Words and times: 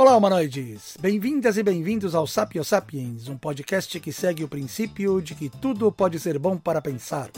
Olá, 0.00 0.16
humanoides! 0.16 0.96
Bem-vindas 0.98 1.58
e 1.58 1.62
bem-vindos 1.62 2.14
ao 2.14 2.26
Sapio 2.26 2.64
Sapiens, 2.64 3.28
um 3.28 3.36
podcast 3.36 4.00
que 4.00 4.10
segue 4.10 4.42
o 4.42 4.48
princípio 4.48 5.20
de 5.20 5.34
que 5.34 5.50
tudo 5.50 5.92
pode 5.92 6.18
ser 6.18 6.38
bom 6.38 6.56
para 6.56 6.80
pensar. 6.80 7.28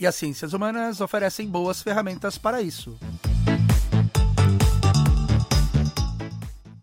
E 0.00 0.04
as 0.04 0.16
ciências 0.16 0.52
humanas 0.52 1.00
oferecem 1.00 1.46
boas 1.46 1.80
ferramentas 1.80 2.36
para 2.36 2.60
isso. 2.60 2.98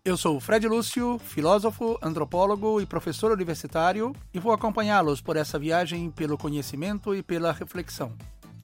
Eu 0.02 0.16
sou 0.16 0.38
o 0.38 0.40
Fred 0.40 0.66
Lúcio, 0.66 1.18
filósofo, 1.18 1.98
antropólogo 2.00 2.80
e 2.80 2.86
professor 2.86 3.30
universitário, 3.30 4.16
e 4.32 4.38
vou 4.38 4.54
acompanhá-los 4.54 5.20
por 5.20 5.36
essa 5.36 5.58
viagem 5.58 6.10
pelo 6.10 6.38
conhecimento 6.38 7.14
e 7.14 7.22
pela 7.22 7.52
reflexão. 7.52 8.10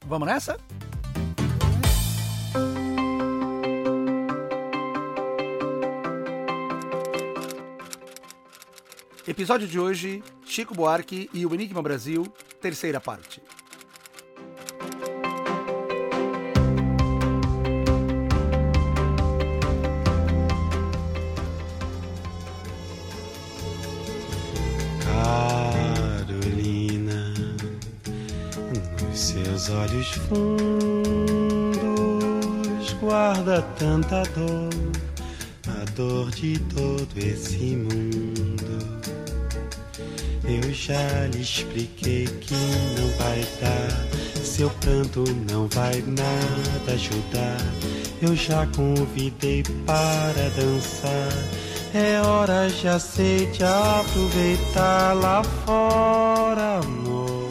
Vamos 0.07 0.27
nessa? 0.27 0.57
Episódio 9.35 9.67
de 9.67 9.81
hoje: 9.81 10.23
Chico 10.47 10.73
Buarque 10.77 11.29
e 11.35 11.45
o 11.45 11.53
Enigma 11.53 11.83
Brasil, 11.83 12.33
terceira 12.61 13.01
parte. 13.01 13.43
Carolina, 26.25 27.35
nos 29.03 29.19
seus 29.19 29.69
olhos 29.69 30.13
fundos 30.29 30.55
guarda 33.01 33.63
tanta 33.81 34.23
dor, 34.37 34.71
a 35.67 35.85
dor 35.97 36.31
de 36.31 36.57
todo 36.73 37.19
esse 37.19 37.75
mundo. 37.75 39.04
Eu 40.47 40.73
já 40.73 41.27
lhe 41.33 41.41
expliquei 41.41 42.27
que 42.27 42.55
não 42.55 43.09
vai 43.17 43.41
dar, 43.61 44.45
seu 44.45 44.69
pranto 44.69 45.25
não 45.51 45.67
vai 45.69 46.03
nada 46.03 46.93
ajudar. 46.93 47.57
Eu 48.21 48.37
já 48.37 48.67
convidei 48.69 49.63
para 49.87 50.51
dançar. 50.51 51.33
É 51.95 52.21
hora, 52.21 52.69
já 52.69 52.99
sei 52.99 53.47
de 53.53 53.65
aproveitar 53.65 55.15
lá 55.15 55.43
fora, 55.65 56.81
amor. 56.81 57.49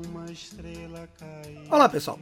uma 0.09 0.31
estrela 0.31 1.09
caiu. 1.19 1.63
Olá, 1.69 1.89
pessoal! 1.89 2.19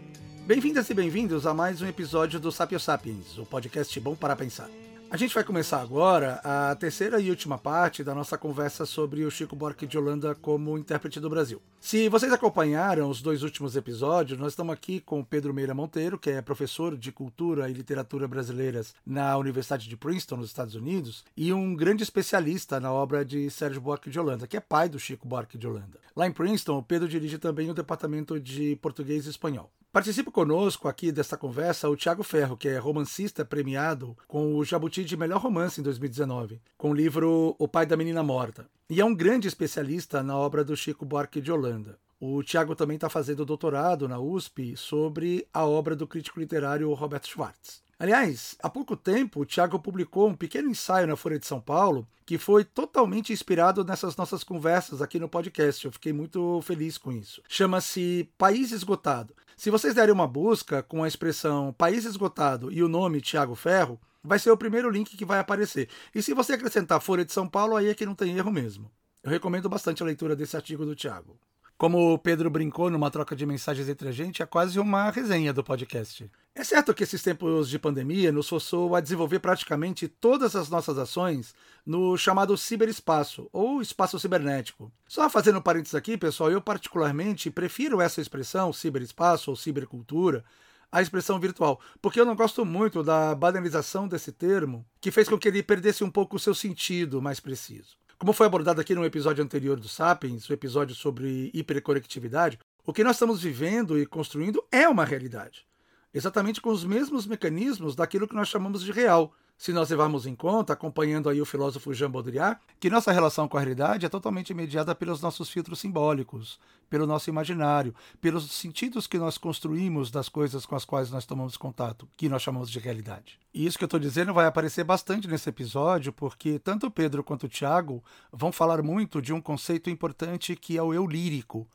Bem-vindas 0.47 0.91
e 0.91 0.95
bem-vindos 0.95 1.47
a 1.47 1.55
mais 1.55 1.81
um 1.81 1.87
episódio 1.87 2.39
do 2.39 2.53
Sapio 2.53 2.78
Sapiens, 2.78 3.39
o 3.39 3.47
podcast 3.47 3.98
bom 3.98 4.14
para 4.14 4.37
pensar. 4.37 4.69
A 5.11 5.17
gente 5.17 5.34
vai 5.34 5.42
começar 5.42 5.81
agora 5.81 6.39
a 6.45 6.77
terceira 6.77 7.19
e 7.19 7.31
última 7.31 7.56
parte 7.56 8.05
da 8.05 8.14
nossa 8.14 8.36
conversa 8.36 8.84
sobre 8.84 9.25
o 9.25 9.31
Chico 9.31 9.56
Buarque 9.56 9.86
de 9.86 9.97
Holanda 9.97 10.34
como 10.34 10.77
intérprete 10.77 11.19
do 11.19 11.31
Brasil. 11.31 11.62
Se 11.81 12.11
vocês 12.11 12.31
acompanharam 12.31 13.09
os 13.09 13.23
dois 13.23 13.42
últimos 13.42 13.75
episódios, 13.75 14.39
nós 14.39 14.53
estamos 14.53 14.75
aqui 14.75 15.01
com 15.01 15.20
o 15.20 15.25
Pedro 15.25 15.55
Meira 15.55 15.73
Monteiro, 15.73 16.19
que 16.19 16.28
é 16.28 16.42
professor 16.42 16.95
de 16.95 17.11
Cultura 17.11 17.70
e 17.70 17.73
Literatura 17.73 18.29
Brasileiras 18.29 18.95
na 19.06 19.39
Universidade 19.39 19.89
de 19.89 19.97
Princeton, 19.97 20.36
nos 20.36 20.48
Estados 20.48 20.75
Unidos, 20.75 21.25
e 21.34 21.55
um 21.55 21.74
grande 21.74 22.02
especialista 22.02 22.79
na 22.79 22.92
obra 22.92 23.24
de 23.24 23.48
Sérgio 23.48 23.80
Buarque 23.80 24.11
de 24.11 24.20
Holanda, 24.20 24.46
que 24.46 24.58
é 24.58 24.61
pai 24.61 24.90
do 24.90 24.98
Chico 24.98 25.27
Buarque 25.27 25.57
de 25.57 25.67
Holanda. 25.67 26.04
Lá 26.17 26.29
em 26.29 26.33
Princeton, 26.33 26.79
o 26.79 26.83
Pedro 26.83 27.08
dirige 27.08 27.39
também 27.39 27.69
o 27.69 27.75
departamento 27.75 28.39
de 28.39 28.77
português 28.77 29.27
e 29.27 29.30
espanhol. 29.30 29.70
Participa 29.92 30.30
conosco 30.30 30.89
aqui 30.89 31.11
desta 31.11 31.36
conversa 31.36 31.89
o 31.89 31.97
Tiago 31.97 32.23
Ferro, 32.23 32.57
que 32.57 32.69
é 32.69 32.79
romancista 32.79 33.45
premiado 33.45 34.17
com 34.27 34.57
o 34.57 34.64
Jabuti 34.64 35.05
de 35.05 35.17
Melhor 35.17 35.41
Romance 35.41 35.80
em 35.80 35.85
2019, 35.85 36.61
com 36.77 36.91
o 36.91 36.95
livro 36.95 37.55
O 37.58 37.69
Pai 37.69 37.85
da 37.85 37.97
Menina 37.97 38.23
Morta. 38.23 38.69
E 38.91 39.01
é 39.01 39.05
um 39.05 39.14
grande 39.14 39.48
especialista 39.48 40.23
na 40.23 40.36
obra 40.36 40.64
do 40.64 40.77
Chico 40.77 41.05
Buarque 41.05 41.41
de 41.41 41.51
Holanda. 41.51 41.98
O 42.20 42.42
Tiago 42.42 42.75
também 42.75 42.95
está 42.95 43.08
fazendo 43.08 43.45
doutorado 43.45 44.08
na 44.08 44.19
USP 44.19 44.77
sobre 44.77 45.46
a 45.52 45.67
obra 45.67 45.95
do 45.95 46.07
crítico 46.07 46.41
literário 46.41 46.92
Roberto 46.92 47.29
Schwartz. 47.29 47.83
Aliás, 47.99 48.57
há 48.63 48.69
pouco 48.69 48.97
tempo, 48.97 49.41
o 49.41 49.45
Tiago 49.45 49.79
publicou 49.79 50.29
um 50.29 50.35
pequeno 50.35 50.69
ensaio 50.69 51.07
na 51.07 51.17
Folha 51.17 51.39
de 51.39 51.47
São 51.47 51.61
Paulo 51.61 52.07
que 52.27 52.39
foi 52.39 52.65
totalmente 52.65 53.33
inspirado 53.33 53.85
nessas 53.85 54.17
nossas 54.17 54.43
conversas 54.43 55.03
aqui 55.03 55.19
no 55.19 55.29
podcast. 55.29 55.85
Eu 55.85 55.93
fiquei 55.93 56.13
muito 56.13 56.61
feliz 56.63 56.97
com 56.97 57.13
isso. 57.13 57.43
Chama-se 57.49 58.29
País 58.39 58.73
Esgotado. 58.73 59.35
Se 59.57 59.71
vocês 59.71 59.95
derem 59.95 60.13
uma 60.13 60.27
busca 60.27 60.83
com 60.83 61.05
a 61.05 61.09
expressão 61.09 61.73
País 61.73 62.05
Esgotado 62.05 62.73
e 62.73 62.83
o 62.83 62.89
nome 62.89 63.21
Tiago 63.21 63.55
Ferro, 63.55 64.01
vai 64.23 64.39
ser 64.39 64.51
o 64.51 64.57
primeiro 64.57 64.91
link 64.91 65.17
que 65.17 65.25
vai 65.25 65.39
aparecer. 65.39 65.89
E 66.15 66.23
se 66.23 66.33
você 66.33 66.55
acrescentar 66.55 67.01
Folha 67.01 67.25
de 67.25 67.33
São 67.33 67.47
Paulo, 67.47 67.77
aí 67.77 67.89
é 67.89 67.95
que 67.95 68.07
não 68.07 68.15
tem 68.15 68.37
erro 68.37 68.51
mesmo. 68.51 68.91
Eu 69.23 69.31
recomendo 69.31 69.69
bastante 69.69 70.03
a 70.03 70.07
leitura 70.07 70.35
desse 70.35 70.57
artigo 70.57 70.85
do 70.85 70.95
Tiago. 70.95 71.39
Como 71.77 72.14
o 72.14 72.18
Pedro 72.18 72.48
brincou 72.48 72.89
numa 72.89 73.11
troca 73.11 73.35
de 73.35 73.45
mensagens 73.45 73.89
entre 73.89 74.08
a 74.08 74.12
gente, 74.12 74.40
é 74.40 74.46
quase 74.46 74.79
uma 74.79 75.11
resenha 75.11 75.52
do 75.52 75.64
podcast. 75.64 76.30
É 76.55 76.62
certo 76.62 76.95
que 76.95 77.02
esses 77.02 77.20
tempos 77.20 77.68
de 77.68 77.80
pandemia 77.80 78.30
nos 78.30 78.48
forçou 78.48 78.95
a 78.95 79.01
desenvolver 79.01 79.40
praticamente 79.40 80.07
todas 80.07 80.55
as 80.55 80.70
nossas 80.70 80.96
ações 80.98 81.52
no 81.84 82.17
chamado 82.17 82.57
ciberespaço, 82.57 83.48
ou 83.52 83.83
espaço 83.83 84.20
cibernético. 84.20 84.92
Só 85.08 85.29
fazendo 85.29 85.61
parênteses 85.61 85.96
aqui, 85.96 86.17
pessoal, 86.17 86.48
eu 86.48 86.61
particularmente 86.61 87.51
prefiro 87.51 88.01
essa 88.01 88.20
expressão, 88.20 88.73
ciberespaço 88.73 89.51
ou 89.51 89.57
cibercultura, 89.57 90.45
à 90.92 91.02
expressão 91.02 91.40
virtual, 91.40 91.80
porque 92.01 92.20
eu 92.20 92.24
não 92.24 92.36
gosto 92.36 92.64
muito 92.64 93.02
da 93.02 93.34
banalização 93.34 94.07
desse 94.07 94.30
termo, 94.30 94.86
que 95.01 95.11
fez 95.11 95.29
com 95.29 95.36
que 95.36 95.48
ele 95.48 95.61
perdesse 95.61 96.05
um 96.05 96.11
pouco 96.11 96.36
o 96.36 96.39
seu 96.39 96.55
sentido 96.55 97.20
mais 97.20 97.40
preciso. 97.40 97.96
Como 98.19 98.33
foi 98.33 98.47
abordado 98.47 98.80
aqui 98.80 98.95
no 98.95 99.05
episódio 99.05 99.42
anterior 99.42 99.79
do 99.79 99.89
Sapiens, 99.89 100.48
o 100.48 100.52
episódio 100.52 100.95
sobre 100.95 101.51
hiperconectividade, 101.52 102.58
o 102.86 102.92
que 102.92 103.02
nós 103.02 103.17
estamos 103.17 103.42
vivendo 103.42 103.98
e 103.98 104.07
construindo 104.07 104.64
é 104.70 104.89
uma 104.89 105.05
realidade. 105.05 105.67
Exatamente 106.14 106.61
com 106.61 106.70
os 106.70 106.85
mesmos 106.85 107.27
mecanismos 107.27 107.97
daquilo 107.97 108.29
que 108.29 108.36
nós 108.36 108.47
chamamos 108.47 108.85
de 108.85 108.92
real. 108.92 109.33
Se 109.57 109.73
nós 109.73 109.91
levarmos 109.91 110.27
em 110.27 110.35
conta, 110.35 110.73
acompanhando 110.73 111.29
aí 111.29 111.41
o 111.41 111.45
filósofo 111.45 111.92
Jean 111.92 112.11
Baudrillard, 112.11 112.61
que 112.79 112.89
nossa 112.89 113.11
relação 113.11 113.48
com 113.48 113.57
a 113.57 113.61
realidade 113.61 114.07
é 114.07 114.08
totalmente 114.08 114.55
mediada 114.55 114.95
pelos 114.95 115.20
nossos 115.20 115.48
filtros 115.48 115.80
simbólicos, 115.80 116.58
pelo 116.89 117.07
nosso 117.07 117.30
imaginário, 117.30 117.95
pelos 118.20 118.51
sentidos 118.52 119.07
que 119.07 119.19
nós 119.19 119.39
construímos 119.39 120.11
das 120.11 120.29
coisas 120.29 120.64
com 120.64 120.77
as 120.77 120.85
quais 120.85 121.11
nós 121.11 121.27
tomamos 121.27 121.57
contato, 121.57 122.08
que 122.17 122.29
nós 122.29 122.42
chamamos 122.42 122.70
de 122.70 122.79
realidade. 122.79 123.39
E 123.52 123.67
isso 123.67 123.79
que 123.79 123.85
eu 123.85 123.86
estou 123.86 124.01
dizendo 124.01 124.35
vai 124.35 124.46
aparecer 124.46 124.85
bastante 124.85 125.27
nesse 125.27 125.48
episódio, 125.48 126.13
porque 126.13 126.58
tanto 126.61 126.91
Pedro 126.91 127.25
quanto 127.25 127.48
Tiago 127.48 128.02
vão 128.32 128.52
falar 128.52 128.82
muito 128.82 129.20
de 129.20 129.32
um 129.32 129.41
conceito 129.41 129.91
importante 129.91 130.55
que 130.55 130.76
é 130.76 130.82
o 130.82 130.94
eu 130.94 131.06
lírico, 131.06 131.67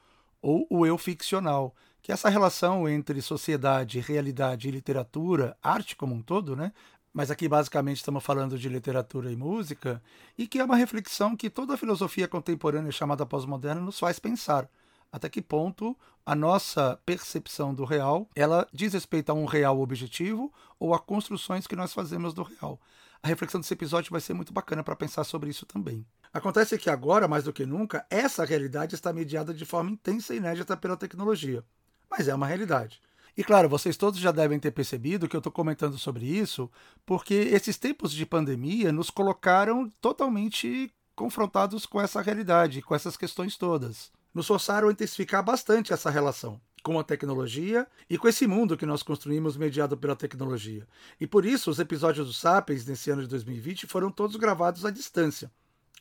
ou 0.41 0.65
o 0.69 0.85
eu 0.85 0.97
ficcional, 0.97 1.75
que 2.01 2.11
essa 2.11 2.29
relação 2.29 2.87
entre 2.87 3.21
sociedade, 3.21 3.99
realidade 3.99 4.67
e 4.67 4.71
literatura, 4.71 5.57
arte 5.61 5.95
como 5.95 6.15
um 6.15 6.21
todo, 6.21 6.55
né? 6.55 6.71
Mas 7.13 7.31
aqui 7.31 7.47
basicamente 7.47 7.97
estamos 7.97 8.23
falando 8.23 8.57
de 8.57 8.69
literatura 8.69 9.31
e 9.31 9.35
música, 9.35 10.01
e 10.37 10.47
que 10.47 10.59
é 10.59 10.63
uma 10.63 10.75
reflexão 10.75 11.35
que 11.35 11.49
toda 11.49 11.73
a 11.73 11.77
filosofia 11.77 12.27
contemporânea 12.27 12.91
chamada 12.91 13.25
pós-moderna 13.25 13.81
nos 13.81 13.99
faz 13.99 14.19
pensar. 14.19 14.69
Até 15.11 15.27
que 15.27 15.41
ponto 15.41 15.97
a 16.25 16.35
nossa 16.35 16.99
percepção 17.05 17.73
do 17.73 17.83
real, 17.83 18.29
ela 18.35 18.67
diz 18.71 18.93
respeito 18.93 19.31
a 19.31 19.33
um 19.33 19.45
real 19.45 19.79
objetivo 19.79 20.53
ou 20.79 20.93
a 20.93 20.99
construções 20.99 21.65
que 21.65 21.75
nós 21.75 21.91
fazemos 21.91 22.33
do 22.33 22.43
real. 22.43 22.79
A 23.21 23.27
reflexão 23.27 23.59
desse 23.59 23.73
episódio 23.73 24.11
vai 24.11 24.21
ser 24.21 24.33
muito 24.33 24.53
bacana 24.53 24.83
para 24.83 24.95
pensar 24.95 25.23
sobre 25.23 25.49
isso 25.49 25.65
também. 25.65 26.05
Acontece 26.31 26.77
que 26.77 26.89
agora, 26.89 27.27
mais 27.27 27.43
do 27.43 27.51
que 27.51 27.65
nunca, 27.65 28.05
essa 28.09 28.45
realidade 28.45 28.93
está 28.93 29.11
mediada 29.11 29.53
de 29.53 29.65
forma 29.65 29.89
intensa 29.89 30.33
e 30.33 30.37
inédita 30.37 30.77
pela 30.77 30.95
tecnologia. 30.95 31.63
Mas 32.09 32.27
é 32.27 32.35
uma 32.35 32.47
realidade. 32.47 33.01
E 33.37 33.43
claro, 33.43 33.69
vocês 33.69 33.95
todos 33.95 34.19
já 34.19 34.31
devem 34.31 34.59
ter 34.59 34.71
percebido 34.71 35.27
que 35.27 35.35
eu 35.35 35.39
estou 35.39 35.51
comentando 35.51 35.97
sobre 35.97 36.25
isso, 36.25 36.69
porque 37.05 37.33
esses 37.33 37.77
tempos 37.77 38.11
de 38.11 38.25
pandemia 38.25 38.91
nos 38.91 39.09
colocaram 39.09 39.89
totalmente 40.01 40.91
confrontados 41.15 41.85
com 41.85 42.01
essa 42.01 42.21
realidade, 42.21 42.81
com 42.81 42.95
essas 42.95 43.15
questões 43.15 43.55
todas. 43.55 44.11
Nos 44.33 44.47
forçaram 44.47 44.89
a 44.89 44.91
intensificar 44.91 45.43
bastante 45.43 45.93
essa 45.93 46.09
relação 46.09 46.59
com 46.83 46.99
a 46.99 47.03
tecnologia 47.03 47.87
e 48.09 48.17
com 48.17 48.27
esse 48.27 48.47
mundo 48.47 48.77
que 48.77 48.85
nós 48.85 49.03
construímos 49.03 49.57
mediado 49.57 49.97
pela 49.97 50.15
tecnologia. 50.15 50.87
E 51.19 51.27
por 51.27 51.45
isso 51.45 51.69
os 51.69 51.79
episódios 51.79 52.27
do 52.27 52.33
Sapiens 52.33 52.85
nesse 52.85 53.09
ano 53.11 53.21
de 53.21 53.27
2020 53.27 53.87
foram 53.87 54.11
todos 54.11 54.35
gravados 54.35 54.85
à 54.85 54.91
distância, 54.91 55.51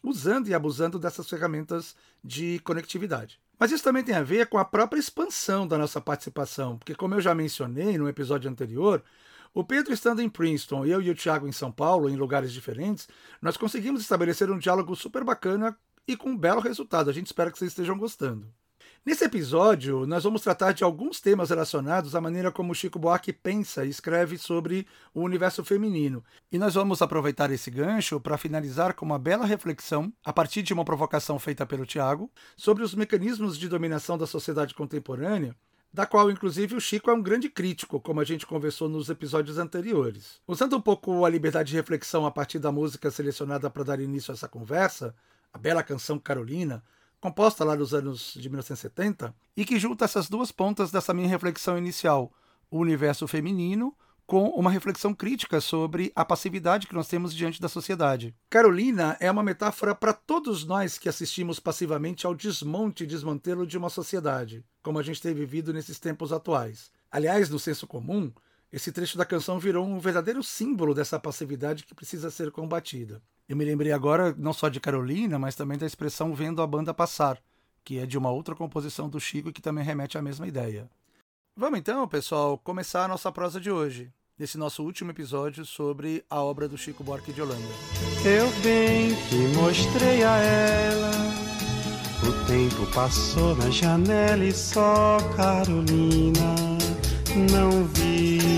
usando 0.03 0.49
e 0.49 0.55
abusando 0.55 0.99
dessas 0.99 1.29
ferramentas 1.29 1.97
de 2.23 2.59
conectividade. 2.61 3.41
Mas 3.59 3.73
isso 3.73 3.83
também 3.83 4.05
tem 4.05 4.15
a 4.15 4.23
ver 4.23 4.47
com 4.47 4.59
a 4.59 4.65
própria 4.65 5.01
expansão 5.01 5.67
da 5.67 5.77
nossa 5.77 6.01
participação, 6.01 6.79
porque, 6.79 6.95
como 6.95 7.15
eu 7.15 7.21
já 7.21 7.35
mencionei 7.35 7.99
no 7.99 8.09
episódio 8.09 8.51
anterior, 8.51 9.03
o 9.53 9.65
Pedro 9.65 9.93
estando 9.93 10.23
em 10.23 10.29
Princeton, 10.29 10.87
eu 10.87 11.03
e 11.03 11.11
o 11.11 11.15
Thiago 11.15 11.49
em 11.49 11.53
São 11.53 11.73
Paulo, 11.73 12.09
em 12.09 12.17
lugares 12.17 12.53
diferentes, 12.53 13.09
nós 13.43 13.57
conseguimos 13.57 14.01
estabelecer 14.01 14.51
um 14.51 14.59
diálogo 14.59 14.95
super 14.95 15.25
bacana 15.25 15.77
e 16.07 16.17
com 16.17 16.31
um 16.31 16.39
belo 16.39 16.61
resultado. 16.61 17.11
A 17.11 17.13
gente 17.13 17.27
espera 17.27 17.51
que 17.51 17.59
vocês 17.59 17.73
estejam 17.73 17.99
gostando. 17.99 18.47
Nesse 19.09 19.25
episódio, 19.25 20.07
nós 20.07 20.25
vamos 20.25 20.43
tratar 20.43 20.73
de 20.73 20.85
alguns 20.85 21.19
temas 21.19 21.49
relacionados 21.49 22.15
à 22.15 22.21
maneira 22.21 22.53
como 22.53 22.75
Chico 22.75 22.99
Buarque 22.99 23.33
pensa 23.33 23.87
e 23.87 23.89
escreve 23.89 24.37
sobre 24.37 24.87
o 25.15 25.23
universo 25.23 25.65
feminino. 25.65 26.23
E 26.53 26.59
nós 26.59 26.75
vamos 26.75 27.01
aproveitar 27.01 27.51
esse 27.51 27.71
gancho 27.71 28.21
para 28.21 28.37
finalizar 28.37 28.93
com 28.93 29.07
uma 29.07 29.19
bela 29.19 29.47
reflexão, 29.47 30.13
a 30.23 30.31
partir 30.31 30.63
de 30.63 30.75
uma 30.75 30.85
provocação 30.85 31.39
feita 31.39 31.65
pelo 31.65 31.87
Tiago, 31.87 32.31
sobre 32.55 32.83
os 32.83 32.95
mecanismos 32.95 33.57
de 33.57 33.67
dominação 33.67 34.19
da 34.19 34.27
sociedade 34.27 34.75
contemporânea 34.75 35.57
da 35.91 36.05
qual, 36.05 36.31
inclusive, 36.31 36.77
o 36.77 36.81
Chico 36.81 37.11
é 37.11 37.15
um 37.15 37.23
grande 37.23 37.49
crítico, 37.49 37.99
como 37.99 38.21
a 38.21 38.25
gente 38.25 38.47
conversou 38.47 38.91
nos 38.91 39.09
episódios 39.09 39.57
anteriores. 39.57 40.39
Usando 40.47 40.77
um 40.77 40.83
pouco 40.83 41.25
a 41.25 41.31
liberdade 41.31 41.71
de 41.71 41.77
reflexão 41.77 42.27
a 42.27 42.31
partir 42.31 42.59
da 42.59 42.71
música 42.71 43.11
selecionada 43.11 43.71
para 43.71 43.85
dar 43.85 44.01
início 44.01 44.31
a 44.31 44.35
essa 44.35 44.47
conversa, 44.47 45.15
a 45.51 45.57
bela 45.57 45.83
canção 45.83 46.19
Carolina, 46.19 46.85
composta 47.21 47.65
lá 47.65 47.75
nos 47.75 47.93
anos 47.95 48.35
de 48.35 48.49
1970, 48.49 49.35
e 49.57 49.65
que 49.65 49.79
junta 49.79 50.05
essas 50.05 50.29
duas 50.29 50.53
pontas 50.53 50.91
dessa 50.91 51.15
minha 51.15 51.29
reflexão 51.29 51.77
inicial, 51.77 52.33
o 52.71 52.79
universo 52.79 53.27
feminino 53.27 53.97
com 54.29 54.51
uma 54.51 54.71
reflexão 54.71 55.15
crítica 55.15 55.59
sobre 55.59 56.13
a 56.15 56.23
passividade 56.23 56.87
que 56.87 56.95
nós 56.95 57.09
temos 57.09 57.35
diante 57.35 57.63
da 57.63 57.69
sociedade. 57.69 58.35
Carolina 58.51 59.17
é 59.21 59.31
uma 59.31 59.43
metáfora 59.43 59.95
para 59.95 60.13
todos 60.13 60.67
nós 60.67 60.99
que 60.99 61.09
assistimos 61.09 61.59
passivamente 61.59 62.27
ao 62.27 62.35
desmonte 62.35 63.05
e 63.05 63.07
desmantelo 63.07 63.67
de 63.67 63.79
uma 63.79 63.89
sociedade, 63.89 64.63
como 64.83 64.99
a 64.99 65.03
gente 65.03 65.23
tem 65.23 65.33
vivido 65.33 65.73
nesses 65.73 65.99
tempos 65.99 66.31
atuais. 66.31 66.91
Aliás, 67.11 67.49
no 67.49 67.59
senso 67.59 67.87
comum, 67.87 68.31
esse 68.73 68.93
trecho 68.93 69.17
da 69.17 69.25
canção 69.25 69.59
virou 69.59 69.87
um 69.87 69.99
verdadeiro 69.99 70.43
símbolo 70.43 70.95
dessa 70.95 71.19
passividade 71.19 71.85
que 71.85 71.95
precisa 71.95 72.31
ser 72.31 72.51
combatida. 72.51 73.23
Eu 73.49 73.57
me 73.57 73.65
lembrei 73.65 73.93
agora 73.93 74.35
não 74.37 74.53
só 74.53 74.69
de 74.69 74.79
Carolina, 74.79 75.39
mas 75.39 75.55
também 75.55 75.79
da 75.79 75.87
expressão 75.87 76.35
vendo 76.35 76.61
a 76.61 76.67
banda 76.67 76.93
passar, 76.93 77.39
que 77.83 77.99
é 77.99 78.05
de 78.05 78.19
uma 78.19 78.31
outra 78.31 78.55
composição 78.55 79.09
do 79.09 79.19
Chico 79.19 79.53
que 79.53 79.63
também 79.63 79.83
remete 79.83 80.19
à 80.19 80.23
mesma 80.23 80.47
ideia. 80.47 80.89
Vamos 81.57 81.79
então, 81.79 82.07
pessoal, 82.07 82.59
começar 82.59 83.07
a 83.07 83.09
nossa 83.09 83.33
prosa 83.33 83.59
de 83.59 83.71
hoje, 83.71 84.13
nesse 84.39 84.59
nosso 84.59 84.85
último 84.85 85.13
episódio 85.13 85.65
sobre 85.65 86.23
a 86.29 86.43
obra 86.43 86.69
do 86.69 86.77
Chico 86.77 87.03
Buarque 87.03 87.33
de 87.33 87.41
Holanda. 87.41 87.67
Eu 88.23 88.51
bem 88.63 89.15
que 89.29 89.57
mostrei 89.57 90.23
a 90.23 90.37
ela, 90.37 91.11
o 92.23 92.47
tempo 92.47 92.87
passou 92.93 93.57
na 93.57 93.71
janela 93.71 94.45
e 94.45 94.53
só 94.53 95.17
Carolina 95.35 96.79
não 97.51 97.85
vi. 97.87 98.58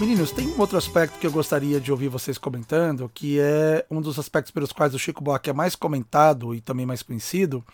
Meninos, 0.00 0.30
tem 0.30 0.46
um 0.46 0.60
outro 0.60 0.78
aspecto 0.78 1.18
que 1.18 1.26
eu 1.26 1.32
gostaria 1.32 1.80
de 1.80 1.90
ouvir 1.90 2.06
vocês 2.06 2.38
comentando, 2.38 3.10
que 3.12 3.40
é 3.40 3.84
um 3.90 4.00
dos 4.00 4.16
aspectos 4.16 4.52
pelos 4.52 4.70
quais 4.70 4.94
o 4.94 4.98
Chico 4.98 5.24
Buarque 5.24 5.50
é 5.50 5.52
mais 5.52 5.74
comentado 5.74 6.54
e 6.54 6.60
também 6.60 6.86
mais 6.86 7.02
conhecido, 7.02 7.64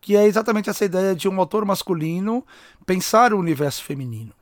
que 0.00 0.16
é 0.16 0.24
exatamente 0.24 0.70
essa 0.70 0.86
ideia 0.86 1.14
de 1.14 1.28
um 1.28 1.38
autor 1.38 1.66
masculino 1.66 2.42
pensar 2.86 3.34
o 3.34 3.38
universo 3.38 3.84
feminino. 3.84 4.32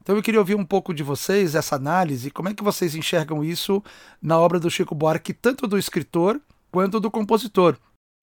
Então 0.00 0.16
eu 0.16 0.22
queria 0.22 0.40
ouvir 0.40 0.54
um 0.54 0.64
pouco 0.64 0.94
de 0.94 1.02
vocês 1.02 1.54
essa 1.54 1.76
análise, 1.76 2.30
como 2.30 2.48
é 2.48 2.54
que 2.54 2.64
vocês 2.64 2.94
enxergam 2.94 3.44
isso 3.44 3.84
na 4.20 4.38
obra 4.38 4.58
do 4.58 4.70
Chico 4.70 4.94
Buarque, 4.94 5.34
tanto 5.34 5.66
do 5.66 5.76
escritor 5.76 6.40
quanto 6.70 6.98
do 6.98 7.10
compositor. 7.10 7.76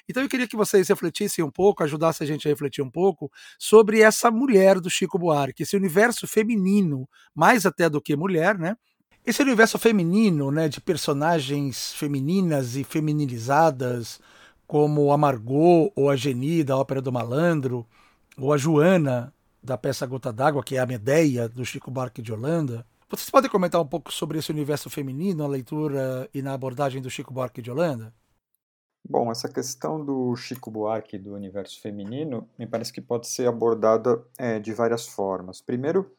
Então 0.10 0.24
eu 0.24 0.28
queria 0.28 0.48
que 0.48 0.56
vocês 0.56 0.88
refletissem 0.88 1.46
um 1.46 1.52
pouco, 1.52 1.84
ajudassem 1.84 2.26
a 2.26 2.28
gente 2.28 2.48
a 2.48 2.52
refletir 2.52 2.82
um 2.82 2.90
pouco 2.90 3.32
sobre 3.60 4.02
essa 4.02 4.32
mulher 4.32 4.80
do 4.80 4.90
Chico 4.90 5.20
Buarque, 5.20 5.62
esse 5.62 5.78
universo 5.78 6.28
feminino, 6.28 7.08
mais 7.36 7.64
até 7.64 7.88
do 7.88 8.02
que 8.02 8.16
mulher, 8.16 8.58
né? 8.58 8.76
Esse 9.24 9.44
universo 9.44 9.78
feminino, 9.78 10.50
né, 10.50 10.68
de 10.68 10.82
personagens 10.82 11.94
femininas 11.94 12.76
e 12.76 12.84
feminilizadas, 12.84 14.20
como 14.66 15.12
a 15.12 15.18
Margot 15.18 15.92
ou 15.96 16.10
a 16.10 16.16
Geni 16.16 16.64
da 16.64 16.76
Ópera 16.76 17.02
do 17.02 17.12
Malandro, 17.12 17.86
ou 18.36 18.52
a 18.52 18.58
Joana 18.58 19.32
da 19.62 19.78
peça 19.78 20.08
Gota 20.08 20.34
d'Água, 20.34 20.64
que 20.64 20.76
é 20.76 20.80
a 20.80 20.86
Medeia 20.88 21.48
do 21.48 21.64
Chico 21.64 21.92
Buarque 21.92 22.22
de 22.22 22.34
Holanda. 22.34 22.84
Vocês 23.10 23.30
podem 23.30 23.50
comentar 23.50 23.80
um 23.80 23.86
pouco 23.86 24.12
sobre 24.12 24.40
esse 24.40 24.52
universo 24.52 24.90
feminino, 24.90 25.44
na 25.44 25.48
leitura 25.48 26.28
e 26.34 26.42
na 26.42 26.54
abordagem 26.54 27.02
do 27.02 27.10
Chico 27.12 27.34
Buarque 27.34 27.62
de 27.62 27.70
Holanda? 27.70 28.12
Bom, 29.04 29.32
essa 29.32 29.50
questão 29.50 30.04
do 30.04 30.36
Chico 30.36 30.70
Buarque 30.70 31.18
do 31.18 31.34
universo 31.34 31.82
feminino 31.82 32.48
me 32.58 32.68
parece 32.68 32.94
que 32.94 33.02
pode 33.02 33.28
ser 33.28 33.48
abordada 33.48 34.24
é, 34.38 34.60
de 34.60 34.74
várias 34.74 35.08
formas. 35.08 35.62
Primeiro, 35.62 36.14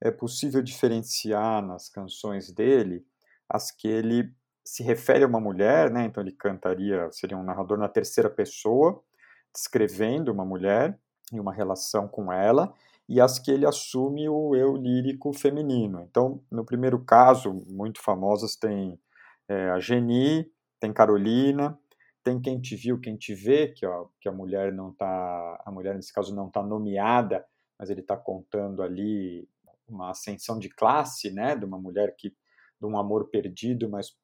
é 0.00 0.10
possível 0.10 0.62
diferenciar 0.62 1.64
nas 1.64 1.88
canções 1.88 2.50
dele 2.50 3.04
as 3.48 3.70
que 3.70 3.88
ele 3.88 4.32
se 4.64 4.82
refere 4.82 5.24
a 5.24 5.26
uma 5.26 5.40
mulher, 5.40 5.90
né? 5.90 6.04
Então 6.04 6.22
ele 6.22 6.32
cantaria, 6.32 7.10
seria 7.12 7.36
um 7.36 7.42
narrador 7.42 7.76
na 7.76 7.88
terceira 7.88 8.30
pessoa, 8.30 9.02
descrevendo 9.52 10.32
uma 10.32 10.44
mulher 10.44 10.98
e 11.32 11.40
uma 11.40 11.52
relação 11.52 12.08
com 12.08 12.32
ela, 12.32 12.72
e 13.08 13.20
as 13.20 13.38
que 13.38 13.50
ele 13.50 13.66
assume 13.66 14.28
o 14.28 14.54
eu 14.54 14.76
lírico 14.76 15.32
feminino. 15.32 16.00
Então, 16.08 16.40
no 16.50 16.64
primeiro 16.64 17.00
caso, 17.00 17.52
muito 17.66 18.00
famosas 18.00 18.54
tem 18.54 18.98
é, 19.48 19.70
a 19.70 19.80
Geni, 19.80 20.48
tem 20.78 20.92
Carolina, 20.92 21.76
tem 22.22 22.40
quem 22.40 22.60
te 22.60 22.76
viu, 22.76 23.00
quem 23.00 23.16
te 23.16 23.34
vê, 23.34 23.68
que, 23.68 23.86
ó, 23.86 24.08
que 24.20 24.28
a 24.28 24.32
mulher 24.32 24.72
não 24.72 24.92
tá, 24.92 25.62
a 25.64 25.70
mulher 25.70 25.94
nesse 25.94 26.12
caso 26.12 26.34
não 26.34 26.48
está 26.48 26.62
nomeada, 26.62 27.44
mas 27.78 27.90
ele 27.90 28.00
está 28.00 28.16
contando 28.16 28.82
ali 28.82 29.48
uma 29.88 30.10
ascensão 30.10 30.58
de 30.58 30.68
classe, 30.68 31.30
né, 31.30 31.56
de 31.56 31.64
uma 31.64 31.78
mulher 31.78 32.14
que, 32.16 32.30
de 32.30 32.86
um 32.86 32.98
amor 32.98 33.28
perdido, 33.28 33.88
mas 33.88 34.14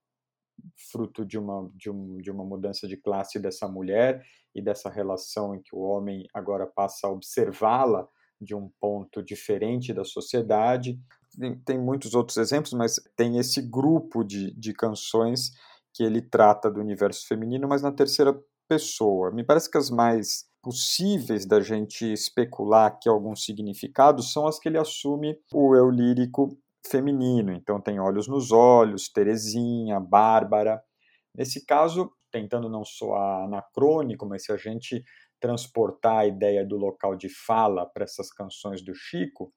fruto 0.90 1.24
de 1.24 1.38
uma, 1.38 1.70
de, 1.74 1.90
um, 1.90 2.18
de 2.18 2.30
uma 2.30 2.44
mudança 2.44 2.86
de 2.88 2.96
classe 2.96 3.38
dessa 3.38 3.68
mulher 3.68 4.24
e 4.54 4.62
dessa 4.62 4.88
relação 4.88 5.54
em 5.54 5.62
que 5.62 5.74
o 5.74 5.80
homem 5.80 6.26
agora 6.32 6.66
passa 6.66 7.06
a 7.06 7.10
observá-la 7.10 8.08
de 8.40 8.54
um 8.54 8.70
ponto 8.80 9.22
diferente 9.22 9.92
da 9.92 10.04
sociedade. 10.04 10.98
Tem, 11.38 11.58
tem, 11.58 11.78
muitos 11.78 12.14
outros 12.14 12.38
exemplos, 12.38 12.72
mas 12.72 12.96
tem 13.14 13.38
esse 13.38 13.60
grupo 13.60 14.24
de, 14.24 14.52
de 14.52 14.72
canções 14.72 15.52
que 15.96 16.02
ele 16.02 16.20
trata 16.20 16.70
do 16.70 16.78
universo 16.78 17.26
feminino, 17.26 17.66
mas 17.66 17.80
na 17.80 17.90
terceira 17.90 18.38
pessoa. 18.68 19.30
Me 19.30 19.42
parece 19.42 19.70
que 19.70 19.78
as 19.78 19.88
mais 19.88 20.44
possíveis 20.62 21.46
da 21.46 21.60
gente 21.60 22.12
especular 22.12 22.98
que 23.00 23.08
algum 23.08 23.34
significado 23.34 24.22
são 24.22 24.46
as 24.46 24.58
que 24.58 24.68
ele 24.68 24.78
assume 24.78 25.38
o 25.54 25.74
eu 25.74 25.88
lírico 25.88 26.58
feminino. 26.86 27.52
Então 27.52 27.80
tem 27.80 27.98
Olhos 27.98 28.28
nos 28.28 28.52
Olhos, 28.52 29.08
Terezinha, 29.08 29.98
Bárbara. 29.98 30.82
Nesse 31.34 31.64
caso, 31.64 32.10
tentando 32.30 32.68
não 32.68 32.84
soar 32.84 33.44
anacrônico, 33.44 34.26
mas 34.26 34.44
se 34.44 34.52
a 34.52 34.56
gente 34.56 35.02
transportar 35.40 36.18
a 36.18 36.26
ideia 36.26 36.66
do 36.66 36.76
local 36.76 37.16
de 37.16 37.28
fala 37.28 37.86
para 37.86 38.04
essas 38.04 38.30
canções 38.30 38.84
do 38.84 38.94
Chico, 38.94 39.52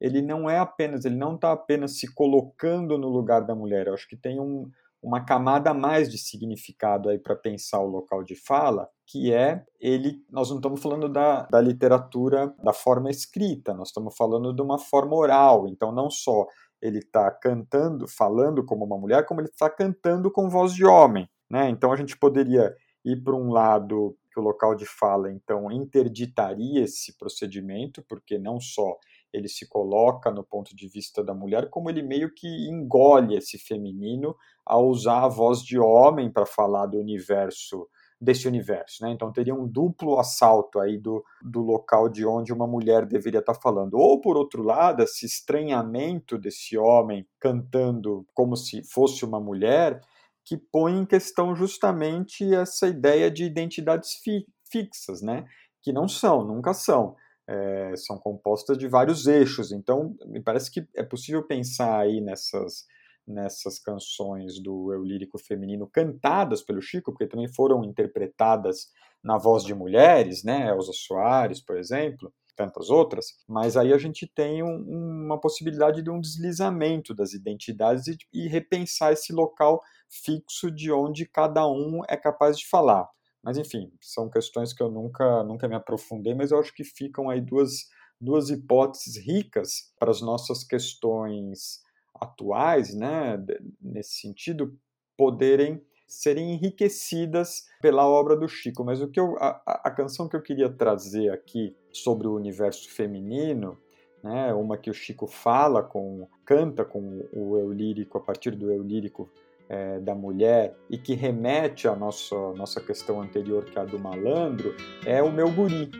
ele 0.00 0.22
não 0.22 0.48
é 0.48 0.58
apenas, 0.58 1.04
ele 1.04 1.16
não 1.16 1.34
está 1.34 1.52
apenas 1.52 1.98
se 1.98 2.12
colocando 2.14 2.96
no 2.96 3.08
lugar 3.08 3.44
da 3.44 3.54
mulher. 3.54 3.86
Eu 3.86 3.94
acho 3.94 4.08
que 4.08 4.16
tem 4.16 4.40
um, 4.40 4.70
uma 5.02 5.24
camada 5.24 5.70
a 5.70 5.74
mais 5.74 6.08
de 6.08 6.16
significado 6.16 7.08
aí 7.08 7.18
para 7.18 7.34
pensar 7.34 7.80
o 7.80 7.88
local 7.88 8.22
de 8.22 8.36
fala, 8.36 8.88
que 9.06 9.32
é 9.32 9.64
ele, 9.80 10.24
nós 10.30 10.48
não 10.48 10.56
estamos 10.56 10.80
falando 10.80 11.08
da, 11.08 11.42
da 11.50 11.60
literatura 11.60 12.54
da 12.62 12.72
forma 12.72 13.10
escrita, 13.10 13.74
nós 13.74 13.88
estamos 13.88 14.14
falando 14.16 14.54
de 14.54 14.62
uma 14.62 14.78
forma 14.78 15.16
oral, 15.16 15.66
então 15.66 15.90
não 15.90 16.08
só 16.08 16.46
ele 16.80 16.98
está 16.98 17.30
cantando, 17.30 18.06
falando 18.08 18.64
como 18.64 18.84
uma 18.84 18.98
mulher, 18.98 19.26
como 19.26 19.40
ele 19.40 19.48
está 19.48 19.68
cantando 19.68 20.30
com 20.30 20.48
voz 20.48 20.72
de 20.72 20.84
homem, 20.84 21.28
né? 21.50 21.68
Então 21.68 21.92
a 21.92 21.96
gente 21.96 22.16
poderia 22.16 22.74
ir 23.04 23.22
para 23.22 23.34
um 23.34 23.50
lado 23.50 24.16
que 24.32 24.40
o 24.40 24.42
local 24.42 24.74
de 24.74 24.86
fala 24.86 25.30
então 25.30 25.70
interditaria 25.70 26.82
esse 26.82 27.16
procedimento, 27.18 28.02
porque 28.08 28.38
não 28.38 28.58
só 28.58 28.96
ele 29.32 29.48
se 29.48 29.68
coloca 29.68 30.30
no 30.30 30.44
ponto 30.44 30.76
de 30.76 30.88
vista 30.88 31.24
da 31.24 31.34
mulher, 31.34 31.70
como 31.70 31.88
ele 31.88 32.02
meio 32.02 32.32
que 32.32 32.46
engole 32.68 33.36
esse 33.36 33.58
feminino 33.58 34.36
ao 34.64 34.86
usar 34.88 35.24
a 35.24 35.28
voz 35.28 35.62
de 35.62 35.78
homem 35.78 36.30
para 36.30 36.46
falar 36.46 36.86
do 36.86 36.98
universo 36.98 37.88
desse 38.20 38.46
universo, 38.46 39.02
né? 39.02 39.10
Então 39.10 39.32
teria 39.32 39.52
um 39.52 39.66
duplo 39.66 40.16
assalto 40.20 40.78
aí 40.78 40.96
do, 40.96 41.24
do 41.42 41.60
local 41.60 42.08
de 42.08 42.24
onde 42.24 42.52
uma 42.52 42.68
mulher 42.68 43.04
deveria 43.04 43.40
estar 43.40 43.54
tá 43.54 43.60
falando. 43.60 43.94
Ou 43.94 44.20
por 44.20 44.36
outro 44.36 44.62
lado, 44.62 45.02
esse 45.02 45.26
estranhamento 45.26 46.38
desse 46.38 46.78
homem 46.78 47.26
cantando 47.40 48.24
como 48.32 48.56
se 48.56 48.80
fosse 48.84 49.24
uma 49.24 49.40
mulher, 49.40 50.00
que 50.44 50.56
põe 50.56 50.98
em 50.98 51.04
questão 51.04 51.56
justamente 51.56 52.54
essa 52.54 52.86
ideia 52.86 53.28
de 53.28 53.44
identidades 53.44 54.14
fi 54.22 54.46
fixas, 54.70 55.20
né? 55.20 55.44
Que 55.82 55.92
não 55.92 56.06
são, 56.06 56.44
nunca 56.44 56.72
são 56.72 57.16
é, 57.52 57.94
são 57.96 58.18
compostas 58.18 58.78
de 58.78 58.88
vários 58.88 59.26
eixos. 59.26 59.72
Então, 59.72 60.16
me 60.26 60.40
parece 60.40 60.70
que 60.70 60.86
é 60.96 61.02
possível 61.02 61.42
pensar 61.42 62.00
aí 62.00 62.20
nessas, 62.20 62.86
nessas 63.26 63.78
canções 63.78 64.58
do 64.58 64.92
eu 64.92 65.04
lírico 65.04 65.38
feminino 65.38 65.86
cantadas 65.86 66.62
pelo 66.62 66.80
Chico, 66.80 67.12
porque 67.12 67.26
também 67.26 67.48
foram 67.48 67.84
interpretadas 67.84 68.90
na 69.22 69.36
voz 69.36 69.62
de 69.64 69.74
mulheres, 69.74 70.42
né, 70.42 70.68
Elza 70.68 70.92
Soares, 70.92 71.60
por 71.60 71.76
exemplo, 71.76 72.32
tantas 72.56 72.90
outras, 72.90 73.26
mas 73.46 73.76
aí 73.76 73.92
a 73.92 73.98
gente 73.98 74.26
tem 74.26 74.62
um, 74.62 75.24
uma 75.24 75.40
possibilidade 75.40 76.02
de 76.02 76.10
um 76.10 76.20
deslizamento 76.20 77.14
das 77.14 77.32
identidades 77.32 78.08
e, 78.08 78.16
e 78.32 78.48
repensar 78.48 79.12
esse 79.12 79.32
local 79.32 79.80
fixo 80.08 80.70
de 80.70 80.90
onde 80.90 81.24
cada 81.26 81.66
um 81.68 82.02
é 82.08 82.16
capaz 82.16 82.58
de 82.58 82.68
falar. 82.68 83.08
Mas 83.42 83.58
enfim, 83.58 83.92
são 84.00 84.30
questões 84.30 84.72
que 84.72 84.82
eu 84.82 84.90
nunca, 84.90 85.42
nunca 85.42 85.66
me 85.66 85.74
aprofundei, 85.74 86.34
mas 86.34 86.52
eu 86.52 86.58
acho 86.58 86.72
que 86.74 86.84
ficam 86.84 87.28
aí 87.28 87.40
duas, 87.40 87.88
duas 88.20 88.50
hipóteses 88.50 89.16
ricas 89.16 89.92
para 89.98 90.10
as 90.10 90.20
nossas 90.20 90.62
questões 90.62 91.82
atuais, 92.14 92.94
né, 92.94 93.36
nesse 93.80 94.20
sentido, 94.20 94.78
poderem 95.16 95.84
serem 96.06 96.52
enriquecidas 96.52 97.64
pela 97.80 98.06
obra 98.06 98.36
do 98.36 98.46
Chico. 98.46 98.84
Mas 98.84 99.00
o 99.00 99.08
que 99.08 99.18
eu, 99.18 99.36
a, 99.38 99.62
a 99.84 99.90
canção 99.90 100.28
que 100.28 100.36
eu 100.36 100.42
queria 100.42 100.70
trazer 100.70 101.30
aqui 101.30 101.74
sobre 101.90 102.28
o 102.28 102.34
universo 102.34 102.90
feminino, 102.90 103.78
né, 104.22 104.52
uma 104.52 104.76
que 104.76 104.90
o 104.90 104.94
Chico 104.94 105.26
fala 105.26 105.82
com, 105.82 106.28
canta 106.44 106.84
com 106.84 107.26
o 107.32 107.56
eu 107.58 107.72
lírico 107.72 108.18
a 108.18 108.20
partir 108.20 108.52
do 108.52 108.70
eu 108.70 108.82
lírico 108.82 109.28
é, 109.68 109.98
da 110.00 110.14
mulher 110.14 110.76
e 110.90 110.98
que 110.98 111.14
remete 111.14 111.88
à 111.88 111.96
nossa, 111.96 112.36
nossa 112.54 112.80
questão 112.80 113.20
anterior, 113.20 113.64
que 113.64 113.78
é 113.78 113.82
a 113.82 113.84
do 113.84 113.98
malandro, 113.98 114.74
é 115.04 115.22
o 115.22 115.32
meu 115.32 115.50
guri. 115.50 115.90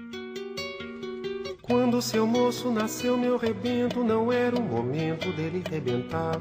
Quando 1.62 2.02
seu 2.02 2.26
moço 2.26 2.71
nasceu, 2.71 3.16
meu 3.16 3.37
rebento, 3.37 4.02
não 4.02 4.33
era 4.33 4.57
o 4.57 4.62
momento 4.62 5.33
dele 5.33 5.62
rebentar. 5.71 6.40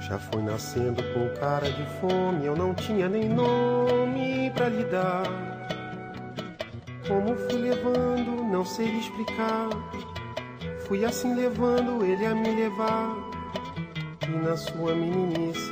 Já 0.00 0.18
foi 0.18 0.42
nascendo 0.42 1.02
com 1.14 1.28
cara 1.40 1.70
de 1.70 1.86
fome, 2.00 2.44
eu 2.44 2.56
não 2.56 2.74
tinha 2.74 3.08
nem 3.08 3.28
nome 3.28 4.50
pra 4.54 4.68
lhe 4.68 4.84
dar. 4.84 5.24
Como 7.06 7.36
fui 7.36 7.60
levando, 7.60 8.44
não 8.50 8.64
sei 8.64 8.86
explicar. 8.98 9.68
Fui 10.86 11.04
assim 11.04 11.34
levando 11.34 12.04
ele 12.04 12.26
a 12.26 12.34
me 12.34 12.54
levar. 12.54 13.23
E 14.26 14.36
na 14.36 14.56
sua 14.56 14.94
meninice, 14.94 15.70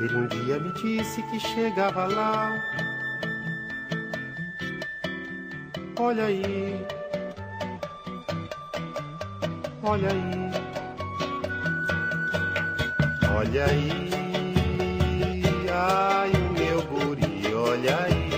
ele 0.00 0.14
um 0.14 0.26
dia 0.26 0.58
me 0.58 0.72
disse 0.74 1.22
que 1.22 1.40
chegava 1.40 2.06
lá. 2.06 2.52
Olha 5.98 6.24
aí, 6.24 6.86
olha 9.82 10.08
aí. 10.08 10.40
Olha 13.36 13.64
aí, 13.64 14.10
ai 15.72 16.30
o 16.30 16.52
meu 16.52 16.82
guri, 16.82 17.54
olha 17.54 17.96
aí, 18.04 18.30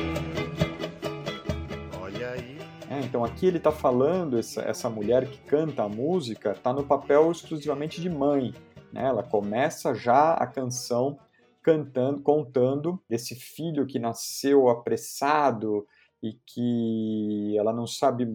olha 2.01 2.31
aí. 2.31 2.59
É, 2.89 3.01
então 3.01 3.25
aqui 3.25 3.47
ele 3.47 3.57
está 3.57 3.73
falando, 3.73 4.39
essa, 4.39 4.63
essa 4.63 4.89
mulher 4.89 5.27
que 5.27 5.39
canta 5.41 5.83
a 5.83 5.89
música 5.89 6.53
está 6.53 6.73
no 6.73 6.85
papel 6.85 7.33
exclusivamente 7.33 8.01
de 8.01 8.09
mãe. 8.09 8.55
Né? 8.93 9.05
Ela 9.05 9.23
começa 9.23 9.95
já 9.95 10.35
a 10.35 10.47
canção 10.47 11.19
cantando, 11.63 12.23
contando 12.23 13.03
desse 13.09 13.35
filho 13.35 13.87
que 13.87 13.99
nasceu 13.99 14.69
apressado 14.69 15.87
e 16.23 16.39
que 16.47 17.57
ela 17.57 17.73
não 17.73 17.87
sabe 17.87 18.27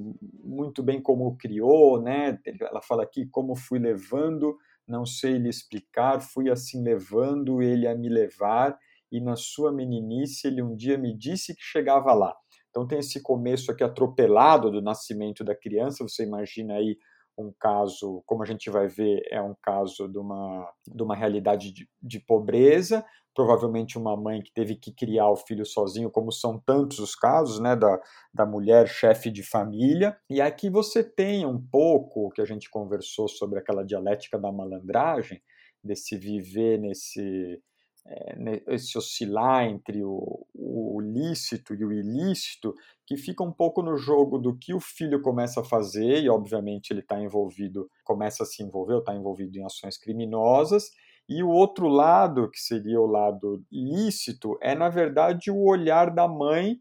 muito 0.44 0.82
bem 0.82 1.02
como 1.02 1.28
o 1.28 1.38
criou, 1.38 2.02
né? 2.02 2.38
Ela 2.60 2.82
fala 2.82 3.04
aqui 3.04 3.26
como 3.28 3.56
fui 3.56 3.80
levando 3.80 4.58
não 4.88 5.06
sei 5.06 5.38
lhe 5.38 5.50
explicar, 5.50 6.22
fui 6.22 6.50
assim 6.50 6.82
levando 6.82 7.62
ele 7.62 7.86
a 7.86 7.94
me 7.94 8.08
levar, 8.08 8.78
e 9.12 9.20
na 9.20 9.36
sua 9.36 9.72
meninice 9.72 10.48
ele 10.48 10.62
um 10.62 10.76
dia 10.76 10.98
me 10.98 11.16
disse 11.16 11.54
que 11.54 11.62
chegava 11.62 12.14
lá. 12.14 12.34
Então 12.70 12.88
tem 12.88 13.00
esse 13.00 13.22
começo 13.22 13.72
aqui 13.72 13.84
atropelado 13.84 14.72
do 14.72 14.82
nascimento 14.82 15.44
da 15.44 15.56
criança, 15.56 16.08
você 16.08 16.24
imagina 16.24 16.76
aí 16.76 16.98
um 17.38 17.54
caso, 17.60 18.24
como 18.26 18.42
a 18.42 18.46
gente 18.46 18.70
vai 18.70 18.88
ver, 18.88 19.22
é 19.30 19.42
um 19.42 19.56
caso 19.62 20.08
de 20.08 20.18
uma, 20.18 20.74
de 20.88 21.04
uma 21.04 21.16
realidade 21.16 21.72
de, 21.72 21.88
de 22.02 22.20
pobreza, 22.20 23.06
provavelmente 23.36 23.98
uma 23.98 24.18
mãe 24.18 24.42
que 24.42 24.52
teve 24.52 24.76
que 24.76 24.92
criar 24.92 25.30
o 25.30 25.36
filho 25.36 25.64
sozinho, 25.64 26.10
como 26.10 26.32
são 26.32 26.60
tantos 26.60 26.98
os 26.98 27.16
casos, 27.16 27.60
né, 27.60 27.76
da, 27.76 28.02
da 28.34 28.46
mulher 28.46 28.88
chefe 28.88 29.30
de 29.30 29.44
família. 29.44 30.18
E 30.28 30.42
aqui 30.42 30.70
você 30.70 31.04
tem 31.04 31.46
um 31.46 31.62
pouco 31.62 32.32
que 32.32 32.42
a 32.42 32.46
gente 32.46 32.70
conversou 32.70 33.28
sobre 33.28 33.60
aquela 33.60 33.86
dialética 33.86 34.40
da 34.40 34.52
malandragem, 34.52 35.40
desse 35.84 36.18
viver 36.18 36.80
nesse 36.80 37.62
é, 38.08 38.64
esse 38.68 38.98
oscilar 38.98 39.66
entre 39.66 40.04
o, 40.04 40.46
o 40.54 41.02
lícito 41.02 41.74
e 41.74 41.84
o 41.84 41.92
ilícito, 41.92 42.74
que 43.06 43.18
fica 43.18 43.44
um 43.44 43.52
pouco 43.52 43.82
no 43.82 43.98
jogo 43.98 44.38
do 44.38 44.58
que 44.58 44.74
o 44.74 44.80
filho 44.80 45.22
começa 45.22 45.62
a 45.62 45.64
fazer, 45.64 46.24
e 46.24 46.30
obviamente 46.30 46.92
ele 46.92 47.02
está 47.02 47.20
envolvido, 47.20 47.90
começa 48.04 48.44
a 48.44 48.46
se 48.46 48.64
envolver, 48.64 49.00
está 49.00 49.14
envolvido 49.14 49.58
em 49.58 49.66
ações 49.66 49.98
criminosas, 49.98 50.92
e 51.30 51.44
o 51.44 51.50
outro 51.50 51.90
lado, 51.90 52.50
que 52.50 52.60
seria 52.60 53.02
o 53.02 53.06
lado 53.06 53.62
lícito, 53.72 54.58
é 54.62 54.74
na 54.74 54.88
verdade 54.88 55.52
o 55.52 55.66
olhar 55.66 56.10
da 56.10 56.28
mãe 56.28 56.80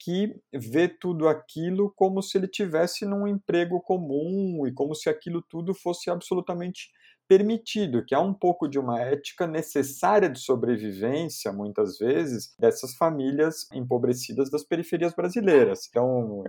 que 0.00 0.34
vê 0.52 0.88
tudo 0.88 1.28
aquilo 1.28 1.92
como 1.96 2.20
se 2.20 2.36
ele 2.36 2.48
tivesse 2.48 3.06
num 3.06 3.26
emprego 3.26 3.80
comum 3.80 4.66
e 4.66 4.72
como 4.72 4.94
se 4.94 5.08
aquilo 5.08 5.40
tudo 5.40 5.72
fosse 5.72 6.10
absolutamente 6.10 6.90
permitido, 7.28 8.04
que 8.04 8.14
é 8.14 8.18
um 8.18 8.34
pouco 8.34 8.68
de 8.68 8.78
uma 8.78 9.00
ética 9.00 9.46
necessária 9.46 10.28
de 10.28 10.38
sobrevivência, 10.38 11.52
muitas 11.52 11.98
vezes, 11.98 12.54
dessas 12.58 12.94
famílias 12.94 13.66
empobrecidas 13.72 14.50
das 14.50 14.64
periferias 14.64 15.14
brasileiras. 15.14 15.86
Então, 15.88 16.44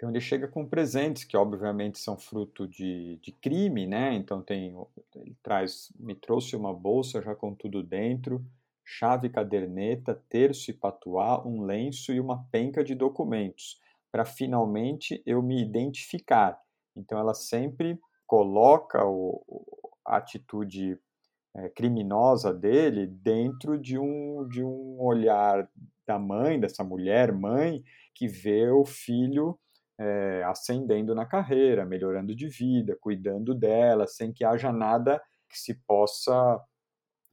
então 0.00 0.08
ele 0.08 0.20
chega 0.20 0.48
com 0.48 0.66
presentes 0.66 1.24
que 1.24 1.36
obviamente 1.36 1.98
são 1.98 2.16
fruto 2.16 2.66
de, 2.66 3.18
de 3.22 3.32
crime, 3.32 3.86
né? 3.86 4.14
Então 4.14 4.40
tem 4.40 4.74
ele 5.14 5.36
traz, 5.42 5.92
me 5.98 6.14
trouxe 6.14 6.56
uma 6.56 6.72
bolsa 6.72 7.20
já 7.20 7.34
com 7.34 7.54
tudo 7.54 7.82
dentro, 7.82 8.42
chave, 8.82 9.28
caderneta, 9.28 10.20
terço 10.28 10.70
e 10.70 10.74
patuá, 10.74 11.46
um 11.46 11.62
lenço 11.62 12.14
e 12.14 12.18
uma 12.18 12.44
penca 12.50 12.82
de 12.82 12.94
documentos, 12.94 13.78
para 14.10 14.24
finalmente 14.24 15.22
eu 15.26 15.42
me 15.42 15.60
identificar. 15.62 16.58
Então 16.96 17.18
ela 17.18 17.34
sempre 17.34 18.00
coloca 18.26 19.04
o, 19.04 19.42
atitude 20.16 20.98
é, 21.56 21.68
criminosa 21.70 22.52
dele 22.52 23.06
dentro 23.06 23.78
de 23.78 23.98
um, 23.98 24.46
de 24.48 24.62
um 24.62 25.00
olhar 25.00 25.68
da 26.06 26.18
mãe, 26.18 26.58
dessa 26.58 26.84
mulher 26.84 27.32
mãe, 27.32 27.82
que 28.14 28.26
vê 28.26 28.68
o 28.70 28.84
filho 28.84 29.58
é, 29.98 30.42
ascendendo 30.44 31.14
na 31.14 31.26
carreira, 31.26 31.84
melhorando 31.84 32.34
de 32.34 32.48
vida, 32.48 32.96
cuidando 33.00 33.54
dela, 33.54 34.06
sem 34.06 34.32
que 34.32 34.44
haja 34.44 34.72
nada 34.72 35.22
que 35.48 35.58
se 35.58 35.74
possa 35.86 36.60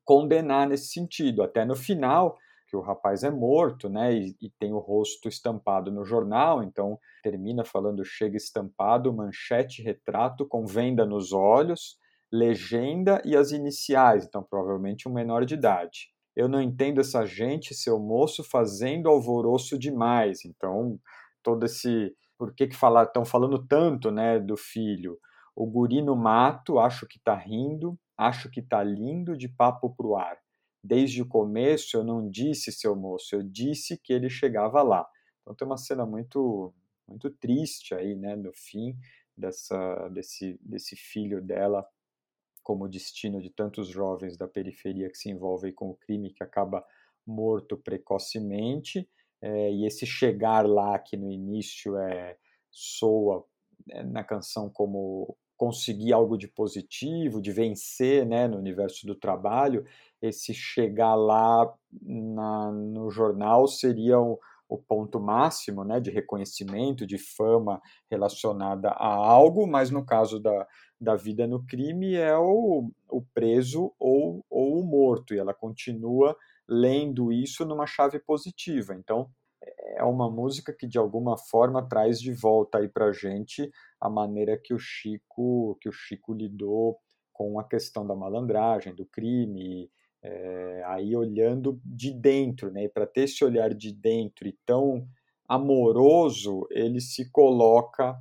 condenar 0.04 0.68
nesse 0.68 0.88
sentido. 0.88 1.44
Até 1.44 1.64
no 1.64 1.76
final, 1.76 2.38
que 2.68 2.76
o 2.76 2.82
rapaz 2.82 3.24
é 3.24 3.32
morto, 3.32 3.90
né, 3.90 4.14
e, 4.14 4.36
e, 4.42 4.50
tem 4.60 4.74
o 4.74 4.80
rosto 4.80 5.30
estampado 5.30 5.92
no 5.92 6.04
jornal, 6.04 6.62
então 6.62 7.00
termina 7.24 7.64
falando 7.64 8.04
chega 8.04 8.36
estampado, 8.36 9.14
manchete, 9.14 9.82
retrato 9.82 10.46
com 10.46 10.66
venda 10.66 11.06
nos 11.06 11.32
olhos, 11.32 11.98
legenda 12.32 13.22
e 13.26 13.36
as 13.36 13.52
iniciais, 13.52 14.26
então 14.26 14.44
provavelmente 14.44 15.08
um 15.08 15.14
menor 15.14 15.46
de 15.46 15.54
idade. 15.54 16.10
Eu 16.36 16.48
não 16.48 16.62
entendo 16.62 17.02
essa 17.02 17.26
gente, 17.26 17.74
seu 17.74 18.00
moço, 18.00 18.44
fazendo 18.44 19.10
alvoroço 19.10 19.78
demais. 19.78 20.46
Então, 20.46 21.00
todo 21.42 21.66
esse 21.66 22.16
por 22.38 22.54
que, 22.54 22.68
que 22.68 22.76
estão 22.76 23.26
falando 23.26 23.66
tanto 23.66 24.12
né, 24.12 24.40
do 24.40 24.56
filho? 24.56 25.20
O 25.56 25.66
guri 25.66 26.04
no 26.04 26.16
mato, 26.16 26.78
acho 26.78 27.08
que 27.08 27.18
está 27.18 27.36
rindo, 27.36 27.98
acho 28.16 28.50
que 28.52 28.60
está 28.60 28.84
lindo 28.84 29.36
de 29.36 29.50
papo 29.50 29.90
pro 29.96 30.16
ar. 30.16 30.38
Desde 30.84 31.22
o 31.24 31.28
começo 31.28 31.98
eu 31.98 32.04
não 32.04 32.30
disse, 32.30 32.72
seu 32.72 32.96
moço, 32.96 33.36
eu 33.36 33.42
disse 33.42 33.98
que 33.98 34.14
ele 34.14 34.30
chegava 34.30 34.84
lá. 34.84 35.08
Então 35.42 35.56
tem 35.56 35.66
uma 35.66 35.78
cena 35.78 36.06
muito 36.06 36.74
muito 37.08 37.30
triste 37.32 37.96
aí, 37.96 38.16
né, 38.16 38.36
no 38.36 38.52
fim 38.54 38.96
dessa 39.36 40.10
desse 40.10 40.60
desse 40.62 40.96
filho 40.96 41.42
dela 41.42 41.84
como 42.68 42.90
destino 42.90 43.42
de 43.42 43.50
tantos 43.50 43.88
jovens 43.88 44.36
da 44.36 44.46
periferia 44.46 45.10
que 45.10 45.18
se 45.18 45.30
envolvem 45.30 45.72
com 45.72 45.90
o 45.90 45.96
crime 45.96 46.34
que 46.34 46.44
acaba 46.44 46.84
morto 47.26 47.78
precocemente 47.78 49.10
é, 49.42 49.72
e 49.72 49.86
esse 49.86 50.06
chegar 50.06 50.68
lá 50.68 51.00
que 51.00 51.16
no 51.16 51.32
início 51.32 51.96
é 51.96 52.36
soa 52.70 53.46
é, 53.90 54.04
na 54.04 54.22
canção 54.22 54.70
como 54.70 55.38
conseguir 55.56 56.12
algo 56.12 56.38
de 56.38 56.50
positivo, 56.50 57.42
de 57.42 57.54
vencer 57.54 58.26
né, 58.26 58.50
no 58.50 58.58
universo 58.58 59.08
do 59.08 59.16
trabalho, 59.16 59.86
esse 60.22 60.54
chegar 60.54 61.16
lá 61.16 61.74
na, 62.02 62.70
no 62.70 63.10
jornal 63.10 63.66
seria 63.66 64.20
o, 64.20 64.38
o 64.68 64.78
ponto 64.78 65.22
máximo 65.22 65.86
né, 65.86 66.02
de 66.02 66.12
reconhecimento, 66.12 67.08
de 67.08 67.18
fama 67.18 67.82
relacionada 68.12 68.90
a 68.90 69.08
algo, 69.08 69.66
mas 69.66 69.90
no 69.90 70.06
caso 70.06 70.38
da, 70.38 70.68
da 71.00 71.16
vida 71.16 71.46
no 71.46 71.64
crime 71.66 72.16
é 72.16 72.36
o, 72.38 72.92
o 73.10 73.22
preso 73.34 73.94
ou, 74.00 74.46
ou 74.50 74.80
o 74.80 74.86
morto, 74.86 75.34
e 75.34 75.38
ela 75.38 75.54
continua 75.54 76.36
lendo 76.68 77.32
isso 77.32 77.66
numa 77.66 77.86
chave 77.86 78.20
positiva. 78.20 78.94
Então, 78.96 79.30
é 79.96 80.04
uma 80.04 80.30
música 80.30 80.74
que 80.74 80.88
de 80.88 80.98
alguma 80.98 81.38
forma 81.38 81.88
traz 81.88 82.20
de 82.20 82.34
volta 82.34 82.78
aí 82.78 82.88
para 82.88 83.12
gente 83.12 83.72
a 84.00 84.10
maneira 84.10 84.58
que 84.58 84.74
o 84.74 84.80
Chico 84.80 85.78
que 85.82 85.90
o 85.90 85.92
Chico 85.92 86.34
lidou 86.34 86.98
com 87.34 87.60
a 87.60 87.64
questão 87.64 88.06
da 88.06 88.16
malandragem, 88.16 88.96
do 88.96 89.06
crime, 89.06 89.92
é, 90.24 90.84
aí 90.88 91.16
olhando 91.16 91.80
de 91.86 92.12
dentro, 92.12 92.72
né? 92.72 92.88
Para 92.88 93.06
ter 93.06 93.22
esse 93.22 93.46
olhar 93.46 93.74
de 93.74 93.94
dentro 93.94 94.48
e 94.48 94.58
tão 94.66 95.08
amoroso, 95.48 96.68
ele 96.72 97.00
se 97.00 97.32
coloca 97.32 98.18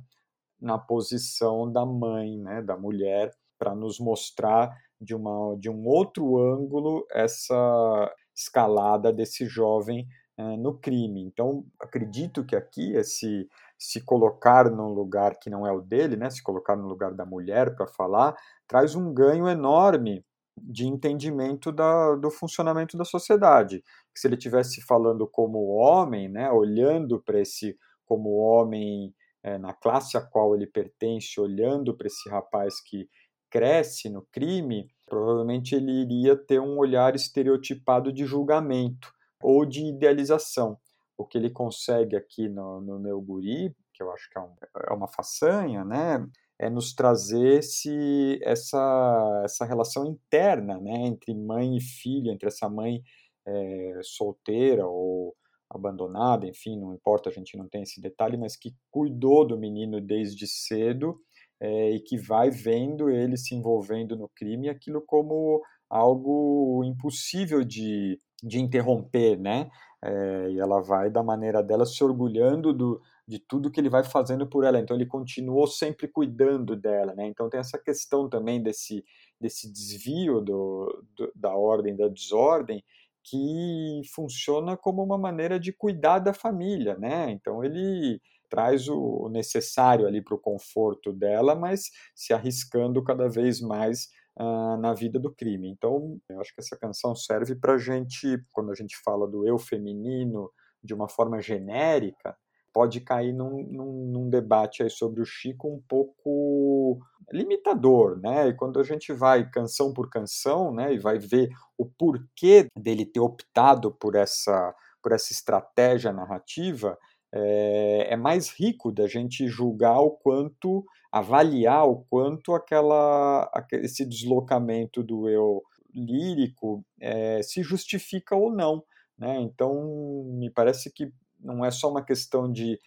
na 0.59 0.77
posição 0.77 1.71
da 1.71 1.85
mãe, 1.85 2.37
né? 2.37 2.61
Da 2.61 2.77
mulher, 2.77 3.31
para 3.57 3.75
nos 3.75 3.99
mostrar 3.99 4.75
de, 4.99 5.15
uma, 5.15 5.55
de 5.57 5.69
um 5.69 5.85
outro 5.85 6.37
ângulo 6.37 7.05
essa 7.11 8.13
escalada 8.35 9.11
desse 9.11 9.45
jovem 9.45 10.07
é, 10.37 10.57
no 10.57 10.77
crime. 10.77 11.23
Então, 11.23 11.65
acredito 11.79 12.45
que 12.45 12.55
aqui 12.55 12.93
esse 12.93 13.47
se 13.77 14.01
colocar 14.03 14.69
num 14.71 14.89
lugar 14.89 15.37
que 15.39 15.49
não 15.49 15.65
é 15.65 15.71
o 15.71 15.81
dele, 15.81 16.15
né, 16.15 16.29
se 16.29 16.41
colocar 16.41 16.75
no 16.75 16.87
lugar 16.87 17.13
da 17.13 17.25
mulher 17.25 17.75
para 17.75 17.85
falar, 17.85 18.35
traz 18.67 18.95
um 18.95 19.13
ganho 19.13 19.47
enorme 19.47 20.25
de 20.57 20.87
entendimento 20.87 21.71
da, 21.71 22.15
do 22.15 22.31
funcionamento 22.31 22.97
da 22.97 23.05
sociedade. 23.05 23.83
Se 24.15 24.27
ele 24.27 24.37
tivesse 24.37 24.81
falando 24.81 25.27
como 25.27 25.75
homem, 25.75 26.27
né, 26.27 26.49
olhando 26.51 27.21
para 27.21 27.39
esse 27.39 27.77
como 28.05 28.37
homem 28.37 29.13
é, 29.47 29.57
na 29.57 29.73
classe 29.73 30.17
a 30.17 30.21
qual 30.21 30.53
ele 30.53 30.67
pertence, 30.67 31.39
olhando 31.39 31.95
para 31.95 32.07
esse 32.07 32.29
rapaz 32.29 32.81
que 32.81 33.09
cresce 33.49 34.09
no 34.09 34.27
crime, 34.29 34.89
provavelmente 35.05 35.73
ele 35.73 36.01
iria 36.01 36.35
ter 36.35 36.59
um 36.59 36.77
olhar 36.77 37.15
estereotipado 37.15 38.11
de 38.11 38.25
julgamento 38.25 39.09
ou 39.41 39.65
de 39.65 39.85
idealização. 39.85 40.77
O 41.17 41.25
que 41.25 41.37
ele 41.37 41.49
consegue 41.49 42.17
aqui 42.17 42.49
no, 42.49 42.81
no 42.81 42.99
meu 42.99 43.21
guri, 43.21 43.73
que 43.93 44.03
eu 44.03 44.11
acho 44.11 44.29
que 44.29 44.37
é, 44.37 44.41
um, 44.41 44.53
é 44.89 44.93
uma 44.93 45.07
façanha, 45.07 45.85
né? 45.85 46.27
é 46.59 46.69
nos 46.69 46.93
trazer 46.93 47.59
esse, 47.59 48.39
essa, 48.43 49.41
essa 49.45 49.63
relação 49.63 50.05
interna 50.05 50.77
né? 50.79 51.05
entre 51.05 51.33
mãe 51.33 51.77
e 51.77 51.81
filho, 51.81 52.31
entre 52.31 52.47
essa 52.49 52.67
mãe 52.67 53.01
é, 53.45 53.99
solteira 54.03 54.85
ou 54.85 55.33
abandonada, 55.69 56.47
enfim, 56.47 56.79
não 56.79 56.93
importa, 56.93 57.29
a 57.29 57.33
gente 57.33 57.57
não 57.57 57.67
tem 57.67 57.83
esse 57.83 58.01
detalhe, 58.01 58.37
mas 58.37 58.55
que 58.55 58.73
cuidou 58.89 59.45
do 59.45 59.57
menino 59.57 59.99
desde 59.99 60.47
cedo 60.47 61.19
é, 61.59 61.91
e 61.91 61.99
que 61.99 62.17
vai 62.17 62.49
vendo 62.49 63.09
ele 63.09 63.37
se 63.37 63.55
envolvendo 63.55 64.15
no 64.15 64.29
crime, 64.29 64.69
aquilo 64.69 65.01
como 65.01 65.61
algo 65.89 66.83
impossível 66.83 67.63
de, 67.63 68.19
de 68.43 68.59
interromper, 68.59 69.37
né? 69.37 69.69
É, 70.03 70.51
e 70.51 70.59
ela 70.59 70.79
vai, 70.81 71.09
da 71.09 71.23
maneira 71.23 71.63
dela, 71.63 71.85
se 71.85 72.03
orgulhando 72.03 72.71
do, 72.71 73.01
de 73.27 73.39
tudo 73.39 73.71
que 73.71 73.79
ele 73.79 73.89
vai 73.89 74.03
fazendo 74.03 74.47
por 74.47 74.63
ela. 74.63 74.79
Então, 74.79 74.95
ele 74.95 75.07
continuou 75.07 75.65
sempre 75.65 76.07
cuidando 76.07 76.75
dela, 76.75 77.15
né? 77.15 77.27
Então, 77.27 77.49
tem 77.49 77.59
essa 77.59 77.79
questão 77.79 78.29
também 78.29 78.61
desse, 78.61 79.03
desse 79.41 79.71
desvio 79.71 80.39
do, 80.39 81.03
do 81.15 81.31
da 81.35 81.55
ordem, 81.55 81.95
da 81.95 82.07
desordem, 82.07 82.83
que 83.29 84.01
funciona 84.13 84.77
como 84.77 85.03
uma 85.03 85.17
maneira 85.17 85.59
de 85.59 85.73
cuidar 85.73 86.19
da 86.19 86.33
família, 86.33 86.97
né? 86.97 87.29
Então, 87.31 87.63
ele 87.63 88.21
traz 88.49 88.87
o 88.87 89.27
necessário 89.29 90.07
ali 90.07 90.21
para 90.21 90.35
o 90.35 90.39
conforto 90.39 91.11
dela, 91.11 91.53
mas 91.53 91.91
se 92.15 92.33
arriscando 92.33 93.03
cada 93.03 93.27
vez 93.27 93.59
mais 93.59 94.09
uh, 94.39 94.77
na 94.77 94.93
vida 94.93 95.19
do 95.19 95.33
crime. 95.33 95.69
Então, 95.69 96.17
eu 96.29 96.39
acho 96.39 96.53
que 96.53 96.61
essa 96.61 96.77
canção 96.77 97.13
serve 97.13 97.55
para 97.55 97.77
gente, 97.77 98.41
quando 98.53 98.71
a 98.71 98.75
gente 98.75 98.95
fala 99.03 99.27
do 99.27 99.45
eu 99.45 99.57
feminino 99.57 100.49
de 100.81 100.93
uma 100.93 101.09
forma 101.09 101.41
genérica, 101.41 102.37
pode 102.73 103.01
cair 103.01 103.33
num, 103.33 103.63
num, 103.63 104.05
num 104.05 104.29
debate 104.29 104.87
sobre 104.89 105.21
o 105.21 105.25
Chico 105.25 105.67
um 105.67 105.81
pouco 105.89 106.99
limitador, 107.31 108.19
né? 108.19 108.49
E 108.49 108.53
quando 108.53 108.79
a 108.79 108.83
gente 108.83 109.11
vai 109.13 109.49
canção 109.49 109.93
por 109.93 110.09
canção, 110.09 110.73
né, 110.73 110.93
e 110.93 110.99
vai 110.99 111.19
ver 111.19 111.49
o 111.77 111.85
porquê 111.85 112.67
dele 112.77 113.05
ter 113.05 113.19
optado 113.19 113.91
por 113.91 114.15
essa 114.15 114.73
por 115.01 115.11
essa 115.13 115.31
estratégia 115.31 116.11
narrativa, 116.11 116.97
é, 117.31 118.07
é 118.13 118.15
mais 118.17 118.49
rico 118.49 118.91
da 118.91 119.07
gente 119.07 119.47
julgar 119.47 119.99
o 119.99 120.11
quanto, 120.11 120.85
avaliar 121.11 121.87
o 121.87 122.03
quanto 122.09 122.53
aquela, 122.53 123.49
esse 123.71 124.05
deslocamento 124.05 125.03
do 125.03 125.29
eu 125.29 125.63
lírico 125.93 126.83
é, 126.99 127.41
se 127.41 127.63
justifica 127.63 128.35
ou 128.35 128.51
não. 128.51 128.83
Né? 129.17 129.39
Então, 129.41 130.25
me 130.25 130.49
parece 130.49 130.91
que 130.91 131.11
não 131.39 131.63
é 131.63 131.71
só 131.71 131.89
uma 131.89 132.03
questão 132.03 132.51
de 132.51 132.79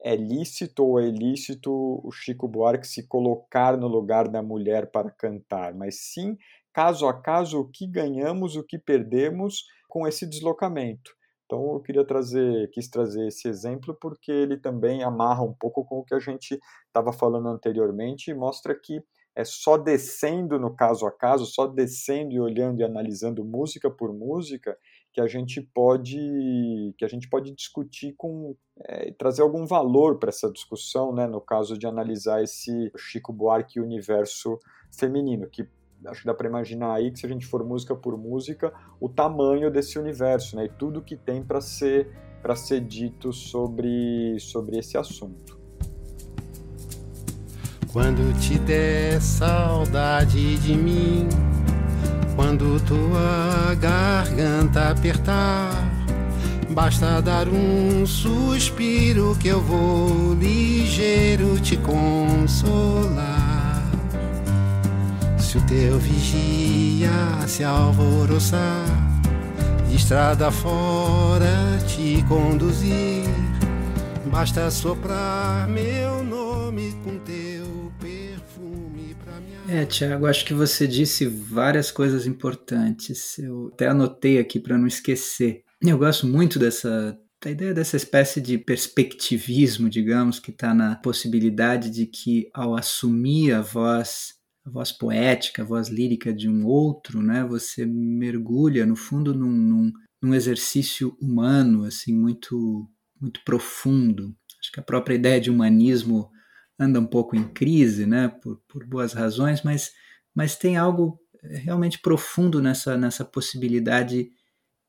é 0.00 0.14
lícito 0.14 0.84
ou 0.84 1.00
é 1.00 1.06
ilícito 1.06 1.70
o 1.72 2.10
Chico 2.10 2.46
Buarque 2.46 2.86
se 2.86 3.06
colocar 3.06 3.76
no 3.76 3.88
lugar 3.88 4.28
da 4.28 4.42
mulher 4.42 4.90
para 4.90 5.10
cantar, 5.10 5.74
mas 5.74 6.00
sim, 6.00 6.36
caso 6.72 7.06
a 7.06 7.14
caso, 7.14 7.60
o 7.60 7.68
que 7.68 7.86
ganhamos, 7.86 8.56
o 8.56 8.62
que 8.62 8.78
perdemos 8.78 9.64
com 9.88 10.06
esse 10.06 10.26
deslocamento. 10.26 11.12
Então 11.46 11.72
eu 11.72 11.80
queria 11.80 12.04
trazer, 12.04 12.70
quis 12.70 12.88
trazer 12.88 13.26
esse 13.26 13.48
exemplo 13.48 13.96
porque 13.98 14.30
ele 14.30 14.58
também 14.58 15.02
amarra 15.02 15.42
um 15.42 15.54
pouco 15.54 15.84
com 15.84 15.98
o 16.00 16.04
que 16.04 16.14
a 16.14 16.18
gente 16.18 16.58
estava 16.86 17.10
falando 17.10 17.48
anteriormente 17.48 18.30
e 18.30 18.34
mostra 18.34 18.78
que 18.78 19.02
é 19.34 19.44
só 19.44 19.78
descendo 19.78 20.58
no 20.58 20.74
caso 20.74 21.06
a 21.06 21.12
caso, 21.12 21.46
só 21.46 21.66
descendo 21.66 22.32
e 22.32 22.40
olhando 22.40 22.80
e 22.80 22.84
analisando 22.84 23.44
música 23.44 23.90
por 23.90 24.12
música 24.12 24.76
que 25.18 25.20
a 25.20 25.26
gente 25.26 25.60
pode 25.60 26.94
que 26.96 27.04
a 27.04 27.08
gente 27.08 27.28
pode 27.28 27.52
discutir 27.52 28.14
com 28.16 28.54
é, 28.84 29.10
trazer 29.10 29.42
algum 29.42 29.66
valor 29.66 30.16
para 30.16 30.28
essa 30.28 30.48
discussão, 30.48 31.12
né? 31.12 31.26
No 31.26 31.40
caso 31.40 31.76
de 31.76 31.88
analisar 31.88 32.40
esse 32.40 32.92
Chico 32.96 33.32
Buarque 33.32 33.80
universo 33.80 34.60
feminino, 34.96 35.48
que 35.48 35.68
acho 36.06 36.20
que 36.20 36.26
dá 36.26 36.32
para 36.32 36.48
imaginar 36.48 36.94
aí 36.94 37.10
que 37.10 37.18
se 37.18 37.26
a 37.26 37.28
gente 37.28 37.46
for 37.46 37.64
música 37.64 37.96
por 37.96 38.16
música, 38.16 38.72
o 39.00 39.08
tamanho 39.08 39.72
desse 39.72 39.98
universo, 39.98 40.54
né? 40.54 40.66
E 40.66 40.68
tudo 40.68 41.02
que 41.02 41.16
tem 41.16 41.42
para 41.42 41.60
ser 41.60 42.08
para 42.40 42.54
ser 42.54 42.80
dito 42.80 43.32
sobre 43.32 44.38
sobre 44.38 44.78
esse 44.78 44.96
assunto. 44.96 45.58
Quando 47.92 48.38
te 48.38 48.56
der 48.56 49.20
saudade 49.20 50.58
de 50.58 50.76
mim, 50.76 51.26
quando 52.48 52.80
tua 52.80 53.74
garganta 53.74 54.88
apertar, 54.88 55.70
basta 56.70 57.20
dar 57.20 57.46
um 57.46 58.06
suspiro 58.06 59.36
que 59.38 59.48
eu 59.48 59.60
vou 59.60 60.32
ligeiro 60.32 61.60
te 61.60 61.76
consolar 61.76 63.84
se 65.38 65.58
o 65.58 65.66
teu 65.66 65.98
vigia 65.98 67.10
se 67.46 67.64
alvoroçar, 67.64 68.86
estrada 69.92 70.50
fora 70.50 71.78
te 71.86 72.24
conduzir, 72.26 73.28
basta 74.32 74.70
soprar 74.70 75.68
meu 75.68 76.24
nome 76.24 76.96
com 77.04 77.18
teu. 77.18 77.47
É, 79.70 79.84
Tiago, 79.84 80.24
acho 80.24 80.46
que 80.46 80.54
você 80.54 80.86
disse 80.86 81.26
várias 81.26 81.90
coisas 81.90 82.26
importantes. 82.26 83.38
Eu 83.38 83.70
até 83.74 83.86
anotei 83.86 84.38
aqui 84.38 84.58
para 84.58 84.78
não 84.78 84.86
esquecer. 84.86 85.62
Eu 85.82 85.98
gosto 85.98 86.26
muito 86.26 86.58
dessa 86.58 87.18
ideia 87.44 87.74
dessa 87.74 87.96
espécie 87.96 88.40
de 88.40 88.56
perspectivismo, 88.56 89.90
digamos, 89.90 90.40
que 90.40 90.50
está 90.50 90.72
na 90.72 90.96
possibilidade 90.96 91.90
de 91.90 92.06
que, 92.06 92.48
ao 92.54 92.74
assumir 92.74 93.52
a 93.52 93.60
voz 93.60 94.38
a 94.64 94.70
voz 94.70 94.90
poética, 94.90 95.62
a 95.62 95.64
voz 95.64 95.88
lírica 95.88 96.32
de 96.32 96.48
um 96.48 96.66
outro, 96.66 97.22
né? 97.22 97.44
Você 97.44 97.84
mergulha 97.86 98.86
no 98.86 98.96
fundo 98.96 99.34
num, 99.34 99.50
num, 99.50 99.92
num 100.22 100.34
exercício 100.34 101.14
humano 101.20 101.84
assim 101.84 102.14
muito 102.14 102.88
muito 103.20 103.42
profundo. 103.44 104.34
Acho 104.60 104.72
que 104.72 104.80
a 104.80 104.82
própria 104.82 105.14
ideia 105.14 105.38
de 105.38 105.50
humanismo 105.50 106.30
anda 106.78 107.00
um 107.00 107.06
pouco 107.06 107.36
em 107.36 107.48
crise, 107.48 108.06
né? 108.06 108.28
Por, 108.28 108.60
por 108.68 108.86
boas 108.86 109.12
razões, 109.12 109.62
mas 109.62 109.92
mas 110.34 110.56
tem 110.56 110.76
algo 110.76 111.20
realmente 111.42 111.98
profundo 111.98 112.62
nessa 112.62 112.96
nessa 112.96 113.24
possibilidade 113.24 114.30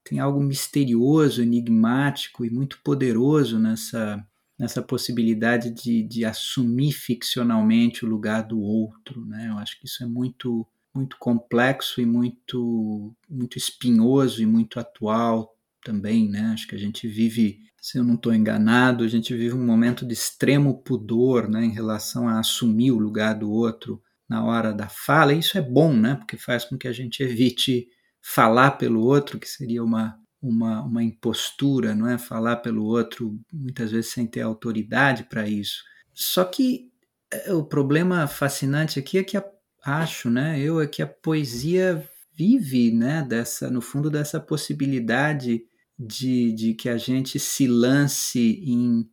tem 0.03 0.19
algo 0.19 0.39
misterioso, 0.41 1.41
enigmático 1.41 2.45
e 2.45 2.49
muito 2.49 2.79
poderoso 2.83 3.59
nessa 3.59 4.25
nessa 4.59 4.81
possibilidade 4.81 5.71
de, 5.71 6.03
de 6.03 6.25
assumir 6.25 6.91
ficcionalmente 6.91 8.03
o 8.03 8.09
lugar 8.09 8.45
do 8.45 8.59
outro. 8.59 9.25
Né? 9.25 9.47
Eu 9.49 9.57
acho 9.57 9.79
que 9.79 9.85
isso 9.85 10.03
é 10.03 10.05
muito, 10.05 10.67
muito 10.93 11.15
complexo 11.17 12.01
e 12.01 12.05
muito, 12.05 13.15
muito 13.29 13.57
espinhoso 13.57 14.43
e 14.43 14.45
muito 14.45 14.77
atual 14.77 15.55
também. 15.81 16.29
Né? 16.29 16.41
Acho 16.53 16.67
que 16.67 16.75
a 16.75 16.79
gente 16.79 17.07
vive, 17.07 17.61
se 17.81 17.97
eu 17.97 18.03
não 18.03 18.15
estou 18.15 18.33
enganado, 18.33 19.03
a 19.03 19.07
gente 19.07 19.35
vive 19.35 19.55
um 19.55 19.65
momento 19.65 20.05
de 20.05 20.13
extremo 20.13 20.81
pudor 20.81 21.49
né, 21.49 21.63
em 21.63 21.71
relação 21.71 22.27
a 22.27 22.39
assumir 22.39 22.91
o 22.91 22.99
lugar 22.99 23.35
do 23.35 23.51
outro 23.51 24.01
na 24.27 24.43
hora 24.43 24.73
da 24.73 24.87
fala. 24.87 25.33
E 25.33 25.39
isso 25.39 25.57
é 25.57 25.61
bom, 25.61 25.93
né? 25.93 26.15
porque 26.15 26.37
faz 26.37 26.65
com 26.65 26.77
que 26.77 26.87
a 26.87 26.93
gente 26.93 27.23
evite 27.23 27.87
falar 28.21 28.71
pelo 28.71 29.01
outro, 29.01 29.39
que 29.39 29.47
seria 29.47 29.83
uma 29.83 30.19
uma, 30.41 30.81
uma 30.83 31.03
impostura, 31.03 31.93
não 31.93 32.07
é? 32.07 32.17
Falar 32.17 32.57
pelo 32.57 32.85
outro, 32.85 33.37
muitas 33.51 33.91
vezes 33.91 34.11
sem 34.11 34.25
ter 34.25 34.41
autoridade 34.41 35.23
para 35.23 35.47
isso. 35.47 35.83
Só 36.13 36.45
que 36.45 36.89
é, 37.31 37.53
o 37.53 37.63
problema 37.63 38.25
fascinante 38.27 38.99
aqui 38.99 39.17
é 39.17 39.23
que 39.23 39.37
a, 39.37 39.43
acho, 39.83 40.29
né? 40.29 40.59
Eu 40.59 40.81
é 40.81 40.87
que 40.87 41.01
a 41.01 41.07
poesia 41.07 42.07
vive, 42.33 42.91
né? 42.91 43.25
Dessa, 43.27 43.69
no 43.69 43.81
fundo, 43.81 44.09
dessa 44.09 44.39
possibilidade 44.39 45.63
de, 45.99 46.53
de 46.53 46.73
que 46.73 46.87
a 46.87 46.97
gente 46.97 47.37
se 47.37 47.67
lance 47.67 48.63
em, 48.65 49.05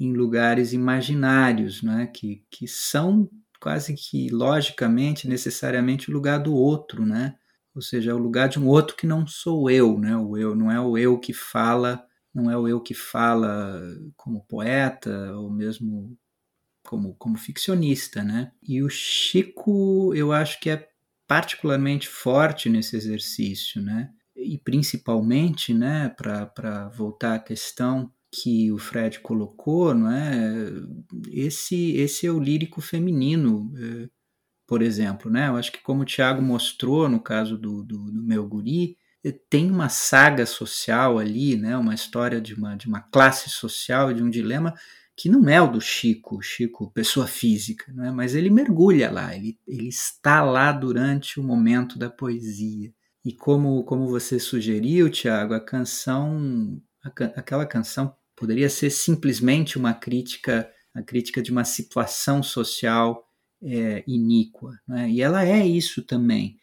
em 0.00 0.12
lugares 0.12 0.72
imaginários, 0.72 1.82
né? 1.82 2.08
Que, 2.08 2.44
que 2.50 2.66
são 2.66 3.30
quase 3.60 3.94
que 3.94 4.28
logicamente, 4.30 5.28
necessariamente 5.28 6.10
o 6.10 6.12
lugar 6.12 6.38
do 6.40 6.52
outro, 6.54 7.06
né? 7.06 7.36
Ou 7.74 7.80
seja, 7.80 8.10
é 8.10 8.14
o 8.14 8.18
lugar 8.18 8.48
de 8.48 8.58
um 8.58 8.66
outro 8.66 8.96
que 8.96 9.06
não 9.06 9.26
sou 9.26 9.70
eu, 9.70 9.98
né? 9.98 10.16
O 10.16 10.36
eu 10.36 10.54
não 10.54 10.70
é 10.70 10.80
o 10.80 10.98
eu 10.98 11.18
que 11.18 11.32
fala, 11.32 12.04
não 12.34 12.50
é 12.50 12.56
o 12.56 12.66
eu 12.66 12.80
que 12.80 12.94
fala 12.94 13.80
como 14.16 14.44
poeta 14.44 15.32
ou 15.36 15.50
mesmo 15.50 16.16
como, 16.82 17.14
como 17.14 17.38
ficcionista, 17.38 18.22
né? 18.22 18.52
E 18.62 18.82
o 18.82 18.90
Chico, 18.90 20.12
eu 20.14 20.32
acho 20.32 20.60
que 20.60 20.70
é 20.70 20.88
particularmente 21.26 22.08
forte 22.08 22.68
nesse 22.68 22.96
exercício, 22.96 23.80
né? 23.80 24.12
E 24.44 24.58
principalmente, 24.58 25.72
né, 25.72 26.08
para 26.10 26.88
voltar 26.88 27.34
à 27.34 27.38
questão 27.38 28.12
que 28.30 28.70
o 28.72 28.78
Fred 28.78 29.20
colocou, 29.20 29.94
não 29.94 30.10
é? 30.10 30.66
Esse, 31.30 31.92
esse 31.92 32.26
é 32.26 32.30
o 32.30 32.40
lírico 32.40 32.80
feminino. 32.80 33.72
É, 33.76 34.08
por 34.66 34.82
exemplo, 34.82 35.30
né? 35.30 35.48
Eu 35.48 35.56
acho 35.56 35.70
que 35.70 35.82
como 35.82 36.02
o 36.02 36.06
Tiago 36.06 36.42
mostrou 36.42 37.08
no 37.08 37.20
caso 37.20 37.56
do, 37.56 37.82
do, 37.82 38.10
do, 38.10 38.22
meu 38.22 38.46
guri, 38.46 38.96
eh, 39.22 39.32
tem 39.48 39.70
uma 39.70 39.88
saga 39.88 40.46
social 40.46 41.18
ali, 41.18 41.56
né? 41.56 41.76
Uma 41.76 41.94
história 41.94 42.40
de 42.40 42.54
uma, 42.54 42.74
de 42.76 42.88
uma 42.88 43.00
classe 43.00 43.50
social 43.50 44.12
de 44.12 44.22
um 44.22 44.30
dilema 44.30 44.74
que 45.16 45.28
não 45.28 45.48
é 45.48 45.60
o 45.60 45.70
do 45.70 45.80
Chico, 45.80 46.42
Chico 46.42 46.90
pessoa 46.90 47.26
física, 47.26 47.92
né? 47.92 48.10
mas 48.10 48.34
ele 48.34 48.50
mergulha 48.50 49.10
lá, 49.10 49.34
ele, 49.34 49.58
ele 49.66 49.88
está 49.88 50.42
lá 50.42 50.72
durante 50.72 51.38
o 51.38 51.44
momento 51.44 51.98
da 51.98 52.10
poesia. 52.10 52.92
E 53.24 53.32
como, 53.32 53.82
como 53.84 54.06
você 54.06 54.38
sugeriu, 54.38 55.08
Tiago, 55.08 55.54
a 55.54 55.60
canção, 55.60 56.80
a, 57.02 57.08
aquela 57.08 57.64
canção 57.64 58.14
poderia 58.36 58.68
ser 58.68 58.90
simplesmente 58.90 59.78
uma 59.78 59.94
crítica, 59.94 60.70
a 60.92 61.02
crítica 61.02 61.40
de 61.40 61.50
uma 61.50 61.64
situação 61.64 62.42
social 62.42 63.26
é, 63.62 64.04
iníqua. 64.06 64.78
Né? 64.86 65.10
E 65.10 65.22
ela 65.22 65.44
é 65.44 65.66
isso 65.66 66.02
também. 66.02 66.58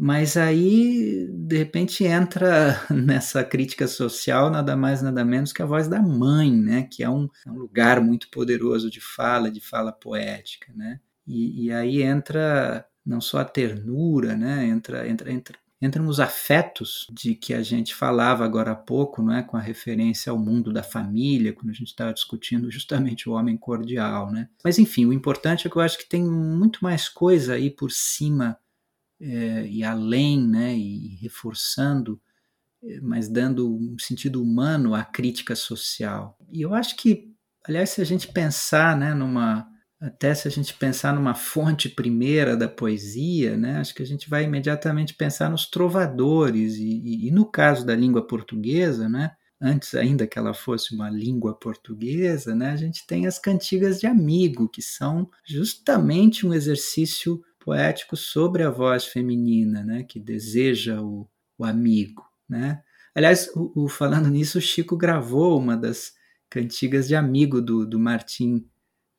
Mas 0.00 0.36
aí, 0.36 1.26
de 1.32 1.58
repente, 1.58 2.04
entra 2.04 2.80
nessa 2.94 3.42
crítica 3.42 3.88
social 3.88 4.48
nada 4.48 4.76
mais, 4.76 5.02
nada 5.02 5.24
menos 5.24 5.52
que 5.52 5.60
a 5.60 5.66
voz 5.66 5.88
da 5.88 6.00
mãe, 6.00 6.52
né? 6.52 6.84
que 6.84 7.02
é 7.02 7.10
um, 7.10 7.28
é 7.44 7.50
um 7.50 7.56
lugar 7.56 8.00
muito 8.00 8.30
poderoso 8.30 8.88
de 8.88 9.00
fala, 9.00 9.50
de 9.50 9.60
fala 9.60 9.90
poética. 9.90 10.72
Né? 10.76 11.00
E, 11.26 11.66
e 11.66 11.72
aí 11.72 12.02
entra 12.02 12.86
não 13.04 13.20
só 13.20 13.38
a 13.38 13.44
ternura, 13.44 14.36
né? 14.36 14.66
entra, 14.66 15.08
entra, 15.08 15.32
entra 15.32 15.58
entram 15.80 16.06
os 16.06 16.18
afetos 16.18 17.06
de 17.10 17.34
que 17.34 17.54
a 17.54 17.62
gente 17.62 17.94
falava 17.94 18.44
agora 18.44 18.72
há 18.72 18.76
pouco, 18.76 19.22
não 19.22 19.32
é, 19.32 19.42
com 19.42 19.56
a 19.56 19.60
referência 19.60 20.30
ao 20.30 20.38
mundo 20.38 20.72
da 20.72 20.82
família, 20.82 21.52
quando 21.52 21.70
a 21.70 21.74
gente 21.74 21.88
estava 21.88 22.12
discutindo 22.12 22.70
justamente 22.70 23.28
o 23.28 23.32
homem 23.32 23.56
cordial, 23.56 24.30
né? 24.30 24.48
Mas 24.64 24.78
enfim, 24.78 25.06
o 25.06 25.12
importante 25.12 25.66
é 25.66 25.70
que 25.70 25.76
eu 25.76 25.82
acho 25.82 25.98
que 25.98 26.08
tem 26.08 26.24
muito 26.24 26.80
mais 26.82 27.08
coisa 27.08 27.54
aí 27.54 27.70
por 27.70 27.92
cima 27.92 28.58
é, 29.20 29.66
e 29.66 29.84
além, 29.84 30.40
né, 30.40 30.76
e 30.76 31.16
reforçando, 31.20 32.20
é, 32.82 33.00
mas 33.00 33.28
dando 33.28 33.68
um 33.72 33.96
sentido 33.98 34.42
humano 34.42 34.94
à 34.94 35.04
crítica 35.04 35.54
social. 35.54 36.36
E 36.52 36.62
eu 36.62 36.74
acho 36.74 36.96
que, 36.96 37.32
aliás, 37.64 37.90
se 37.90 38.00
a 38.00 38.04
gente 38.04 38.28
pensar, 38.28 38.96
né, 38.96 39.14
numa 39.14 39.68
até 40.00 40.32
se 40.34 40.46
a 40.46 40.50
gente 40.50 40.74
pensar 40.74 41.12
numa 41.12 41.34
fonte 41.34 41.88
primeira 41.88 42.56
da 42.56 42.68
poesia, 42.68 43.56
né, 43.56 43.78
acho 43.78 43.94
que 43.94 44.02
a 44.02 44.06
gente 44.06 44.30
vai 44.30 44.44
imediatamente 44.44 45.14
pensar 45.14 45.50
nos 45.50 45.66
trovadores, 45.66 46.76
e, 46.76 46.84
e, 46.84 47.28
e, 47.28 47.30
no 47.30 47.44
caso 47.44 47.84
da 47.84 47.96
língua 47.96 48.24
portuguesa, 48.24 49.08
né, 49.08 49.32
antes 49.60 49.94
ainda 49.94 50.26
que 50.26 50.38
ela 50.38 50.54
fosse 50.54 50.94
uma 50.94 51.10
língua 51.10 51.52
portuguesa, 51.52 52.54
né, 52.54 52.70
a 52.70 52.76
gente 52.76 53.06
tem 53.06 53.26
as 53.26 53.40
cantigas 53.40 53.98
de 53.98 54.06
amigo, 54.06 54.68
que 54.68 54.80
são 54.80 55.28
justamente 55.44 56.46
um 56.46 56.54
exercício 56.54 57.42
poético 57.58 58.16
sobre 58.16 58.62
a 58.62 58.70
voz 58.70 59.04
feminina, 59.04 59.82
né, 59.82 60.04
que 60.04 60.20
deseja 60.20 61.02
o, 61.02 61.28
o 61.58 61.64
amigo. 61.64 62.24
Né. 62.48 62.80
Aliás, 63.12 63.50
o, 63.54 63.84
o, 63.84 63.88
falando 63.88 64.28
nisso, 64.28 64.58
o 64.58 64.62
Chico 64.62 64.96
gravou 64.96 65.58
uma 65.58 65.76
das 65.76 66.12
cantigas 66.48 67.08
de 67.08 67.16
amigo 67.16 67.60
do, 67.60 67.84
do 67.84 67.98
Martim 67.98 68.64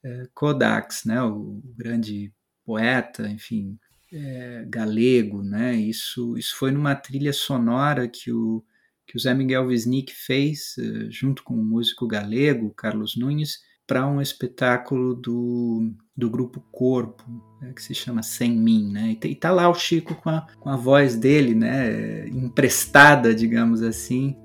é, 0.04 0.28
Kodaks, 0.34 1.06
né, 1.06 1.22
o 1.22 1.62
grande 1.78 2.34
poeta, 2.66 3.28
enfim, 3.28 3.78
é, 4.12 4.66
galego, 4.68 5.44
né? 5.44 5.76
Isso, 5.76 6.38
isso 6.38 6.56
foi 6.56 6.72
numa 6.72 6.96
trilha 6.96 7.34
sonora 7.34 8.08
que 8.08 8.32
o 8.32 8.64
que 9.10 9.18
o 9.18 9.20
Zé 9.20 9.34
Miguel 9.34 9.66
Wisnik 9.66 10.14
fez 10.14 10.76
uh, 10.78 11.10
junto 11.10 11.44
com 11.44 11.56
o 11.56 11.66
músico 11.66 12.08
galego 12.08 12.72
Carlos 12.78 13.18
Nunes 13.18 13.58
para 13.88 14.08
um 14.08 14.22
espetáculo 14.22 15.16
do, 15.16 15.92
do 16.16 16.30
grupo 16.30 16.62
Corpo, 16.72 17.24
né, 17.60 17.74
que 17.74 17.82
se 17.82 17.96
chama 17.96 18.22
Sem 18.22 18.56
Mim, 18.56 18.92
né? 18.92 19.18
E, 19.24 19.32
está 19.32 19.50
lá 19.50 19.68
o 19.68 19.74
Chico 19.74 20.14
com 20.14 20.30
a, 20.30 20.46
com 20.60 20.70
a 20.70 20.76
voz 20.76 21.16
dele, 21.16 21.56
né? 21.56 22.28
Emprestada, 22.28 23.34
digamos 23.34 23.82
assim, 23.82 24.38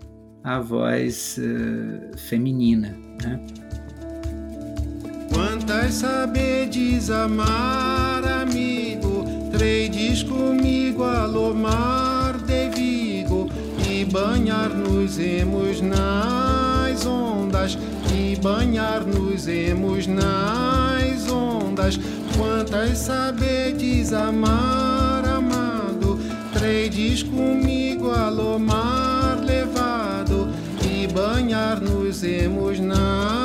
a 0.42 0.58
voz 0.58 1.38
uh, 1.38 2.16
feminina, 2.16 2.96
né? 3.22 3.44
Quantas 5.84 6.00
sabedes 6.00 7.10
amar, 7.10 8.24
amigo, 8.26 9.22
tredes 9.52 10.22
comigo 10.22 11.04
a 11.04 11.26
lomar 11.26 12.38
de 12.38 12.70
Vigo. 12.70 13.50
E 13.86 14.02
banhar-nos 14.06 15.18
emos 15.18 15.82
nas 15.82 17.04
ondas, 17.04 17.76
e 18.16 18.34
banhar-nos 18.36 19.46
emos 19.46 20.06
nas 20.06 21.30
ondas. 21.30 22.00
Quantas 22.34 22.96
sabedes 22.96 24.14
amar, 24.14 25.22
amado, 25.28 26.18
tredes 26.54 27.22
comigo 27.22 28.10
a 28.10 28.30
lomar 28.30 29.38
levado. 29.44 30.48
E 30.82 31.06
banhar-nos 31.08 32.24
emos 32.24 32.80
nas 32.80 33.43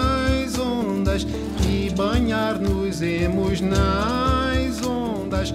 ondas 1.10 1.26
banhar-nos 1.95 3.02
emos 3.02 3.62
nas 3.62 4.82
ondas, 4.86 5.52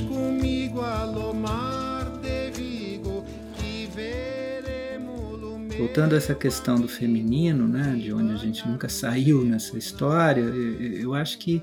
comigo 0.00 0.80
de 2.22 2.50
Vigo 2.50 3.22
e 3.62 3.86
veremos 3.94 5.76
Voltando 5.76 6.14
a 6.14 6.16
essa 6.16 6.34
questão 6.34 6.76
do 6.76 6.88
feminino, 6.88 7.68
né, 7.68 7.96
de 8.00 8.12
onde 8.12 8.32
a 8.32 8.36
gente 8.36 8.66
nunca 8.66 8.88
saiu 8.88 9.44
nessa 9.44 9.76
história, 9.76 10.40
eu 10.40 11.12
acho 11.14 11.38
que 11.38 11.62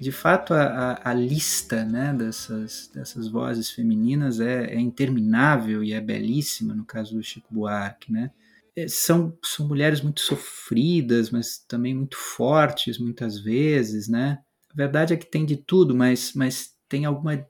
de 0.00 0.10
fato 0.10 0.54
a, 0.54 0.62
a, 0.64 1.10
a, 1.10 1.14
lista 1.14 1.84
né, 1.84 2.14
dessas, 2.14 2.90
dessas 2.92 3.28
vozes 3.28 3.70
femininas 3.70 4.40
é, 4.40 4.74
é, 4.74 4.80
interminável 4.80 5.84
e 5.84 5.92
é 5.92 6.00
belíssima 6.00 6.74
no 6.74 6.84
caso 6.84 7.14
do 7.14 7.22
Chico 7.22 7.52
Buarque, 7.52 8.10
né? 8.10 8.30
É, 8.76 8.88
são, 8.88 9.36
são 9.44 9.68
mulheres 9.68 10.00
muito 10.00 10.20
sofridas, 10.20 11.30
mas 11.30 11.58
também 11.58 11.94
muito 11.94 12.16
fortes 12.16 12.98
muitas 12.98 13.38
vezes, 13.38 14.08
né? 14.08 14.38
A 14.70 14.74
verdade 14.74 15.14
é 15.14 15.16
que 15.16 15.26
tem 15.26 15.46
de 15.46 15.56
tudo, 15.56 15.94
mas, 15.94 16.32
mas 16.34 16.74
tem 16.88 17.04
alguma, 17.04 17.46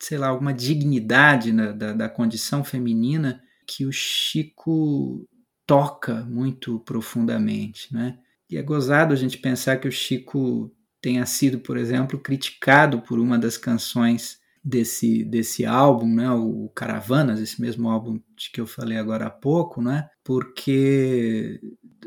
sei 0.00 0.18
lá, 0.18 0.28
alguma 0.28 0.52
dignidade 0.52 1.52
na, 1.52 1.72
da, 1.72 1.92
da 1.92 2.08
condição 2.08 2.64
feminina 2.64 3.42
que 3.66 3.86
o 3.86 3.92
Chico 3.92 5.28
toca 5.66 6.24
muito 6.24 6.80
profundamente, 6.80 7.92
né? 7.94 8.18
E 8.50 8.56
é 8.56 8.62
gozado 8.62 9.12
a 9.12 9.16
gente 9.16 9.38
pensar 9.38 9.76
que 9.76 9.86
o 9.86 9.92
Chico 9.92 10.74
tenha 11.00 11.24
sido, 11.26 11.60
por 11.60 11.76
exemplo, 11.76 12.18
criticado 12.18 13.02
por 13.02 13.18
uma 13.20 13.38
das 13.38 13.56
canções 13.56 14.40
desse, 14.68 15.24
desse 15.24 15.64
álbum, 15.64 16.14
né, 16.14 16.30
o 16.30 16.70
Caravanas, 16.74 17.40
esse 17.40 17.58
mesmo 17.58 17.88
álbum 17.88 18.20
de 18.36 18.50
que 18.52 18.60
eu 18.60 18.66
falei 18.66 18.98
agora 18.98 19.26
há 19.26 19.30
pouco, 19.30 19.80
né, 19.80 20.10
porque, 20.22 21.58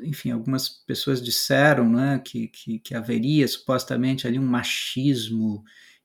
enfim, 0.04 0.30
algumas 0.30 0.69
pessoas 0.69 1.21
disseram 1.24 1.89
né, 1.89 2.21
que, 2.24 2.47
que, 2.50 2.78
que 2.80 2.93
haveria 2.93 3.47
supostamente 3.47 4.28
ali 4.28 4.38
um 4.38 4.45
machismo 4.45 5.63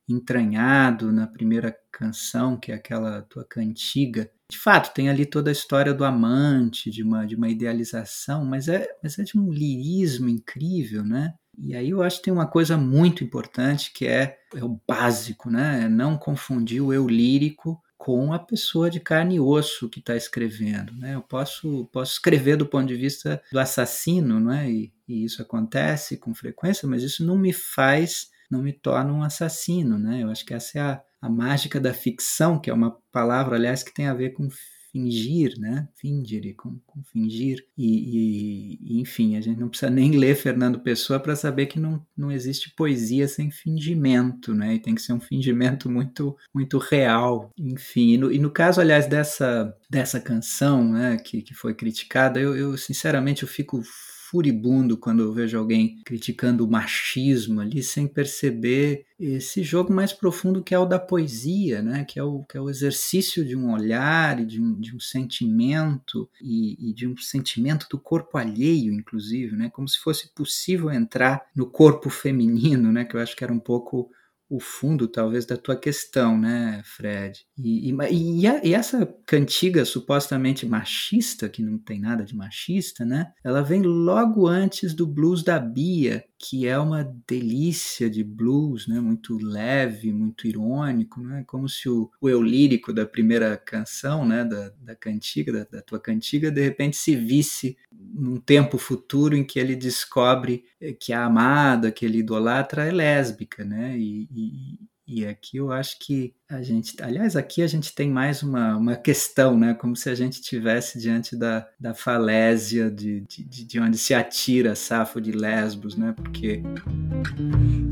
entranhado 0.09 1.13
na 1.13 1.27
primeira 1.27 1.77
canção, 1.93 2.59
que 2.59 2.73
é 2.73 2.77
aquela 2.77 3.23
tua 3.23 3.45
cantiga. 3.45 4.31
De 4.51 4.57
fato, 4.57 4.95
tem 4.95 5.09
ali 5.11 5.27
toda 5.27 5.51
a 5.51 5.53
história 5.53 5.93
do 5.93 6.05
amante, 6.05 6.91
de 6.91 7.03
uma, 7.03 7.27
de 7.27 7.35
uma 7.35 7.49
idealização, 7.49 8.45
mas 8.45 8.69
é, 8.69 8.89
mas 9.03 9.19
é 9.19 9.25
de 9.25 9.37
um 9.37 9.51
lirismo 9.53 10.29
incrível, 10.29 11.05
né? 11.05 11.35
E 11.59 11.75
aí 11.75 11.91
eu 11.91 12.03
acho 12.03 12.19
que 12.19 12.25
tem 12.25 12.33
uma 12.33 12.47
coisa 12.47 12.77
muito 12.77 13.25
importante 13.25 13.93
que 13.93 14.07
é, 14.07 14.39
é 14.55 14.65
o 14.65 14.81
básico, 14.87 15.51
né? 15.51 15.85
É 15.85 15.89
não 15.89 16.17
confundir 16.19 16.83
o 16.83 16.93
eu 16.93 17.09
lírico 17.09 17.81
com 17.97 18.33
a 18.33 18.39
pessoa 18.39 18.91
de 18.91 19.01
carne 19.01 19.37
e 19.37 19.41
osso 19.41 19.89
que 19.89 19.99
está 19.99 20.15
escrevendo. 20.15 20.93
Né? 20.95 21.15
Eu 21.15 21.23
posso, 21.23 21.87
posso 21.93 22.13
escrever 22.13 22.57
do 22.57 22.67
ponto 22.67 22.87
de 22.87 22.95
vista 22.95 23.43
do 23.51 23.59
assassino, 23.59 24.39
não 24.39 24.53
é? 24.53 24.71
E, 24.71 24.93
e, 25.09 25.25
isso 25.25 25.43
acontece 25.43 26.17
com 26.17 26.35
frequência, 26.35 26.87
mas 26.87 27.03
isso 27.03 27.25
não 27.25 27.37
me 27.37 27.53
faz, 27.53 28.31
não 28.51 28.63
me 28.63 28.73
torna 28.73 29.13
um 29.13 29.23
assassino. 29.23 29.99
Né? 29.99 30.23
Eu 30.23 30.31
acho 30.31 30.45
que 30.45 30.55
essa 30.55 30.79
é 30.79 30.83
a, 30.83 31.03
a 31.21 31.29
mágica 31.29 31.81
da 31.81 31.93
ficção, 31.93 32.61
que 32.61 32.71
é 32.71 32.75
uma 32.75 32.97
palavra, 33.11 33.57
aliás, 33.57 33.83
que 33.83 33.93
tem 33.93 34.07
a 34.07 34.15
ver 34.15 34.31
com 34.31 34.49
fingir, 34.97 35.59
né? 35.59 35.87
Fingir, 35.95 36.55
com, 36.57 36.79
com 36.87 37.03
fingir. 37.05 37.67
E, 37.77 38.79
e, 38.81 39.01
enfim, 39.01 39.37
a 39.37 39.41
gente 39.43 39.61
não 39.61 39.69
precisa 39.69 39.91
nem 39.91 40.13
ler 40.13 40.35
Fernando 40.35 40.81
Pessoa 40.81 41.21
para 41.21 41.37
saber 41.37 41.67
que 41.67 41.79
não, 41.79 42.05
não 42.17 42.33
existe 42.33 42.71
poesia 42.75 43.29
sem 43.29 43.51
fingimento, 43.51 44.55
né? 44.55 44.75
E 44.75 44.79
tem 44.79 44.95
que 44.95 45.03
ser 45.03 45.13
um 45.13 45.21
fingimento 45.21 45.91
muito, 45.91 46.35
muito 46.55 46.79
real. 46.79 47.53
Enfim, 47.59 48.15
e 48.15 48.19
no, 48.19 48.33
e 48.33 48.39
no 48.39 48.51
caso, 48.51 48.81
aliás, 48.81 49.07
dessa, 49.07 49.77
dessa 49.91 50.19
canção, 50.19 50.93
né, 50.93 51.19
que, 51.19 51.43
que 51.43 51.53
foi 51.53 51.75
criticada, 51.75 52.41
eu, 52.41 52.57
eu 52.57 52.77
sinceramente 52.79 53.43
eu 53.43 53.49
fico 53.49 53.83
furibundo 54.31 54.97
quando 54.97 55.23
eu 55.23 55.33
vejo 55.33 55.57
alguém 55.57 56.01
criticando 56.05 56.65
o 56.65 56.71
machismo 56.71 57.61
ali 57.61 57.83
sem 57.83 58.07
perceber 58.09 59.07
esse 59.19 59.63
jogo 59.63 59.93
mais 59.93 60.13
profundo 60.13 60.63
que 60.63 60.75
é 60.75 60.79
o 60.79 60.85
da 60.85 60.99
poesia, 60.99 61.81
né? 61.81 62.05
que, 62.05 62.19
é 62.19 62.23
o, 62.23 62.43
que 62.45 62.57
é 62.57 62.61
o 62.61 62.69
exercício 62.69 63.45
de 63.45 63.57
um 63.57 63.73
olhar 63.73 64.41
e 64.41 64.45
de 64.45 64.61
um, 64.61 64.79
de 64.79 64.95
um 64.95 65.01
sentimento 65.01 66.29
e, 66.41 66.91
e, 66.91 66.93
de 66.93 67.07
um 67.07 67.17
sentimento 67.17 67.87
do 67.89 67.99
corpo 67.99 68.37
alheio, 68.37 68.93
inclusive, 68.93 69.57
né? 69.57 69.71
como 69.71 69.89
se 69.89 69.99
fosse 69.99 70.29
possível 70.35 70.91
entrar 70.91 71.47
no 71.55 71.67
corpo 71.67 72.11
feminino, 72.11 72.93
né? 72.93 73.05
que 73.05 73.17
eu 73.17 73.21
acho 73.21 73.37
que 73.37 73.45
era 73.45 73.53
um 73.53 73.61
pouco 73.61 74.11
o 74.49 74.61
fundo, 74.61 75.09
talvez, 75.09 75.45
da 75.45 75.57
tua 75.57 75.77
questão, 75.77 76.39
né, 76.39 76.83
Fred? 76.85 77.45
E, 77.59 77.91
e, 77.91 78.41
e, 78.41 78.47
a, 78.47 78.65
e, 78.65 78.75
essa 78.75 79.07
cantiga 79.27 79.85
supostamente 79.85 80.67
machista, 80.67 81.49
que 81.49 81.63
não 81.63 81.79
tem 81.79 82.01
nada 82.01 82.25
de 82.25 82.35
machista, 82.35 83.05
né? 83.05 83.33
Ela 83.45 83.63
vem 83.63 83.83
logo 83.83 84.47
antes 84.47 84.95
do 84.95 85.07
blues 85.07 85.43
da 85.43 85.59
Bia, 85.59 86.25
que 86.39 86.67
é 86.67 86.79
uma 86.79 87.03
delícia 87.27 88.11
de 88.11 88.23
blues, 88.23 88.87
né? 88.87 89.01
Muito 89.01 89.39
leve, 89.39 90.13
muito 90.13 90.47
irônico, 90.47 91.21
né? 91.21 91.45
Como 91.47 91.69
se 91.69 91.89
o, 91.89 92.11
o 92.21 92.29
eu 92.29 92.43
lírico 92.43 92.93
da 92.93 93.07
primeira 93.07 93.57
canção, 93.57 94.27
né? 94.27 94.45
Da, 94.45 94.71
da 94.81 94.95
cantiga, 94.95 95.53
da, 95.53 95.65
da 95.65 95.83
tua 95.83 95.99
cantiga, 95.99 96.51
de 96.51 96.63
repente 96.63 96.97
se 96.97 97.17
visse 97.17 97.77
num 97.91 98.39
tempo 98.39 98.79
futuro 98.79 99.37
em 99.37 99.45
que 99.45 99.59
ele 99.59 99.75
descobre 99.75 100.65
eh, 100.81 100.93
que 100.93 101.13
a 101.13 101.25
amada, 101.25 101.91
que 101.91 102.05
ele 102.05 102.19
idolatra, 102.19 102.87
é 102.87 102.91
lésbica, 102.93 103.65
né? 103.65 103.97
E, 103.99 104.29
e, 104.31 104.79
e 105.07 105.25
aqui 105.25 105.59
eu 105.59 105.71
acho 105.71 105.99
que 106.01 106.35
a 106.49 106.61
gente, 106.63 107.01
aliás, 107.01 107.37
aqui 107.37 107.63
a 107.63 107.67
gente 107.69 107.95
tem 107.95 108.11
mais 108.11 108.43
uma, 108.43 108.77
uma 108.77 108.97
questão, 108.97 109.57
né? 109.57 109.73
Como 109.73 109.95
se 109.95 110.11
a 110.11 110.15
gente 110.17 110.43
tivesse 110.43 110.99
diante 110.99 111.37
da, 111.37 111.67
da 111.79 111.95
falésia 111.95 112.91
de, 112.91 113.21
de, 113.21 113.65
de 113.65 113.81
onde 113.81 113.97
se 113.99 114.15
atira 114.15 114.75
Safo 114.75 115.21
de 115.21 115.31
Lesbos, 115.31 115.97
né? 115.97 116.13
Porque 116.13 116.61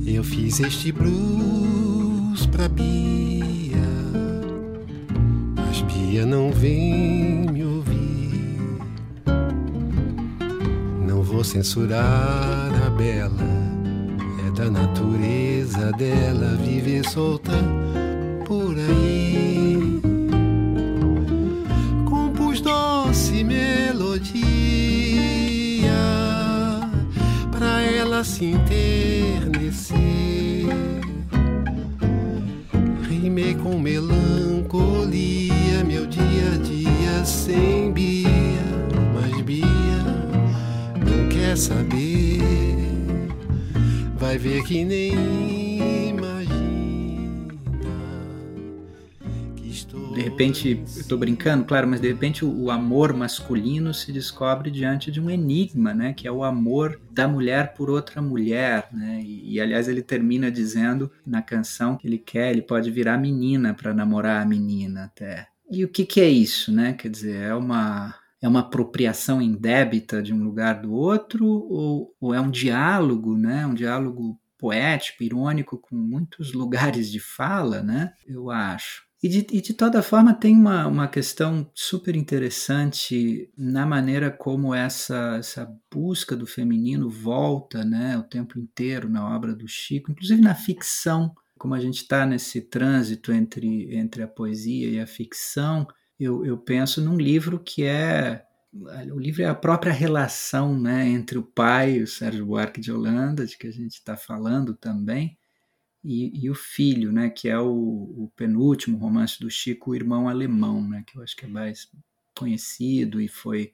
eu 0.05 0.24
fiz 0.24 0.59
este 0.59 0.90
blues 0.90 2.46
pra 2.46 2.68
Bia, 2.68 3.77
mas 5.55 5.83
Bia 5.83 6.27
não 6.27 6.50
vem 6.50 7.46
me 7.48 7.64
ouvir. 7.64 7.94
Não 11.07 11.22
vou 11.22 11.44
censurar 11.44 12.87
a 12.87 12.90
bela 12.90 13.73
da 14.54 14.70
natureza 14.70 15.90
dela 15.92 16.56
viver 16.62 17.04
solta 17.08 17.52
por 18.46 18.76
aí. 18.78 20.00
Compus 22.08 22.60
doce 22.60 23.42
melodia 23.42 24.44
pra 27.50 27.82
ela 27.82 28.22
se 28.22 28.44
enternecer. 28.44 29.98
Rimei 33.08 33.56
com 33.56 33.76
melancolia 33.80 35.24
meu 35.84 36.06
dia 36.06 36.52
a 36.54 36.58
dia 36.62 37.24
sem 37.24 37.90
Bia, 37.90 38.30
mas 39.14 39.40
Bia 39.42 39.66
não 41.04 41.28
quer 41.28 41.56
saber 41.56 42.33
vai 44.34 44.38
ver 44.38 44.64
que 44.64 44.84
nem 44.84 46.08
imagina 46.08 47.54
que 49.54 49.68
estou 49.68 50.12
de 50.12 50.20
repente 50.22 50.70
eu 50.70 50.82
estou 50.82 51.16
brincando 51.16 51.64
claro 51.64 51.86
mas 51.86 52.00
de 52.00 52.08
repente 52.08 52.44
o, 52.44 52.64
o, 52.64 52.70
amor 52.70 53.14
masculino 53.14 53.94
se 53.94 54.10
descobre 54.10 54.72
diante 54.72 55.12
de 55.12 55.20
um 55.20 55.30
enigma 55.30 55.94
né 55.94 56.12
que 56.12 56.26
é 56.26 56.32
o 56.32 56.42
amor 56.42 57.00
da 57.12 57.28
mulher 57.28 57.74
por 57.74 57.88
outra 57.88 58.20
mulher 58.20 58.88
né? 58.92 59.22
E, 59.22 59.54
e 59.54 59.60
aliás 59.60 59.86
ele 59.86 60.02
termina 60.02 60.50
dizendo 60.50 61.12
na 61.24 61.40
canção 61.40 61.96
que 61.96 62.08
ele 62.08 62.18
quer 62.18 62.50
ele 62.50 62.62
pode 62.62 62.90
virar 62.90 63.16
menina 63.16 63.72
para 63.72 63.94
namorar 63.94 64.42
a 64.42 64.46
menina 64.46 65.04
até. 65.04 65.46
E 65.70 65.84
o 65.84 65.88
que 65.88 66.04
que 66.04 66.20
é 66.20 66.28
isso 66.28 66.72
né? 66.72 66.92
Quer 66.94 67.08
dizer 67.08 67.36
é 67.36 67.54
uma 67.54 68.16
é 68.44 68.48
uma 68.48 68.61
apropriação 68.61 69.40
indébita 69.40 70.22
de 70.22 70.35
um 70.35 70.44
lugar 70.44 70.83
do 70.83 70.92
outro 70.92 71.46
ou, 71.46 72.14
ou 72.20 72.35
é 72.35 72.38
um 72.38 72.50
diálogo, 72.50 73.38
né? 73.38 73.66
Um 73.66 73.72
diálogo 73.72 74.38
poético, 74.59 75.22
irônico, 75.24 75.78
com 75.78 75.96
muitos 75.96 76.52
lugares 76.52 77.11
de 77.11 77.18
fala, 77.18 77.83
né? 77.83 78.12
Eu 78.26 78.50
acho. 78.50 79.02
E 79.22 79.28
de, 79.30 79.46
e 79.50 79.62
de 79.62 79.72
toda 79.72 80.02
forma 80.02 80.35
tem 80.35 80.54
uma, 80.54 80.87
uma 80.87 81.09
questão 81.09 81.70
super 81.74 82.14
interessante 82.14 83.50
na 83.57 83.87
maneira 83.87 84.30
como 84.30 84.74
essa, 84.74 85.37
essa 85.38 85.66
busca 85.90 86.37
do 86.37 86.46
feminino 86.46 87.09
volta 87.09 87.83
né, 87.83 88.18
o 88.18 88.22
tempo 88.22 88.59
inteiro 88.59 89.09
na 89.09 89.35
obra 89.35 89.54
do 89.54 89.66
Chico, 89.66 90.12
inclusive 90.12 90.42
na 90.42 90.54
ficção, 90.54 91.35
como 91.57 91.72
a 91.72 91.80
gente 91.80 92.02
está 92.02 92.26
nesse 92.26 92.61
trânsito 92.61 93.33
entre, 93.33 93.96
entre 93.96 94.22
a 94.22 94.28
poesia 94.28 94.90
e 94.90 95.00
a 95.00 95.07
ficção, 95.07 95.88
eu, 96.18 96.44
eu 96.44 96.57
penso 96.59 97.00
num 97.00 97.16
livro 97.16 97.59
que 97.59 97.85
é 97.85 98.44
o 99.12 99.18
livro 99.18 99.42
é 99.42 99.46
a 99.46 99.55
própria 99.55 99.92
relação 99.92 100.79
né, 100.79 101.07
entre 101.09 101.38
o 101.38 101.42
pai, 101.42 102.03
o 102.03 102.07
Sérgio 102.07 102.44
Buarque 102.44 102.81
de 102.81 102.90
Holanda, 102.90 103.46
de 103.46 103.57
que 103.57 103.68
a 103.68 103.72
gente 103.72 103.92
está 103.92 104.16
falando 104.16 104.74
também, 104.74 105.38
e, 106.03 106.44
e, 106.44 106.50
o 106.50 106.55
filho, 106.55 107.12
né, 107.12 107.31
que 107.31 107.48
é 107.48 107.59
o, 107.59 107.66
o, 107.66 108.33
penúltimo 108.37 108.98
romance 108.98 109.40
do 109.40 109.48
Chico, 109.48 109.90
o 109.90 109.94
Irmão 109.94 110.29
Alemão, 110.29 110.87
né, 110.87 111.03
que 111.07 111.16
eu 111.16 111.22
acho 111.22 111.35
que 111.35 111.46
é 111.46 111.48
mais 111.48 111.88
conhecido 112.37 113.22
e 113.22 113.29
foi, 113.29 113.72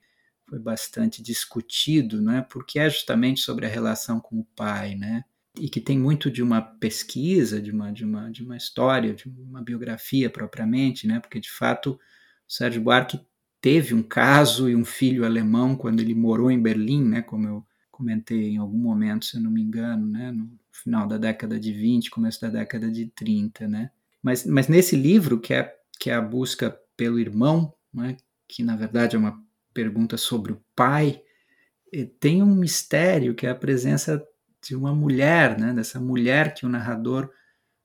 foi 0.48 0.58
bastante 0.60 1.22
discutido, 1.22 2.22
né, 2.22 2.46
porque 2.48 2.78
é 2.78 2.88
justamente 2.88 3.40
sobre 3.40 3.66
a 3.66 3.70
relação 3.70 4.20
com 4.20 4.38
o 4.38 4.46
pai, 4.54 4.94
né, 4.94 5.24
e 5.58 5.68
que 5.68 5.80
tem 5.80 5.98
muito 5.98 6.30
de 6.30 6.42
uma 6.42 6.60
pesquisa, 6.60 7.60
de 7.60 7.72
uma, 7.72 7.90
de 7.90 8.04
uma, 8.04 8.30
de 8.30 8.44
uma 8.44 8.56
história, 8.56 9.12
de 9.12 9.28
uma 9.28 9.62
biografia 9.62 10.30
propriamente, 10.30 11.08
né, 11.08 11.18
porque 11.18 11.40
de 11.40 11.50
fato 11.50 11.98
Sérgio 12.50 12.82
Buarque 12.82 13.20
teve 13.60 13.94
um 13.94 14.02
caso 14.02 14.68
e 14.68 14.74
um 14.74 14.84
filho 14.84 15.24
alemão 15.24 15.76
quando 15.76 16.00
ele 16.00 16.16
morou 16.16 16.50
em 16.50 16.60
Berlim, 16.60 17.04
né, 17.04 17.22
como 17.22 17.46
eu 17.46 17.66
comentei 17.92 18.50
em 18.50 18.56
algum 18.56 18.78
momento, 18.78 19.24
se 19.24 19.36
eu 19.36 19.40
não 19.40 19.52
me 19.52 19.62
engano, 19.62 20.04
né, 20.04 20.32
no 20.32 20.50
final 20.72 21.06
da 21.06 21.16
década 21.16 21.60
de 21.60 21.72
20, 21.72 22.10
começo 22.10 22.40
da 22.40 22.48
década 22.48 22.90
de 22.90 23.06
30, 23.06 23.68
né? 23.68 23.92
Mas, 24.20 24.44
mas 24.44 24.66
nesse 24.66 24.96
livro, 24.96 25.38
que 25.38 25.54
é, 25.54 25.72
que 26.00 26.10
é 26.10 26.14
a 26.14 26.20
busca 26.20 26.76
pelo 26.96 27.20
irmão, 27.20 27.72
né, 27.94 28.16
que 28.48 28.64
na 28.64 28.74
verdade 28.74 29.14
é 29.14 29.18
uma 29.18 29.40
pergunta 29.72 30.16
sobre 30.16 30.52
o 30.52 30.60
pai, 30.74 31.22
tem 32.18 32.42
um 32.42 32.56
mistério 32.56 33.32
que 33.32 33.46
é 33.46 33.50
a 33.50 33.54
presença 33.54 34.26
de 34.60 34.74
uma 34.74 34.92
mulher, 34.92 35.56
né, 35.56 35.72
dessa 35.72 36.00
mulher 36.00 36.52
que 36.52 36.66
o 36.66 36.68
narrador 36.68 37.30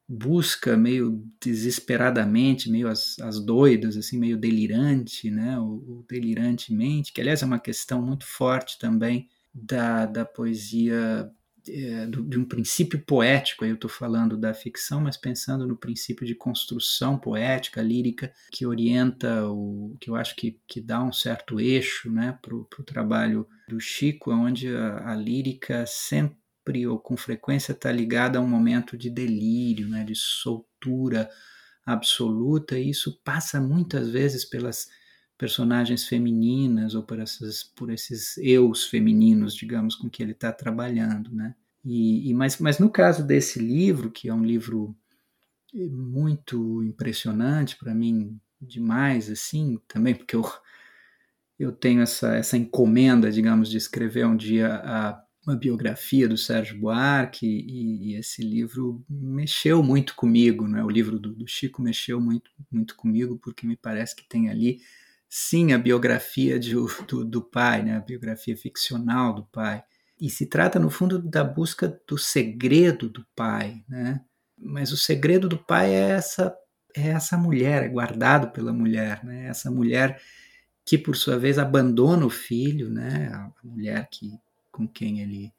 busca 0.07 0.77
meio 0.77 1.23
desesperadamente, 1.41 2.69
meio 2.69 2.87
as, 2.87 3.17
as 3.19 3.39
doidas, 3.39 3.97
assim, 3.97 4.19
meio 4.19 4.37
delirante, 4.37 5.31
né, 5.31 5.59
ou, 5.59 6.05
delirantemente, 6.07 7.11
que 7.11 7.21
aliás 7.21 7.41
é 7.41 7.45
uma 7.45 7.59
questão 7.59 8.01
muito 8.01 8.25
forte 8.25 8.77
também 8.77 9.27
da, 9.51 10.05
da 10.05 10.23
poesia, 10.23 11.31
é, 11.67 12.05
do, 12.05 12.21
de 12.23 12.37
um 12.37 12.45
princípio 12.45 12.99
poético, 12.99 13.63
aí 13.63 13.71
eu 13.71 13.75
estou 13.75 13.89
falando 13.89 14.37
da 14.37 14.53
ficção, 14.53 15.01
mas 15.01 15.17
pensando 15.17 15.65
no 15.65 15.75
princípio 15.75 16.25
de 16.25 16.35
construção 16.35 17.17
poética, 17.17 17.81
lírica, 17.81 18.31
que 18.51 18.65
orienta, 18.65 19.47
o 19.47 19.97
que 19.99 20.11
eu 20.11 20.15
acho 20.15 20.35
que, 20.35 20.59
que 20.67 20.79
dá 20.79 21.03
um 21.03 21.11
certo 21.11 21.59
eixo 21.59 22.11
né, 22.11 22.37
para 22.41 22.55
o 22.55 22.65
trabalho 22.85 23.47
do 23.67 23.79
Chico, 23.79 24.31
onde 24.31 24.67
a, 24.67 25.13
a 25.13 25.15
lírica 25.15 25.83
sempre 25.87 26.44
sempre 26.65 26.87
ou 26.87 26.99
com 26.99 27.15
frequência 27.15 27.71
está 27.71 27.91
ligada 27.91 28.39
a 28.39 28.41
um 28.41 28.47
momento 28.47 28.97
de 28.97 29.09
delírio, 29.09 29.87
né, 29.87 30.03
de 30.03 30.15
soltura 30.15 31.29
absoluta, 31.85 32.77
e 32.79 32.89
isso 32.89 33.21
passa 33.23 33.61
muitas 33.61 34.09
vezes 34.09 34.43
pelas 34.43 34.89
personagens 35.37 36.07
femininas 36.07 36.95
ou 36.95 37.03
por, 37.03 37.19
essas, 37.19 37.63
por 37.63 37.91
esses 37.91 38.37
eus 38.37 38.85
femininos, 38.85 39.53
digamos, 39.53 39.95
com 39.95 40.09
que 40.09 40.23
ele 40.23 40.31
está 40.31 40.51
trabalhando, 40.51 41.31
né? 41.31 41.53
E, 41.83 42.29
e, 42.29 42.33
mas, 42.33 42.57
mas 42.57 42.79
no 42.79 42.89
caso 42.89 43.23
desse 43.23 43.59
livro, 43.59 44.09
que 44.09 44.27
é 44.27 44.33
um 44.33 44.43
livro 44.43 44.95
muito 45.91 46.81
impressionante 46.83 47.75
para 47.77 47.93
mim 47.93 48.39
demais 48.61 49.29
assim 49.29 49.77
também 49.89 50.15
porque 50.15 50.37
eu 50.37 50.49
eu 51.59 51.73
tenho 51.73 52.01
essa 52.01 52.33
essa 52.33 52.55
encomenda 52.55 53.29
digamos 53.29 53.69
de 53.69 53.75
escrever 53.75 54.25
um 54.25 54.37
dia 54.37 54.73
a 54.73 55.24
uma 55.45 55.55
biografia 55.55 56.27
do 56.27 56.37
Sérgio 56.37 56.79
Buarque 56.79 57.45
e, 57.45 58.13
e, 58.13 58.15
esse 58.15 58.41
livro 58.41 59.05
mexeu 59.09 59.83
muito 59.83 60.15
comigo, 60.15 60.67
né? 60.67 60.83
O 60.83 60.89
livro 60.89 61.19
do, 61.19 61.33
do, 61.33 61.47
Chico 61.47 61.81
mexeu 61.81 62.19
muito, 62.19 62.49
muito 62.71 62.95
comigo 62.95 63.37
porque 63.37 63.67
me 63.67 63.77
parece 63.77 64.15
que 64.15 64.27
tem 64.27 64.49
ali 64.49 64.79
sim 65.29 65.73
a 65.73 65.77
biografia 65.77 66.59
de, 66.59 66.73
do, 66.73 67.23
do 67.23 67.41
pai, 67.41 67.83
né? 67.83 67.97
A 67.97 68.01
biografia 68.01 68.57
ficcional 68.57 69.35
do 69.35 69.45
pai 69.45 69.83
e 70.19 70.29
se 70.29 70.45
trata 70.45 70.79
no 70.79 70.89
fundo 70.89 71.19
da 71.19 71.43
busca 71.43 72.01
do 72.07 72.17
segredo 72.17 73.09
do 73.09 73.25
pai, 73.35 73.83
né? 73.87 74.21
Mas 74.57 74.91
o 74.91 74.97
segredo 74.97 75.47
do 75.47 75.57
pai 75.57 75.93
é 75.93 76.11
essa 76.11 76.55
é 76.95 77.09
essa 77.09 77.37
mulher, 77.37 77.83
é 77.83 77.89
guardado 77.89 78.51
pela 78.51 78.71
mulher, 78.71 79.23
né? 79.23 79.47
Essa 79.47 79.69
mulher 79.69 80.19
que 80.85 80.97
por 80.97 81.15
sua 81.15 81.37
vez 81.37 81.59
abandona 81.59 82.25
o 82.25 82.29
filho, 82.29 82.89
né? 82.89 83.29
A 83.33 83.51
mulher 83.63 84.07
que 84.09 84.39
com 84.75 84.87
quem 84.87 85.21
ele 85.21 85.53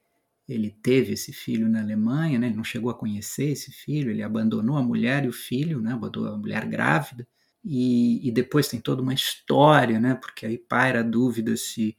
ele 0.48 0.70
teve 0.70 1.14
esse 1.14 1.32
filho 1.32 1.68
na 1.68 1.80
Alemanha, 1.80 2.38
né? 2.38 2.46
Ele 2.46 2.54
não 2.56 2.62
chegou 2.62 2.88
a 2.88 2.94
conhecer 2.94 3.50
esse 3.50 3.72
filho, 3.72 4.12
ele 4.12 4.22
abandonou 4.22 4.76
a 4.76 4.82
mulher 4.82 5.24
e 5.24 5.28
o 5.28 5.32
filho, 5.32 5.80
né? 5.80 5.92
Abandonou 5.92 6.32
a 6.32 6.38
mulher 6.38 6.64
grávida 6.66 7.26
e, 7.64 8.26
e 8.26 8.30
depois 8.30 8.68
tem 8.68 8.80
toda 8.80 9.02
uma 9.02 9.12
história, 9.12 9.98
né? 9.98 10.14
Porque 10.14 10.46
aí 10.46 10.56
paira 10.56 11.00
a 11.00 11.02
dúvida 11.02 11.56
se 11.56 11.96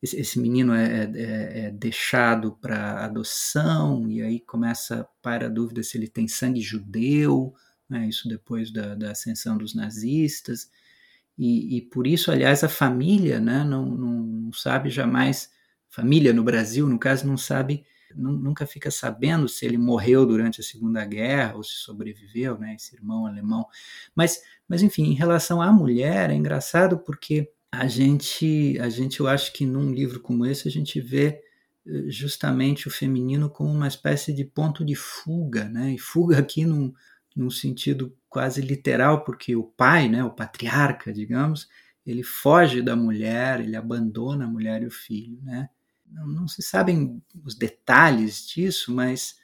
esse, 0.00 0.16
esse 0.16 0.38
menino 0.38 0.72
é, 0.74 0.84
é, 0.84 1.12
é, 1.16 1.60
é 1.66 1.70
deixado 1.72 2.52
para 2.60 3.04
adoção 3.04 4.08
e 4.08 4.22
aí 4.22 4.38
começa 4.38 5.08
paira 5.20 5.46
a 5.46 5.50
dúvida 5.50 5.82
se 5.82 5.98
ele 5.98 6.06
tem 6.06 6.28
sangue 6.28 6.60
judeu, 6.60 7.52
né? 7.90 8.08
Isso 8.08 8.28
depois 8.28 8.70
da, 8.70 8.94
da 8.94 9.10
ascensão 9.10 9.58
dos 9.58 9.74
nazistas 9.74 10.70
e, 11.38 11.78
e, 11.78 11.82
por 11.82 12.06
isso, 12.06 12.32
aliás, 12.32 12.64
a 12.64 12.68
família, 12.68 13.40
né? 13.40 13.62
Não, 13.64 13.86
não 13.86 14.52
sabe 14.52 14.90
jamais 14.90 15.50
família 15.98 16.32
no 16.32 16.44
Brasil, 16.44 16.88
no 16.88 16.96
caso, 16.96 17.26
não 17.26 17.36
sabe, 17.36 17.84
nunca 18.14 18.64
fica 18.64 18.88
sabendo 18.88 19.48
se 19.48 19.66
ele 19.66 19.76
morreu 19.76 20.24
durante 20.24 20.60
a 20.60 20.64
Segunda 20.64 21.04
Guerra 21.04 21.56
ou 21.56 21.64
se 21.64 21.74
sobreviveu, 21.74 22.56
né, 22.56 22.76
esse 22.76 22.94
irmão 22.94 23.26
alemão. 23.26 23.66
Mas, 24.14 24.40
mas 24.68 24.80
enfim, 24.80 25.06
em 25.06 25.14
relação 25.14 25.60
à 25.60 25.72
mulher, 25.72 26.30
é 26.30 26.34
engraçado 26.34 26.98
porque 27.00 27.50
a 27.70 27.88
gente, 27.88 28.78
a 28.80 28.88
gente, 28.88 29.18
eu 29.18 29.26
acho 29.26 29.52
que 29.52 29.66
num 29.66 29.92
livro 29.92 30.20
como 30.20 30.46
esse, 30.46 30.68
a 30.68 30.70
gente 30.70 31.00
vê 31.00 31.42
eh, 31.84 32.04
justamente 32.06 32.86
o 32.86 32.90
feminino 32.92 33.50
como 33.50 33.70
uma 33.70 33.88
espécie 33.88 34.32
de 34.32 34.44
ponto 34.44 34.84
de 34.84 34.94
fuga, 34.94 35.68
né? 35.68 35.92
E 35.92 35.98
fuga 35.98 36.38
aqui 36.38 36.64
num, 36.64 36.94
num 37.36 37.50
sentido 37.50 38.16
quase 38.28 38.60
literal, 38.62 39.24
porque 39.24 39.56
o 39.56 39.64
pai, 39.64 40.08
né, 40.08 40.24
o 40.24 40.30
patriarca, 40.30 41.12
digamos, 41.12 41.68
ele 42.06 42.22
foge 42.22 42.80
da 42.80 42.96
mulher, 42.96 43.60
ele 43.60 43.76
abandona 43.76 44.44
a 44.44 44.48
mulher 44.48 44.82
e 44.82 44.86
o 44.86 44.90
filho, 44.90 45.38
né? 45.42 45.68
Não, 46.10 46.48
se 46.48 46.62
sabem 46.62 47.22
os 47.44 47.54
detalhes 47.54 48.46
disso, 48.46 48.94
mas, 48.94 49.36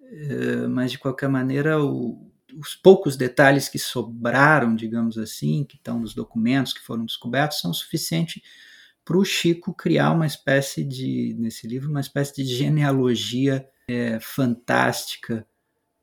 uh, 0.00 0.68
mas 0.68 0.90
de 0.90 0.98
qualquer 0.98 1.28
maneira, 1.28 1.82
o, 1.82 2.32
os 2.58 2.74
poucos 2.74 3.16
detalhes 3.16 3.68
que 3.68 3.78
sobraram, 3.78 4.74
digamos 4.74 5.16
assim, 5.18 5.64
que 5.64 5.76
estão 5.76 6.00
nos 6.00 6.14
documentos 6.14 6.72
que 6.72 6.80
foram 6.80 7.04
descobertos, 7.04 7.60
são 7.60 7.72
suficientes 7.72 8.42
para 9.04 9.16
o 9.16 9.24
Chico 9.24 9.74
criar 9.74 10.12
uma 10.12 10.26
espécie 10.26 10.84
de, 10.84 11.34
nesse 11.38 11.66
livro, 11.66 11.90
uma 11.90 12.00
espécie 12.00 12.34
de 12.36 12.44
genealogia 12.44 13.66
é, 13.88 14.20
fantástica 14.20 15.46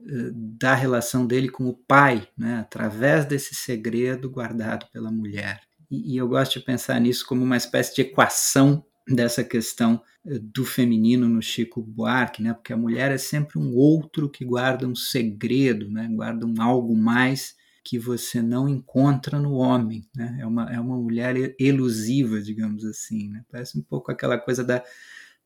é, 0.02 0.06
da 0.34 0.76
relação 0.76 1.26
dele 1.26 1.50
com 1.50 1.68
o 1.68 1.74
pai, 1.74 2.28
né, 2.38 2.60
através 2.60 3.26
desse 3.26 3.56
segredo 3.56 4.30
guardado 4.30 4.88
pela 4.92 5.12
mulher. 5.12 5.62
E, 5.90 6.14
e 6.14 6.18
eu 6.18 6.28
gosto 6.28 6.60
de 6.60 6.66
pensar 6.66 7.00
nisso 7.00 7.26
como 7.26 7.44
uma 7.44 7.58
espécie 7.58 7.96
de 7.96 8.02
equação 8.02 8.86
dessa 9.10 9.44
questão 9.44 10.02
eh, 10.26 10.40
do 10.40 10.66
feminino 10.66 11.28
no 11.28 11.42
Chico 11.42 11.82
Buarque, 11.82 12.44
né? 12.44 12.54
Porque 12.54 12.74
a 12.74 12.78
mulher 12.78 13.12
é 13.12 13.18
sempre 13.18 13.58
um 13.60 13.76
outro 13.76 14.30
que 14.30 14.46
guarda 14.46 14.88
um 14.88 14.96
segredo, 14.96 15.90
né? 15.90 16.08
Guarda 16.12 16.46
um 16.46 16.62
algo 16.62 16.96
mais 16.96 17.56
que 17.84 17.98
você 17.98 18.42
não 18.42 18.70
encontra 18.70 19.40
no 19.40 19.54
homem, 19.54 20.08
né? 20.16 20.38
É 20.42 20.46
uma, 20.46 20.72
é 20.72 20.80
uma 20.80 20.98
mulher 20.98 21.56
elusiva, 21.60 22.42
digamos 22.42 22.86
assim, 22.86 23.30
né? 23.30 23.44
Parece 23.52 23.78
um 23.80 23.82
pouco 23.82 24.12
aquela 24.12 24.38
coisa 24.38 24.64
da, 24.64 24.84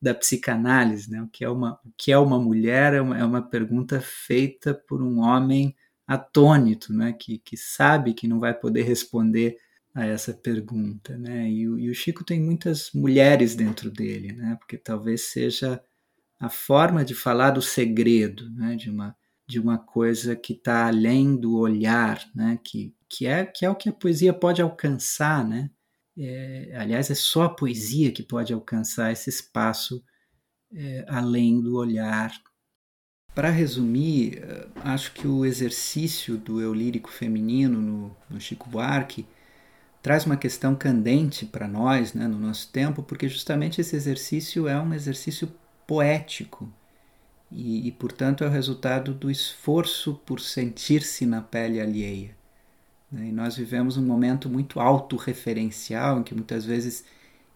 da 0.00 0.14
psicanálise, 0.14 1.10
né? 1.10 1.22
O 1.22 1.28
que 1.28 1.44
é 1.44 1.48
uma, 1.48 1.80
o 1.84 1.92
que 1.96 2.12
é 2.12 2.18
uma 2.18 2.38
mulher 2.38 2.92
é 2.94 3.00
uma, 3.00 3.18
é 3.18 3.24
uma 3.24 3.42
pergunta 3.42 4.00
feita 4.00 4.74
por 4.74 5.02
um 5.02 5.20
homem 5.20 5.74
atônito, 6.06 6.92
né? 6.92 7.12
Que, 7.14 7.38
que 7.38 7.56
sabe 7.56 8.12
que 8.12 8.28
não 8.28 8.38
vai 8.38 8.52
poder 8.52 8.82
responder 8.82 9.56
a 9.94 10.04
essa 10.04 10.34
pergunta, 10.34 11.16
né? 11.16 11.48
E 11.48 11.68
o, 11.68 11.78
e 11.78 11.88
o, 11.88 11.94
Chico 11.94 12.24
tem 12.24 12.40
muitas 12.40 12.90
mulheres 12.92 13.54
dentro 13.54 13.90
dele, 13.90 14.32
né? 14.32 14.56
Porque 14.58 14.76
talvez 14.76 15.22
seja 15.32 15.82
a 16.40 16.48
forma 16.48 17.04
de 17.04 17.14
falar 17.14 17.52
do 17.52 17.62
segredo, 17.62 18.50
né? 18.50 18.74
De 18.76 18.90
uma 18.90 19.16
de 19.46 19.60
uma 19.60 19.76
coisa 19.78 20.34
que 20.34 20.54
está 20.54 20.86
além 20.88 21.36
do 21.36 21.58
olhar, 21.58 22.20
né? 22.34 22.58
Que 22.64 22.94
que 23.08 23.26
é 23.26 23.46
que 23.46 23.64
é 23.64 23.70
o 23.70 23.76
que 23.76 23.88
a 23.88 23.92
poesia 23.92 24.32
pode 24.32 24.60
alcançar, 24.60 25.46
né? 25.46 25.70
É, 26.18 26.72
aliás, 26.76 27.10
é 27.10 27.14
só 27.14 27.44
a 27.44 27.54
poesia 27.54 28.10
que 28.12 28.22
pode 28.22 28.52
alcançar 28.52 29.12
esse 29.12 29.30
espaço 29.30 30.02
é, 30.72 31.04
além 31.08 31.60
do 31.60 31.76
olhar. 31.76 32.32
Para 33.34 33.50
resumir, 33.50 34.38
eh, 34.38 34.68
acho 34.76 35.12
que 35.12 35.26
o 35.26 35.44
exercício 35.44 36.38
do 36.38 36.60
eu 36.60 36.72
lírico 36.72 37.10
feminino 37.10 37.80
no, 37.80 38.16
no 38.30 38.40
Chico 38.40 38.70
Buarque 38.70 39.26
traz 40.04 40.26
uma 40.26 40.36
questão 40.36 40.74
candente 40.74 41.46
para 41.46 41.66
nós, 41.66 42.12
né, 42.12 42.28
no 42.28 42.38
nosso 42.38 42.70
tempo, 42.70 43.02
porque 43.02 43.26
justamente 43.26 43.80
esse 43.80 43.96
exercício 43.96 44.68
é 44.68 44.78
um 44.78 44.92
exercício 44.92 45.50
poético 45.86 46.70
e, 47.50 47.88
e 47.88 47.90
portanto, 47.90 48.44
é 48.44 48.46
o 48.46 48.50
resultado 48.50 49.14
do 49.14 49.30
esforço 49.30 50.20
por 50.26 50.40
sentir-se 50.40 51.24
na 51.24 51.40
pele 51.40 51.80
alheia. 51.80 52.36
Né? 53.10 53.28
E 53.28 53.32
nós 53.32 53.56
vivemos 53.56 53.96
um 53.96 54.04
momento 54.04 54.46
muito 54.46 54.78
autorreferencial, 54.78 56.20
em 56.20 56.22
que 56.22 56.34
muitas 56.34 56.66
vezes 56.66 57.02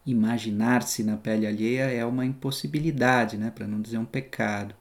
imaginar-se 0.03 1.03
na 1.03 1.17
pele 1.17 1.45
alheia 1.45 1.83
é 1.83 2.03
uma 2.03 2.25
impossibilidade, 2.25 3.37
né, 3.37 3.51
para 3.51 3.67
não 3.67 3.79
dizer 3.79 3.99
um 3.99 4.05
pecado. 4.05 4.73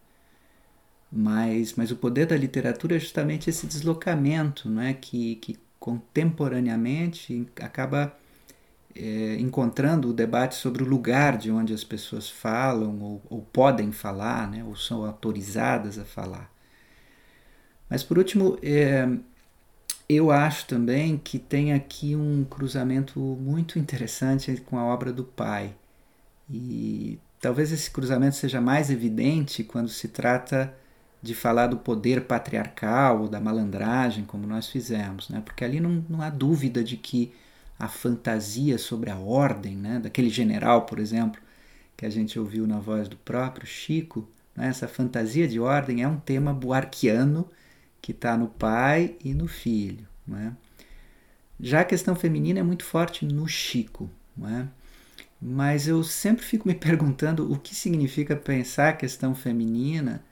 Mas, 1.13 1.75
mas 1.75 1.91
o 1.91 1.97
poder 1.97 2.25
da 2.25 2.37
literatura 2.37 2.97
é 2.97 2.99
justamente 2.99 3.51
esse 3.51 3.67
deslocamento 3.67 4.71
não 4.71 4.81
é? 4.81 4.95
que, 4.95 5.37
que 5.37 5.59
contemporaneamente 5.79 7.47
acaba 7.61 8.17
é, 8.95 9.37
encontrando 9.39 10.09
o 10.11 10.13
debate 10.13 10.57
sobre 10.57 10.83
o 10.83 10.87
lugar 10.87 11.37
de 11.37 11.51
onde 11.51 11.73
as 11.73 11.85
pessoas 11.85 12.29
falam 12.29 13.01
ou, 13.01 13.23
ou 13.31 13.43
podem 13.43 13.93
falar, 13.93 14.51
né, 14.51 14.65
ou 14.65 14.75
são 14.75 15.05
autorizadas 15.05 15.99
a 15.99 16.05
falar. 16.05 16.51
Mas 17.89 18.03
por 18.03 18.19
último, 18.19 18.59
é, 18.63 19.09
eu 20.09 20.31
acho 20.31 20.67
também 20.67 21.17
que 21.19 21.39
tem 21.39 21.73
aqui 21.73 22.17
um 22.17 22.45
cruzamento 22.45 23.21
muito 23.21 23.79
interessante 23.79 24.57
com 24.63 24.79
a 24.79 24.85
obra 24.85 25.13
do 25.13 25.25
pai. 25.25 25.75
E 26.51 27.19
talvez 27.41 27.73
esse 27.73 27.91
cruzamento 27.91 28.37
seja 28.37 28.61
mais 28.61 28.91
evidente 28.91 29.63
quando 29.63 29.89
se 29.89 30.09
trata 30.09 30.75
de 31.23 31.35
falar 31.35 31.67
do 31.67 31.77
poder 31.77 32.25
patriarcal 32.25 33.23
ou 33.23 33.29
da 33.29 33.41
malandragem, 33.41 34.25
como 34.25 34.47
nós 34.47 34.69
fizemos, 34.69 35.29
né? 35.29 35.43
porque 35.45 35.65
ali 35.65 35.81
não, 35.81 36.05
não 36.09 36.23
há 36.23 36.31
dúvida 36.31 36.83
de 36.83 36.97
que 36.97 37.33
a 37.79 37.89
fantasia 37.89 38.79
sobre 38.79 39.11
a 39.11 39.17
ordem, 39.17 39.77
né? 39.77 39.99
daquele 39.99 40.31
general, 40.31 40.83
por 40.83 40.99
exemplo, 40.99 41.41
que 41.97 42.07
a 42.07 42.11
gente 42.11 42.39
ouviu 42.39 42.67
na 42.67 42.79
voz 42.79 43.09
do 43.09 43.17
próprio 43.17 43.67
Chico, 43.67 44.29
né? 44.55 44.69
essa 44.69 44.87
fantasia 44.87 45.49
de 45.49 45.59
ordem 45.59 46.03
é 46.03 46.09
um 46.09 46.19
tema 46.19 46.53
buarquiano 46.53 47.49
que 48.01 48.13
está 48.13 48.37
no 48.37 48.49
pai 48.49 49.17
e 49.23 49.35
no 49.35 49.49
filho. 49.49 50.07
Né? 50.27 50.53
Já 51.59 51.81
a 51.81 51.85
questão 51.85 52.15
feminina 52.15 52.61
é 52.61 52.63
muito 52.63 52.85
forte 52.85 53.25
no 53.25 53.49
Chico, 53.49 54.09
né? 54.37 54.69
mas 55.43 55.89
eu 55.89 56.05
sempre 56.05 56.45
fico 56.45 56.69
me 56.69 56.75
perguntando 56.79 57.53
o 57.53 57.59
que 57.59 57.75
significa 57.75 58.37
pensar 58.37 58.91
a 58.91 58.97
questão 58.97 59.35
feminina 59.35 60.23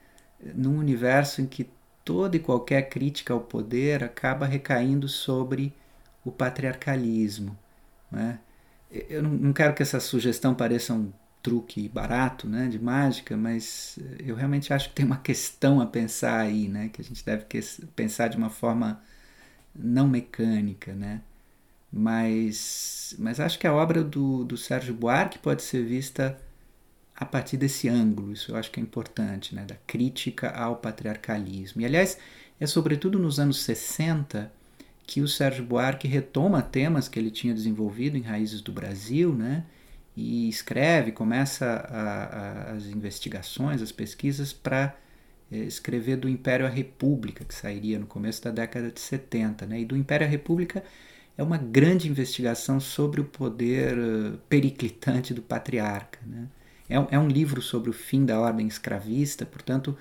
num 0.41 0.79
universo 0.79 1.41
em 1.41 1.47
que 1.47 1.69
toda 2.05 2.37
e 2.37 2.41
qualquer 2.41 2.89
crítica 2.89 3.33
ao 3.33 3.41
poder 3.41 4.05
acaba 4.05 4.47
recaindo 4.47 5.09
sobre 5.09 5.75
o 6.25 6.31
patriarcalismo. 6.31 7.57
Né? 8.11 8.39
Eu 8.91 9.23
não 9.23 9.53
quero 9.53 9.75
que 9.75 9.83
essa 9.83 9.99
sugestão 9.99 10.55
pareça 10.55 10.95
um 10.95 11.13
truque 11.43 11.89
barato 11.89 12.49
né, 12.49 12.69
de 12.69 12.79
mágica, 12.79 13.37
mas 13.37 13.99
eu 14.19 14.35
realmente 14.35 14.73
acho 14.73 14.89
que 14.89 14.95
tem 14.97 15.07
uma 15.07 15.19
questão 15.19 15.81
a 15.81 15.87
pensar 15.87 16.41
aí, 16.41 16.69
né, 16.69 16.89
que 16.89 17.01
a 17.01 17.05
gente 17.05 17.25
deve 17.25 17.45
pensar 17.95 18.29
de 18.29 18.37
uma 18.37 18.51
forma 18.51 19.01
não 19.75 20.09
mecânica. 20.09 20.93
Né? 20.93 21.21
Mas, 21.93 23.15
mas 23.19 23.41
acho 23.41 23.59
que 23.59 23.67
a 23.67 23.75
obra 23.75 24.03
do, 24.03 24.45
do 24.45 24.57
Sérgio 24.57 24.95
Buarque 24.95 25.39
pode 25.39 25.63
ser 25.63 25.85
vista 25.85 26.41
a 27.17 27.25
partir 27.25 27.57
desse 27.57 27.89
ângulo, 27.89 28.33
isso 28.33 28.53
eu 28.53 28.57
acho 28.57 28.71
que 28.71 28.79
é 28.79 28.83
importante, 28.83 29.55
né, 29.55 29.65
da 29.65 29.77
crítica 29.87 30.51
ao 30.51 30.77
patriarcalismo. 30.77 31.81
E 31.81 31.85
aliás, 31.87 32.19
é 32.61 32.67
sobretudo 32.67 33.19
nos 33.19 33.41
anos 33.41 33.63
60 33.63 34.53
que 35.07 35.21
o 35.21 35.29
Sérgio 35.29 35.65
Buarque 35.65 36.09
retoma 36.09 36.61
temas 36.61 37.09
que 37.09 37.19
ele 37.19 37.31
tinha 37.31 37.55
desenvolvido 37.55 38.17
em 38.17 38.23
Raízes 38.23 38.61
do 38.61 38.73
Brasil, 38.73 39.33
né? 39.35 39.65
E 40.17 40.49
escreve, 40.49 41.13
começa 41.13 41.67
a, 41.67 42.25
a, 42.25 42.73
as 42.73 42.87
investigações, 42.87 43.83
as 43.83 43.93
pesquisas 43.93 44.53
para 44.53 44.97
é, 45.51 45.59
escrever 45.59 46.17
do 46.17 46.29
Império 46.29 46.67
à 46.67 46.69
República, 46.69 47.45
que 47.45 47.55
sairia 47.55 47.99
no 47.99 48.07
começo 48.07 48.43
da 48.43 48.51
década 48.51 48.91
de 48.91 48.99
70. 48.99 49.67
Né? 49.67 49.81
E 49.81 49.85
do 49.85 49.97
Império 49.97 50.27
à 50.27 50.31
República 50.31 50.83
é 51.37 51.43
uma 51.43 51.59
grande 51.59 52.09
investigação 52.09 52.81
sobre 52.81 53.21
o 53.21 53.25
poder 53.25 53.97
uh, 53.99 54.39
periclitante 54.49 55.35
do 55.35 55.43
patriarca. 55.43 56.19
Né? 56.27 56.49
É, 56.89 56.95
é 56.95 57.19
um 57.19 57.29
livro 57.29 57.61
sobre 57.61 57.91
o 57.91 57.93
fim 57.93 58.25
da 58.25 58.39
ordem 58.41 58.67
escravista, 58.67 59.45
portanto, 59.45 59.97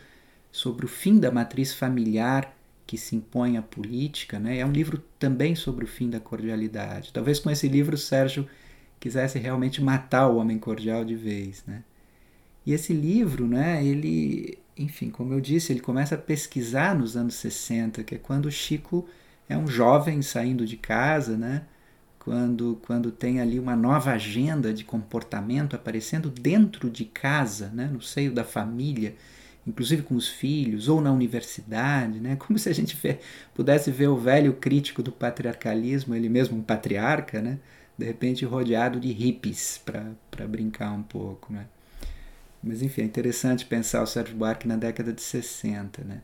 sobre 0.52 0.86
o 0.86 0.88
fim 0.88 1.20
da 1.20 1.32
matriz 1.32 1.74
familiar 1.74 2.56
que 2.86 2.98
se 2.98 3.16
impõe 3.16 3.58
à 3.58 3.62
política. 3.62 4.40
Né? 4.40 4.60
É 4.60 4.66
um 4.66 4.72
livro 4.72 5.04
também 5.20 5.56
sobre 5.56 5.86
o 5.86 5.88
fim 5.88 6.10
da 6.10 6.20
cordialidade. 6.20 7.12
Talvez 7.12 7.40
com 7.40 7.50
esse 7.50 7.68
livro 7.68 7.98
Sérgio 7.98 8.48
quisesse 9.00 9.40
realmente 9.40 9.82
matar 9.82 10.28
o 10.28 10.38
homem 10.38 10.58
cordial 10.60 11.04
de 11.04 11.16
vez. 11.16 11.64
Né? 11.66 11.84
E 12.66 12.74
esse 12.74 12.94
livro, 12.94 13.48
né, 13.48 13.84
ele, 13.86 14.58
enfim, 14.78 15.10
como 15.10 15.34
eu 15.34 15.42
disse, 15.42 15.72
ele 15.72 15.80
começa 15.80 16.16
a 16.16 16.18
pesquisar 16.18 16.96
nos 16.96 17.16
anos 17.16 17.36
60, 17.36 18.04
que 18.04 18.16
é 18.16 18.18
quando 18.18 18.46
o 18.46 18.52
Chico 18.52 19.08
é 19.48 19.58
um 19.58 19.68
jovem 19.68 20.22
saindo 20.22 20.66
de 20.66 20.76
casa, 20.76 21.38
né? 21.38 21.64
Quando, 22.26 22.80
quando 22.82 23.12
tem 23.12 23.40
ali 23.40 23.60
uma 23.60 23.76
nova 23.76 24.12
agenda 24.12 24.74
de 24.74 24.84
comportamento 24.84 25.76
aparecendo 25.76 26.28
dentro 26.28 26.90
de 26.90 27.06
casa, 27.06 27.70
né? 27.72 27.86
no 27.86 28.02
seio 28.02 28.34
da 28.34 28.44
família, 28.44 29.14
inclusive 29.66 30.02
com 30.02 30.16
os 30.16 30.28
filhos, 30.28 30.90
ou 30.90 31.00
na 31.00 31.12
universidade, 31.12 32.20
né? 32.20 32.36
como 32.42 32.58
se 32.58 32.68
a 32.68 32.74
gente 32.74 32.96
vê, 32.96 33.20
pudesse 33.54 33.92
ver 33.92 34.08
o 34.08 34.18
velho 34.18 34.54
crítico 34.54 35.04
do 35.04 35.12
patriarcalismo, 35.12 36.16
ele 36.16 36.28
mesmo 36.28 36.58
um 36.58 36.64
patriarca, 36.64 37.40
né? 37.40 37.60
de 37.96 38.06
repente 38.06 38.44
rodeado 38.44 39.00
de 39.00 39.12
hippies, 39.12 39.80
para 39.86 40.48
brincar 40.48 40.92
um 40.94 41.04
pouco. 41.04 41.54
Né? 41.54 41.68
Mas 42.64 42.82
enfim, 42.82 43.02
é 43.04 43.06
interessante 43.06 43.68
pensar 43.68 44.02
o 44.02 44.08
Sérgio 44.08 44.36
Buarque 44.36 44.68
na 44.68 44.76
década 44.76 45.14
de 45.14 45.22
60. 45.22 46.04
Né? 46.04 46.22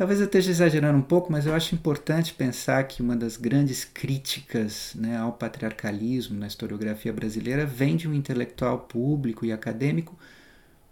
Talvez 0.00 0.18
eu 0.18 0.24
esteja 0.24 0.50
exagerando 0.50 0.96
um 0.96 1.02
pouco, 1.02 1.30
mas 1.30 1.44
eu 1.44 1.54
acho 1.54 1.74
importante 1.74 2.32
pensar 2.32 2.82
que 2.84 3.02
uma 3.02 3.14
das 3.14 3.36
grandes 3.36 3.84
críticas 3.84 4.94
né, 4.94 5.18
ao 5.18 5.30
patriarcalismo 5.30 6.38
na 6.38 6.46
historiografia 6.46 7.12
brasileira 7.12 7.66
vem 7.66 7.96
de 7.96 8.08
um 8.08 8.14
intelectual 8.14 8.78
público 8.78 9.44
e 9.44 9.52
acadêmico 9.52 10.18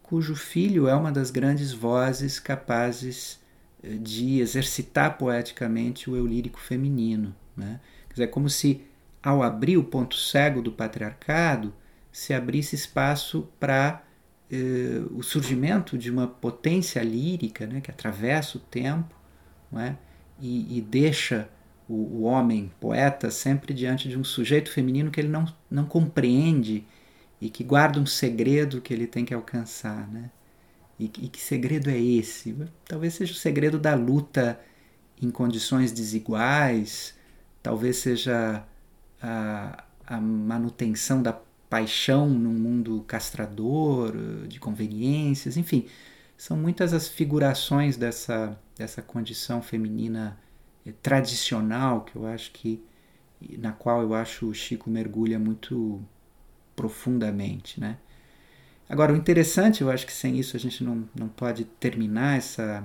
cujo 0.03 0.37
filho 0.37 0.87
é 0.87 0.95
uma 0.95 1.11
das 1.11 1.31
grandes 1.31 1.73
vozes 1.73 2.39
capazes 2.39 3.41
eh, 3.83 3.95
de 3.99 4.41
exercitar 4.41 5.17
poeticamente 5.17 6.11
o 6.11 6.15
eu 6.15 6.27
lírico 6.27 6.61
feminino. 6.61 7.35
Né? 7.57 7.81
Quer 8.09 8.13
dizer, 8.13 8.25
é 8.25 8.27
como 8.27 8.51
se, 8.51 8.83
ao 9.23 9.43
abrir 9.43 9.79
o 9.79 9.85
ponto 9.85 10.17
cego 10.17 10.61
do 10.61 10.71
patriarcado, 10.71 11.73
se 12.13 12.35
abrisse 12.35 12.77
espaço 12.77 13.49
para 13.59 14.03
eh, 14.51 15.03
o 15.11 15.23
surgimento 15.23 15.99
de 15.99 16.11
uma 16.11 16.27
potência 16.27 17.03
lírica 17.03 17.67
né, 17.67 17.81
que 17.81 17.91
atravessa 17.91 18.57
o 18.57 18.61
tempo 18.61 19.15
é? 19.77 19.95
e, 20.41 20.79
e, 20.79 20.81
deixa 20.81 21.49
o, 21.87 21.95
o, 21.95 22.23
homem 22.23 22.73
poeta 22.81 23.31
sempre 23.31 23.75
diante 23.75 24.09
de 24.09 24.19
um 24.19 24.25
sujeito 24.25 24.71
feminino 24.71 25.11
que 25.11 25.21
ele 25.21 25.29
não, 25.29 25.45
não 25.71 25.85
compreende 25.85 26.87
e 27.41 27.51
que 27.51 27.63
guarda 27.63 28.01
um 28.01 28.07
segredo 28.07 28.81
que 28.81 28.95
ele 28.95 29.07
tem 29.07 29.25
que 29.25 29.35
alcançar. 29.35 30.09
Né? 30.09 30.31
E, 30.99 31.05
e 31.05 31.29
que 31.29 31.41
segredo 31.41 31.91
é 31.91 31.99
esse? 31.99 32.57
Talvez 32.87 33.15
seja 33.15 33.33
o 33.33 33.37
segredo 33.37 33.79
da 33.79 33.95
luta 33.95 34.59
em 35.21 35.31
condições 35.31 35.93
desiguais, 35.93 37.15
talvez 37.63 37.99
seja 37.99 38.65
a, 39.21 39.85
a 40.07 40.21
manutenção 40.21 41.23
da 41.23 41.39
paixão 41.69 42.29
num 42.29 42.53
mundo 42.53 43.05
castrador, 43.07 44.13
de 44.47 44.59
conveniências, 44.59 45.57
enfim, 45.57 45.87
são 46.37 46.57
muitas 46.57 46.95
as 46.95 47.09
figurações 47.09 47.97
dessa, 47.97 48.59
dessa 48.77 49.03
condição 49.03 49.61
feminina 49.61 50.39
eh, 50.87 50.93
tradicional 51.03 52.03
que 52.03 52.17
eu 52.17 52.27
acho 52.27 52.53
que 52.53 52.83
na 53.59 53.73
qual 53.73 54.03
eu 54.03 54.15
acho 54.15 54.47
o 54.47 54.55
Chico 54.55 54.91
mergulha 54.91 55.39
muito 55.39 56.01
profundamente, 56.75 57.81
né? 57.81 57.99
Agora, 58.89 59.13
o 59.13 59.17
interessante, 59.17 59.83
eu 59.83 59.91
acho 59.91 60.07
que 60.07 60.13
sem 60.13 60.39
isso 60.39 60.57
a 60.57 60.61
gente 60.61 60.83
não, 60.83 61.09
não 61.15 61.29
pode 61.29 61.65
terminar 61.65 62.39
essa, 62.39 62.85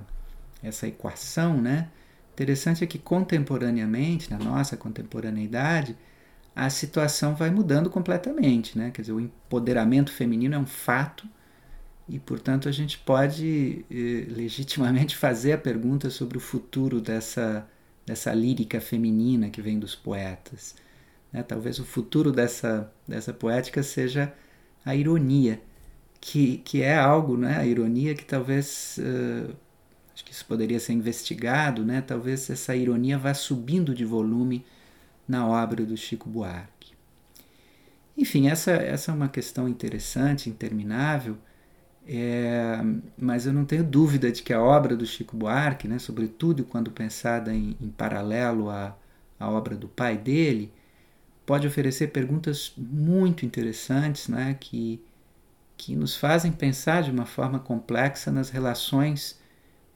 essa 0.62 0.88
equação, 0.88 1.62
né? 1.62 1.90
Interessante 2.34 2.84
é 2.84 2.88
que 2.88 3.00
contemporaneamente, 3.00 4.30
na 4.30 4.38
nossa 4.38 4.76
contemporaneidade, 4.76 5.96
a 6.56 6.70
situação 6.70 7.36
vai 7.36 7.50
mudando 7.50 7.90
completamente, 7.90 8.78
né? 8.78 8.92
Quer 8.92 9.02
dizer, 9.02 9.14
o 9.14 9.20
empoderamento 9.20 10.12
feminino 10.12 10.56
é 10.56 10.58
um 10.58 10.66
fato 10.66 11.28
e, 12.08 12.20
portanto, 12.20 12.70
a 12.70 12.72
gente 12.72 13.00
pode 13.00 13.86
eh, 13.90 14.28
legitimamente 14.30 15.16
fazer 15.18 15.54
a 15.54 15.58
pergunta 15.58 16.10
sobre 16.10 16.38
o 16.38 16.42
futuro 16.42 17.02
dessa, 17.02 17.68
dessa 18.06 18.34
lírica 18.34 18.80
feminina 18.82 19.50
que 19.50 19.62
vem 19.62 19.80
dos 19.80 19.96
poetas. 19.96 20.76
Né? 21.32 21.42
Talvez 21.44 21.80
o 21.80 21.86
futuro 21.86 22.32
dessa, 22.32 22.92
dessa 23.08 23.34
poética 23.34 23.82
seja 23.82 24.34
a 24.86 24.96
ironia, 24.96 25.62
que, 26.22 26.58
que 26.60 26.82
é 26.82 26.98
algo, 26.98 27.36
né? 27.38 27.58
a 27.58 27.66
ironia 27.66 28.14
que 28.16 28.26
talvez, 28.26 28.98
uh, 29.00 29.54
acho 30.14 30.24
que 30.24 30.32
isso 30.32 30.46
poderia 30.46 30.80
ser 30.80 30.94
investigado, 30.94 31.84
né? 31.84 32.02
talvez 32.02 32.50
essa 32.50 32.76
ironia 32.76 33.18
vá 33.18 33.34
subindo 33.34 33.96
de 33.96 34.06
volume 34.06 34.66
na 35.28 35.48
obra 35.48 35.86
do 35.86 35.96
Chico 35.98 36.30
Buarque. 36.30 36.94
Enfim, 38.18 38.48
essa, 38.48 38.72
essa 38.72 39.12
é 39.12 39.16
uma 39.16 39.30
questão 39.30 39.68
interessante, 39.68 40.50
interminável, 40.50 41.38
é, 42.06 42.80
mas 43.18 43.46
eu 43.46 43.54
não 43.54 43.66
tenho 43.66 43.84
dúvida 43.84 44.32
de 44.32 44.44
que 44.44 44.54
a 44.54 44.62
obra 44.62 44.96
do 44.96 45.06
Chico 45.06 45.36
Buarque, 45.36 45.88
né, 45.88 45.98
sobretudo 46.00 46.64
quando 46.64 46.92
pensada 46.92 47.54
em, 47.54 47.78
em 47.82 47.90
paralelo 47.90 48.70
à, 48.70 48.96
à 49.40 49.50
obra 49.50 49.76
do 49.76 49.88
pai 49.88 50.18
dele, 50.18 50.72
pode 51.46 51.66
oferecer 51.68 52.08
perguntas 52.08 52.74
muito 52.78 53.46
interessantes 53.46 54.28
né, 54.28 54.56
que, 54.60 55.02
que 55.78 55.96
nos 55.96 56.16
fazem 56.16 56.52
pensar 56.52 57.04
de 57.04 57.12
uma 57.12 57.26
forma 57.26 57.60
complexa 57.60 58.32
nas 58.32 58.50
relações 58.50 59.40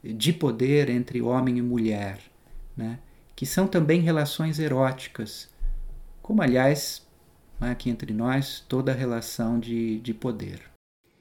de 0.02 0.32
poder 0.32 0.88
entre 0.90 1.20
homem 1.20 1.58
e 1.58 1.62
mulher. 1.62 2.18
Né? 2.76 2.98
Que 3.38 3.46
são 3.46 3.68
também 3.68 4.00
relações 4.00 4.58
eróticas, 4.58 5.48
como, 6.20 6.42
aliás, 6.42 7.06
aqui 7.60 7.88
entre 7.88 8.12
nós, 8.12 8.64
toda 8.68 8.92
relação 8.92 9.60
de, 9.60 10.00
de 10.00 10.12
poder. 10.12 10.60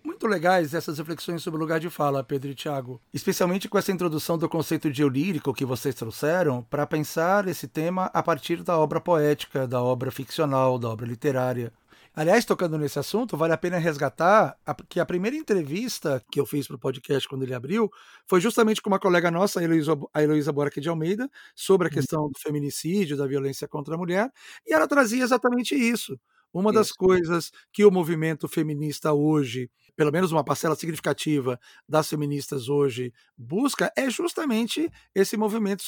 Muito 0.03 0.25
legais 0.25 0.73
essas 0.73 0.97
reflexões 0.97 1.43
sobre 1.43 1.59
o 1.59 1.61
lugar 1.61 1.79
de 1.79 1.91
fala, 1.91 2.23
Pedro 2.23 2.49
e 2.49 2.55
Tiago. 2.55 2.99
Especialmente 3.13 3.69
com 3.69 3.77
essa 3.77 3.91
introdução 3.91 4.35
do 4.35 4.49
conceito 4.49 4.89
de 4.89 5.03
eu 5.03 5.09
lírico 5.09 5.53
que 5.53 5.63
vocês 5.63 5.93
trouxeram, 5.93 6.63
para 6.63 6.87
pensar 6.87 7.47
esse 7.47 7.67
tema 7.67 8.05
a 8.11 8.23
partir 8.23 8.63
da 8.63 8.75
obra 8.79 8.99
poética, 8.99 9.67
da 9.67 9.79
obra 9.79 10.09
ficcional, 10.09 10.79
da 10.79 10.89
obra 10.89 11.05
literária. 11.05 11.71
Aliás, 12.17 12.43
tocando 12.45 12.79
nesse 12.79 12.97
assunto, 12.97 13.37
vale 13.37 13.53
a 13.53 13.57
pena 13.59 13.77
resgatar 13.77 14.57
que 14.89 14.99
a 14.99 15.05
primeira 15.05 15.37
entrevista 15.37 16.19
que 16.31 16.39
eu 16.39 16.47
fiz 16.47 16.65
para 16.65 16.75
o 16.75 16.79
podcast 16.79 17.29
quando 17.29 17.43
ele 17.43 17.53
abriu 17.53 17.91
foi 18.25 18.41
justamente 18.41 18.81
com 18.81 18.89
uma 18.89 18.97
colega 18.97 19.29
nossa, 19.29 19.59
a 19.59 19.63
Heloísa, 19.63 19.95
a 20.11 20.23
Heloísa 20.23 20.51
Buarque 20.51 20.81
de 20.81 20.89
Almeida, 20.89 21.29
sobre 21.53 21.87
a 21.87 21.91
uhum. 21.91 21.93
questão 21.93 22.27
do 22.27 22.39
feminicídio, 22.39 23.15
da 23.15 23.27
violência 23.27 23.67
contra 23.67 23.93
a 23.93 23.97
mulher, 23.99 24.31
e 24.65 24.73
ela 24.73 24.87
trazia 24.87 25.23
exatamente 25.23 25.75
isso. 25.75 26.19
Uma 26.51 26.73
das 26.73 26.91
coisas 26.91 27.51
que 27.71 27.85
o 27.85 27.91
movimento 27.91 28.47
feminista 28.47 29.13
hoje 29.13 29.69
pelo 29.97 30.11
menos 30.11 30.31
uma 30.31 30.43
parcela 30.43 30.75
significativa 30.75 31.59
das 31.89 32.07
feministas 32.07 32.69
hoje 32.69 33.11
busca, 33.35 33.91
é 33.97 34.09
justamente 34.11 34.89
esse 35.13 35.35
movimento 35.35 35.83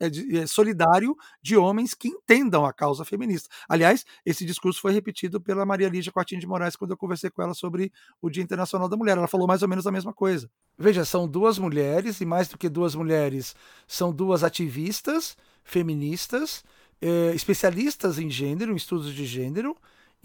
é, 0.00 0.38
é, 0.38 0.46
solidário 0.46 1.16
de 1.42 1.56
homens 1.56 1.92
que 1.92 2.06
entendam 2.06 2.64
a 2.64 2.72
causa 2.72 3.04
feminista. 3.04 3.48
Aliás, 3.68 4.06
esse 4.24 4.44
discurso 4.46 4.80
foi 4.80 4.92
repetido 4.92 5.40
pela 5.40 5.66
Maria 5.66 5.88
Lígia 5.88 6.12
Quartinho 6.12 6.40
de 6.40 6.46
Moraes 6.46 6.76
quando 6.76 6.92
eu 6.92 6.96
conversei 6.96 7.30
com 7.30 7.42
ela 7.42 7.52
sobre 7.52 7.92
o 8.22 8.30
Dia 8.30 8.44
Internacional 8.44 8.88
da 8.88 8.96
Mulher. 8.96 9.18
Ela 9.18 9.26
falou 9.26 9.48
mais 9.48 9.60
ou 9.60 9.68
menos 9.68 9.86
a 9.88 9.90
mesma 9.90 10.14
coisa. 10.14 10.48
Veja, 10.78 11.04
são 11.04 11.26
duas 11.26 11.58
mulheres, 11.58 12.20
e 12.20 12.24
mais 12.24 12.46
do 12.46 12.56
que 12.56 12.68
duas 12.68 12.94
mulheres, 12.94 13.56
são 13.88 14.12
duas 14.12 14.44
ativistas 14.44 15.36
feministas, 15.64 16.64
eh, 17.02 17.32
especialistas 17.34 18.20
em 18.20 18.30
gênero, 18.30 18.72
em 18.72 18.76
estudos 18.76 19.12
de 19.12 19.26
gênero, 19.26 19.76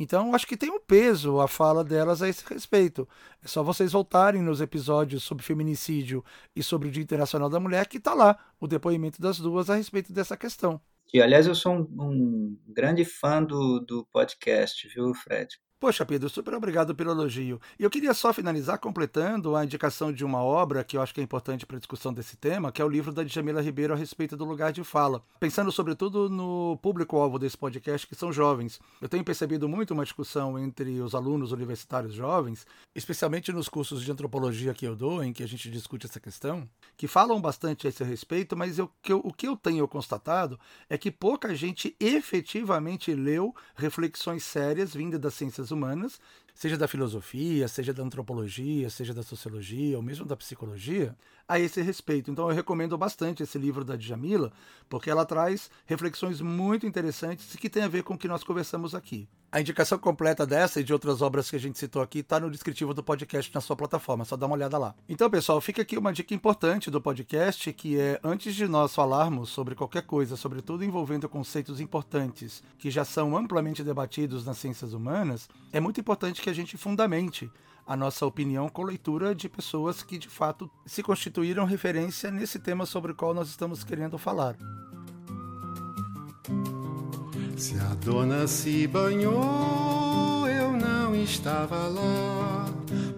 então, 0.04 0.36
acho 0.36 0.46
que 0.46 0.58
tem 0.58 0.70
um 0.70 0.80
peso 0.80 1.40
a 1.40 1.48
fala 1.48 1.84
delas 1.84 2.22
a 2.22 2.28
esse 2.28 2.44
respeito. 2.46 3.08
É 3.44 3.48
só 3.48 3.64
vocês 3.64 3.94
voltarem 3.94 4.42
nos 4.42 4.62
episódios 4.62 5.24
sobre 5.24 5.44
feminicídio 5.44 6.24
e 6.56 6.62
sobre 6.62 6.90
o 6.90 6.92
Dia 6.92 7.02
Internacional 7.02 7.50
da 7.50 7.60
Mulher, 7.60 7.88
que 7.88 7.98
está 7.98 8.14
lá 8.14 8.38
o 8.60 8.68
depoimento 8.68 9.22
das 9.22 9.40
duas 9.40 9.70
a 9.70 9.76
respeito 9.76 10.12
dessa 10.12 10.36
questão. 10.36 10.80
E, 11.14 11.22
aliás, 11.22 11.48
eu 11.48 11.56
sou 11.56 11.74
um, 11.74 11.88
um 12.00 12.58
grande 12.68 13.06
fã 13.06 13.42
do, 13.42 13.80
do 13.80 14.06
podcast, 14.12 14.88
viu, 14.90 15.14
Fred? 15.14 15.58
Poxa, 15.84 16.06
Pedro, 16.06 16.30
super 16.30 16.54
obrigado 16.54 16.96
pelo 16.96 17.12
elogio. 17.12 17.60
E 17.78 17.84
eu 17.84 17.90
queria 17.90 18.14
só 18.14 18.32
finalizar 18.32 18.78
completando 18.78 19.54
a 19.54 19.66
indicação 19.66 20.14
de 20.14 20.24
uma 20.24 20.42
obra 20.42 20.82
que 20.82 20.96
eu 20.96 21.02
acho 21.02 21.14
que 21.14 21.20
é 21.20 21.24
importante 21.24 21.66
para 21.66 21.76
a 21.76 21.80
discussão 21.80 22.14
desse 22.14 22.38
tema, 22.38 22.72
que 22.72 22.82
é 22.82 22.86
o 22.86 22.88
livro 22.88 23.12
da 23.12 23.22
Djamila 23.22 23.62
Ribeiro 23.62 23.92
a 23.92 23.98
respeito 23.98 24.38
do 24.38 24.46
lugar 24.46 24.72
de 24.72 24.82
fala. 24.82 25.22
Pensando 25.42 25.74
sobretudo 25.74 26.30
no 26.30 26.80
público-alvo 26.82 27.38
desse 27.38 27.58
podcast, 27.58 28.08
que 28.08 28.16
são 28.16 28.32
jovens. 28.32 28.80
Eu 29.02 29.10
tenho 29.10 29.26
percebido 29.26 29.68
muito 29.68 29.94
uma 29.94 30.06
discussão 30.06 30.58
entre 30.58 31.02
os 31.02 31.14
alunos 31.14 31.52
universitários 31.52 32.14
jovens, 32.14 32.66
especialmente 32.96 33.52
nos 33.52 33.68
cursos 33.68 34.02
de 34.02 34.10
antropologia 34.10 34.74
que 34.74 34.86
eu 34.86 34.96
dou, 34.96 35.22
em 35.22 35.34
que 35.34 35.44
a 35.44 35.48
gente 35.48 35.70
discute 35.70 36.06
essa 36.06 36.18
questão, 36.18 36.66
que 36.96 37.10
falam 37.10 37.42
bastante 37.42 37.88
a 37.88 37.90
esse 37.90 38.06
respeito, 38.06 38.56
mas 38.56 38.80
eu, 38.80 38.90
que 39.02 39.12
eu, 39.12 39.20
o 39.22 39.34
que 39.34 39.50
eu 39.50 39.58
tenho 39.58 39.86
constatado 39.86 40.58
é 40.90 40.98
que 40.98 41.12
pouca 41.12 41.54
gente 41.54 41.94
efetivamente 42.00 43.14
leu 43.14 43.54
reflexões 43.76 44.46
sérias 44.46 44.94
vindas 44.94 45.20
das 45.20 45.34
ciências 45.34 45.73
humanas, 45.74 46.22
seja 46.54 46.78
da 46.78 46.88
filosofia, 46.88 47.68
seja 47.68 47.94
da 47.94 48.04
antropologia, 48.04 48.90
seja 48.90 49.14
da 49.14 49.24
sociologia, 49.24 49.98
ou 49.98 50.04
mesmo 50.04 50.26
da 50.26 50.36
psicologia, 50.36 51.16
a 51.48 51.60
esse 51.60 51.82
respeito. 51.82 52.32
Então 52.32 52.50
eu 52.50 52.56
recomendo 52.56 52.98
bastante 52.98 53.44
esse 53.44 53.58
livro 53.58 53.84
da 53.84 53.96
Djamila, 53.96 54.52
porque 54.90 55.10
ela 55.10 55.26
traz 55.26 55.70
reflexões 55.86 56.42
muito 56.42 56.86
interessantes 56.86 57.56
que 57.56 57.70
têm 57.70 57.84
a 57.84 57.88
ver 57.88 58.04
com 58.04 58.14
o 58.14 58.18
que 58.18 58.28
nós 58.28 58.44
conversamos 58.44 58.96
aqui. 58.96 59.28
A 59.54 59.62
indicação 59.62 60.00
completa 60.00 60.48
dessa 60.48 60.80
e 60.80 60.84
de 60.84 60.92
outras 60.92 61.22
obras 61.22 61.48
que 61.48 61.56
a 61.56 61.60
gente 61.60 61.78
citou 61.78 62.02
aqui 62.02 62.20
está 62.20 62.40
no 62.40 62.50
descritivo 62.50 62.92
do 62.92 63.04
podcast 63.04 63.54
na 63.54 63.62
sua 63.62 63.76
plataforma, 63.76 64.26
só 64.26 64.36
dá 64.36 64.48
uma 64.48 64.56
olhada 64.56 64.80
lá. 64.80 64.96
Então, 65.08 65.30
pessoal, 65.30 65.62
fica 65.62 65.84
aqui 65.84 65.96
uma 65.96 66.12
dica 66.12 66.34
importante 66.34 66.90
do 66.90 67.00
podcast, 67.00 67.72
que 67.72 68.00
é 68.00 68.20
antes 68.24 68.56
de 68.56 68.68
nós 68.68 68.96
falarmos 68.96 69.50
sobre 69.50 69.76
qualquer 69.76 70.02
coisa, 70.08 70.36
sobretudo 70.36 70.84
envolvendo 70.84 71.30
conceitos 71.30 71.80
importantes 71.80 72.64
que 72.80 72.90
já 72.90 73.06
são 73.06 73.38
amplamente 73.38 73.84
debatidos 73.84 74.44
nas 74.44 74.58
ciências 74.58 74.92
humanas, 74.92 75.48
é 75.72 75.80
muito 75.80 76.00
importante 76.00 76.42
que 76.44 76.50
a 76.50 76.54
gente 76.54 76.76
fundamente 76.76 77.50
a 77.88 77.96
nossa 77.96 78.26
opinião 78.26 78.68
com 78.68 78.84
leitura 78.84 79.34
de 79.34 79.48
pessoas 79.48 80.04
que 80.04 80.18
de 80.18 80.28
fato 80.28 80.70
se 80.86 81.02
constituíram 81.02 81.64
referência 81.64 82.30
nesse 82.30 82.60
tema 82.60 82.86
sobre 82.86 83.14
o 83.14 83.16
qual 83.16 83.34
nós 83.34 83.48
estamos 83.48 83.82
querendo 83.82 84.18
falar. 84.18 84.58
Se 87.56 87.80
a 87.80 87.94
dona 87.96 88.46
se 88.46 88.86
banhou, 88.88 90.46
eu 90.50 90.74
não 90.74 91.16
estava 91.16 91.88
lá. 91.88 92.66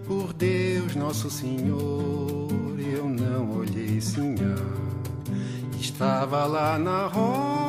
Por 0.06 0.32
Deus, 0.32 0.94
Nosso 0.94 1.28
Senhor, 1.28 2.78
eu 2.78 3.08
não 3.08 3.58
olhei 3.58 4.00
sinhá. 4.00 4.54
Estava 5.80 6.44
lá 6.46 6.78
na 6.78 7.06
roça, 7.08 7.65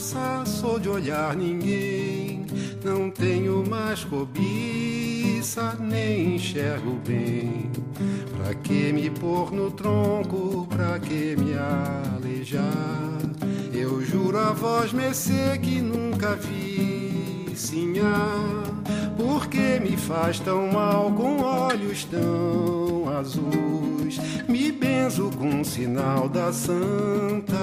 sou 0.00 0.78
de 0.78 0.88
olhar 0.88 1.36
ninguém. 1.36 2.46
Não 2.82 3.10
tenho 3.10 3.62
mais 3.68 4.02
cobiça, 4.04 5.76
nem 5.78 6.36
enxergo 6.36 6.98
bem. 7.06 7.70
Pra 8.36 8.54
que 8.54 8.92
me 8.92 9.10
pôr 9.10 9.52
no 9.52 9.70
tronco, 9.70 10.66
pra 10.68 10.98
que 10.98 11.36
me 11.36 11.54
aleijar? 12.16 13.18
Eu 13.72 14.00
juro 14.02 14.38
a 14.38 14.52
voz 14.52 14.92
mercê 14.92 15.58
que 15.58 15.80
nunca 15.80 16.34
vi, 16.34 17.52
sinhá. 17.54 18.28
Por 19.16 19.48
que 19.48 19.78
me 19.80 19.96
faz 19.96 20.40
tão 20.40 20.72
mal 20.72 21.12
com 21.12 21.42
olhos 21.42 22.04
tão 22.04 23.08
azuis? 23.18 24.18
Me 24.48 24.72
benzo 24.72 25.30
com 25.38 25.60
o 25.60 25.64
sinal 25.64 26.28
da 26.28 26.50
Santa 26.52 27.58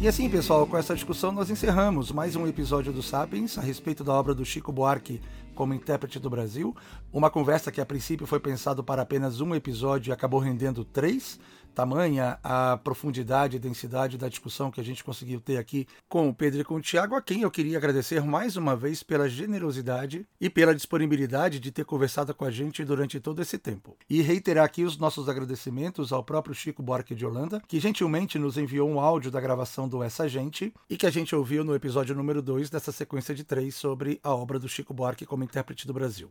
E 0.00 0.06
assim, 0.06 0.30
pessoal, 0.30 0.64
com 0.64 0.76
essa 0.76 0.94
discussão 0.94 1.32
nós 1.32 1.50
encerramos 1.50 2.12
mais 2.12 2.36
um 2.36 2.46
episódio 2.46 2.92
do 2.92 3.02
Sapiens 3.02 3.58
a 3.58 3.60
respeito 3.60 4.04
da 4.04 4.12
obra 4.12 4.32
do 4.32 4.44
Chico 4.44 4.70
Buarque 4.70 5.20
como 5.56 5.74
intérprete 5.74 6.20
do 6.20 6.30
Brasil. 6.30 6.72
Uma 7.12 7.28
conversa 7.28 7.72
que 7.72 7.80
a 7.80 7.84
princípio 7.84 8.24
foi 8.24 8.38
pensado 8.38 8.84
para 8.84 9.02
apenas 9.02 9.40
um 9.40 9.56
episódio 9.56 10.10
e 10.10 10.12
acabou 10.12 10.38
rendendo 10.38 10.84
três. 10.84 11.40
Tamanha 11.78 12.40
a 12.42 12.76
profundidade 12.76 13.54
e 13.54 13.60
densidade 13.60 14.18
da 14.18 14.28
discussão 14.28 14.68
que 14.68 14.80
a 14.80 14.84
gente 14.84 15.04
conseguiu 15.04 15.40
ter 15.40 15.58
aqui 15.58 15.86
com 16.08 16.28
o 16.28 16.34
Pedro 16.34 16.60
e 16.60 16.64
com 16.64 16.74
o 16.74 16.80
Tiago, 16.80 17.14
a 17.14 17.22
quem 17.22 17.42
eu 17.42 17.50
queria 17.52 17.78
agradecer 17.78 18.20
mais 18.20 18.56
uma 18.56 18.74
vez 18.74 19.04
pela 19.04 19.28
generosidade 19.28 20.26
e 20.40 20.50
pela 20.50 20.74
disponibilidade 20.74 21.60
de 21.60 21.70
ter 21.70 21.84
conversado 21.84 22.34
com 22.34 22.44
a 22.44 22.50
gente 22.50 22.84
durante 22.84 23.20
todo 23.20 23.40
esse 23.40 23.56
tempo. 23.58 23.96
E 24.10 24.20
reiterar 24.22 24.64
aqui 24.64 24.82
os 24.82 24.98
nossos 24.98 25.28
agradecimentos 25.28 26.12
ao 26.12 26.24
próprio 26.24 26.52
Chico 26.52 26.82
Buarque 26.82 27.14
de 27.14 27.24
Holanda, 27.24 27.62
que 27.68 27.78
gentilmente 27.78 28.40
nos 28.40 28.58
enviou 28.58 28.90
um 28.90 28.98
áudio 28.98 29.30
da 29.30 29.40
gravação 29.40 29.88
do 29.88 30.02
Essa 30.02 30.28
Gente 30.28 30.74
e 30.90 30.96
que 30.96 31.06
a 31.06 31.10
gente 31.10 31.32
ouviu 31.32 31.62
no 31.62 31.76
episódio 31.76 32.12
número 32.12 32.42
2 32.42 32.70
dessa 32.70 32.90
sequência 32.90 33.36
de 33.36 33.44
três 33.44 33.76
sobre 33.76 34.18
a 34.24 34.34
obra 34.34 34.58
do 34.58 34.68
Chico 34.68 34.92
Buarque 34.92 35.24
como 35.24 35.44
intérprete 35.44 35.86
do 35.86 35.94
Brasil. 35.94 36.28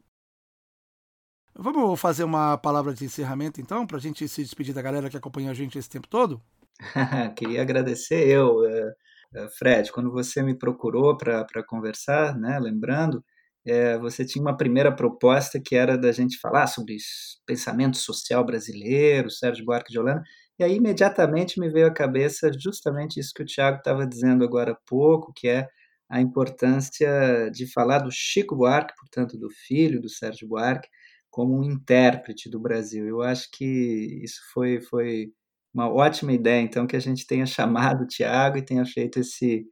Vamos 1.60 2.00
fazer 2.00 2.24
uma 2.24 2.56
palavra 2.56 2.94
de 2.94 3.04
encerramento, 3.04 3.60
então, 3.60 3.88
para 3.88 3.98
a 3.98 4.00
gente 4.00 4.28
se 4.28 4.44
despedir 4.44 4.76
da 4.76 4.82
galera 4.82 5.10
que 5.10 5.18
acompanha 5.18 5.50
a 5.50 5.56
gente 5.56 5.78
esse 5.78 5.90
tempo 5.90 6.08
todo? 6.08 6.40
Queria 7.36 7.64
agradecer 7.64 8.28
eu, 8.28 8.64
eh, 8.64 8.94
eh, 9.34 9.48
Fred, 9.58 9.92
quando 9.92 10.12
você 10.12 10.44
me 10.44 10.54
procurou 10.54 11.18
para 11.18 11.64
conversar, 11.66 12.38
né, 12.38 12.60
lembrando, 12.60 13.24
é, 13.66 13.98
você 13.98 14.24
tinha 14.24 14.42
uma 14.42 14.56
primeira 14.56 14.96
proposta 14.96 15.60
que 15.60 15.76
era 15.76 15.98
da 15.98 16.12
gente 16.12 16.40
falar 16.40 16.68
sobre 16.68 16.96
pensamento 17.46 17.98
social 17.98 18.46
brasileiro, 18.46 19.32
Sérgio 19.32 19.66
Buarque 19.66 19.92
de 19.92 20.00
Holanda, 20.00 20.24
e 20.60 20.64
aí 20.64 20.76
imediatamente 20.76 21.60
me 21.60 21.70
veio 21.70 21.88
à 21.88 21.94
cabeça 21.94 22.52
justamente 22.54 23.20
isso 23.20 23.34
que 23.36 23.42
o 23.44 23.46
Tiago 23.46 23.80
estava 23.80 24.06
dizendo 24.06 24.44
agora 24.44 24.72
há 24.74 24.78
pouco, 24.88 25.34
que 25.36 25.48
é 25.48 25.68
a 26.10 26.22
importância 26.22 27.50
de 27.52 27.66
falar 27.72 28.00
do 28.00 28.12
Chico 28.12 28.56
Buarque, 28.56 28.94
portanto, 28.98 29.38
do 29.38 29.50
filho 29.50 30.00
do 30.00 30.08
Sérgio 30.08 30.48
Buarque, 30.48 30.88
como 31.38 31.60
um 31.60 31.64
intérprete 31.64 32.50
do 32.50 32.60
Brasil. 32.60 33.08
Eu 33.08 33.22
acho 33.22 33.48
que 33.52 33.64
isso 34.24 34.42
foi, 34.52 34.82
foi 34.82 35.32
uma 35.72 35.88
ótima 35.88 36.34
ideia, 36.34 36.60
então, 36.64 36.88
que 36.88 36.96
a 36.96 37.00
gente 37.00 37.28
tenha 37.28 37.46
chamado 37.46 38.06
o 38.06 38.08
Tiago 38.08 38.58
e 38.58 38.66
tenha 38.66 38.84
feito 38.84 39.20
esse, 39.20 39.64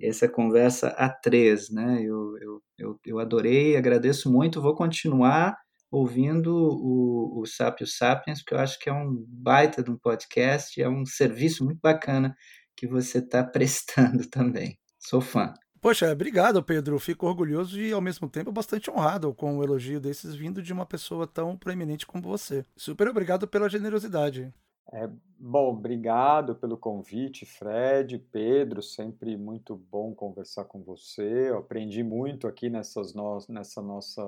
essa 0.00 0.26
conversa 0.26 0.88
a 0.96 1.10
três. 1.10 1.68
Né? 1.68 2.02
Eu, 2.02 2.38
eu, 2.38 2.62
eu, 2.78 3.00
eu 3.04 3.18
adorei, 3.18 3.76
agradeço 3.76 4.32
muito, 4.32 4.62
vou 4.62 4.74
continuar 4.74 5.58
ouvindo 5.90 6.56
o, 6.56 7.42
o 7.42 7.44
Sapio 7.44 7.86
Sapiens, 7.86 8.40
porque 8.40 8.54
eu 8.54 8.58
acho 8.58 8.78
que 8.78 8.88
é 8.88 8.92
um 8.94 9.22
baita 9.28 9.82
de 9.82 9.90
um 9.90 9.98
podcast, 9.98 10.80
é 10.80 10.88
um 10.88 11.04
serviço 11.04 11.66
muito 11.66 11.80
bacana 11.82 12.34
que 12.74 12.86
você 12.86 13.18
está 13.18 13.44
prestando 13.44 14.26
também. 14.30 14.78
Sou 14.98 15.20
fã. 15.20 15.52
Poxa, 15.80 16.12
obrigado, 16.12 16.62
Pedro. 16.62 16.98
Fico 16.98 17.26
orgulhoso 17.26 17.80
e, 17.80 17.90
ao 17.90 18.02
mesmo 18.02 18.28
tempo, 18.28 18.52
bastante 18.52 18.90
honrado 18.90 19.32
com 19.32 19.56
o 19.56 19.64
elogio 19.64 19.98
desses 19.98 20.34
vindo 20.34 20.62
de 20.62 20.74
uma 20.74 20.84
pessoa 20.84 21.26
tão 21.26 21.56
preeminente 21.56 22.06
como 22.06 22.22
você. 22.22 22.66
Super 22.76 23.08
obrigado 23.08 23.48
pela 23.48 23.68
generosidade. 23.68 24.52
É, 24.92 25.08
bom, 25.38 25.70
obrigado 25.70 26.54
pelo 26.54 26.76
convite, 26.76 27.46
Fred, 27.46 28.18
Pedro, 28.18 28.82
sempre 28.82 29.36
muito 29.36 29.74
bom 29.74 30.14
conversar 30.14 30.64
com 30.64 30.82
você. 30.82 31.48
Eu 31.48 31.58
aprendi 31.58 32.02
muito 32.02 32.46
aqui 32.46 32.68
nessas 32.68 33.14
no... 33.14 33.38
nessa 33.48 33.80
nossa 33.80 34.22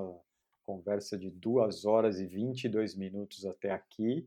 conversa 0.65 1.19
de 1.19 1.31
duas 1.31 1.85
horas 1.85 2.19
e 2.19 2.27
22 2.27 2.95
minutos 2.95 3.45
até 3.45 3.73
aqui 3.73 4.27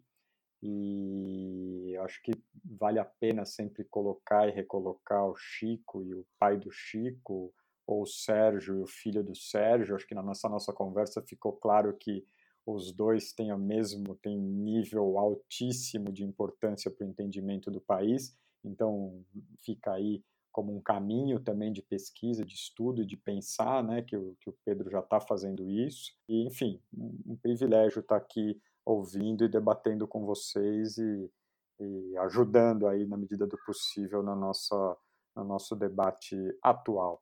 e 0.68 1.96
acho 1.98 2.22
que 2.24 2.32
vale 2.64 2.98
a 2.98 3.06
pena 3.06 3.46
sempre 3.46 3.84
colocar 3.84 4.48
e 4.48 4.52
recolocar 4.52 5.26
o 5.26 5.36
Chico 5.36 6.04
e 6.04 6.14
o 6.14 6.26
pai 6.40 6.58
do 6.58 6.72
Chico, 6.72 7.54
ou 7.88 8.02
o 8.02 8.08
Sérgio 8.08 8.80
e 8.80 8.82
o 8.82 8.88
filho 8.88 9.24
do 9.24 9.36
Sérgio. 9.36 9.96
Acho 9.96 10.08
que 10.08 10.16
na 10.16 10.24
nossa, 10.24 10.50
nossa 10.50 10.74
conversa 10.74 11.22
ficou 11.22 11.54
claro 11.54 11.96
que 11.96 12.26
os 12.66 12.92
dois 12.92 13.32
têm 13.32 13.54
o 13.54 13.60
mesmo, 13.60 14.16
têm 14.16 14.40
nível 14.40 15.20
altíssimo 15.20 16.12
de 16.12 16.24
importância 16.24 16.90
para 16.90 17.06
o 17.06 17.10
entendimento 17.10 17.70
do 17.70 17.80
país, 17.80 18.36
então 18.64 19.24
fica 19.62 19.94
aí 19.94 20.24
como 20.52 20.76
um 20.76 20.82
caminho 20.82 21.40
também 21.40 21.72
de 21.72 21.82
pesquisa, 21.82 22.46
de 22.46 22.56
estudo 22.56 23.06
de 23.06 23.18
pensar, 23.18 23.84
né, 23.84 24.02
que 24.02 24.16
o, 24.16 24.36
que 24.40 24.50
o 24.50 24.58
Pedro 24.64 24.90
já 24.90 25.02
está 25.02 25.20
fazendo 25.20 25.70
isso. 25.70 26.14
E, 26.30 26.48
enfim, 26.48 26.82
um 26.94 27.36
privilégio 27.36 28.00
estar 28.00 28.18
tá 28.20 28.26
aqui 28.26 28.60
ouvindo 28.86 29.44
e 29.44 29.50
debatendo 29.50 30.08
com 30.08 30.26
vocês 30.26 30.98
e, 30.98 31.32
e 31.80 32.18
ajudando 32.20 32.88
aí 32.88 33.06
na 33.06 33.18
medida 33.18 33.48
do 33.48 33.58
possível 33.66 34.22
na 34.22 34.36
nossa, 34.36 34.98
no 35.36 35.44
nosso 35.44 35.76
debate 35.76 36.36
atual. 36.62 37.22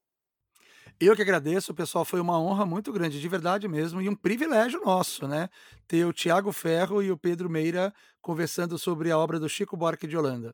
Eu 0.99 1.15
que 1.15 1.21
agradeço, 1.21 1.73
pessoal. 1.73 2.05
Foi 2.05 2.19
uma 2.19 2.39
honra 2.39 2.65
muito 2.65 2.91
grande, 2.91 3.19
de 3.19 3.27
verdade 3.27 3.67
mesmo, 3.67 4.01
e 4.01 4.09
um 4.09 4.15
privilégio 4.15 4.81
nosso, 4.83 5.27
né? 5.27 5.49
Ter 5.87 6.05
o 6.05 6.13
Tiago 6.13 6.51
Ferro 6.51 7.01
e 7.01 7.11
o 7.11 7.17
Pedro 7.17 7.49
Meira 7.49 7.93
conversando 8.21 8.77
sobre 8.77 9.09
a 9.09 9.17
obra 9.17 9.39
do 9.39 9.49
Chico 9.49 9.77
Buarque 9.77 10.07
de 10.07 10.17
Holanda. 10.17 10.53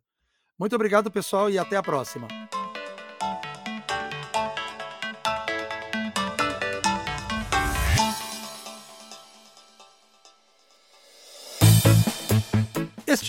Muito 0.57 0.75
obrigado, 0.75 1.09
pessoal, 1.09 1.49
e 1.49 1.57
até 1.57 1.77
a 1.77 1.83
próxima. 1.83 2.27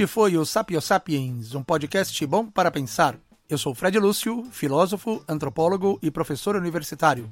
Este 0.00 0.06
foi 0.06 0.34
o 0.38 0.46
Sapio 0.46 0.80
Sapiens, 0.80 1.54
um 1.54 1.62
podcast 1.62 2.26
bom 2.26 2.46
para 2.46 2.70
pensar. 2.70 3.16
Eu 3.46 3.58
sou 3.58 3.74
Fred 3.74 3.98
Lúcio, 3.98 4.46
filósofo, 4.50 5.22
antropólogo 5.28 5.98
e 6.02 6.10
professor 6.10 6.56
universitário. 6.56 7.30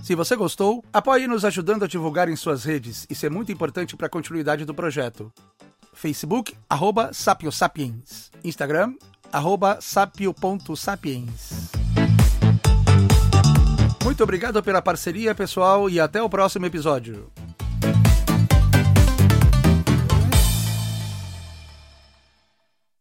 Se 0.00 0.14
você 0.14 0.36
gostou, 0.36 0.84
apoie 0.92 1.26
nos 1.26 1.44
ajudando 1.44 1.82
a 1.82 1.88
divulgar 1.88 2.28
em 2.28 2.36
suas 2.36 2.62
redes. 2.62 3.04
Isso 3.10 3.26
é 3.26 3.28
muito 3.28 3.50
importante 3.50 3.96
para 3.96 4.06
a 4.06 4.10
continuidade 4.10 4.64
do 4.64 4.72
projeto. 4.72 5.32
Facebook, 5.92 6.54
arroba 6.68 7.12
sapiosapiens. 7.12 8.30
Instagram, 8.44 8.94
arroba 9.32 9.78
sapio.sapiens. 9.80 11.50
Muito 14.04 14.22
obrigado 14.22 14.62
pela 14.62 14.80
parceria, 14.80 15.34
pessoal, 15.34 15.90
e 15.90 15.98
até 15.98 16.22
o 16.22 16.30
próximo 16.30 16.66
episódio. 16.66 17.28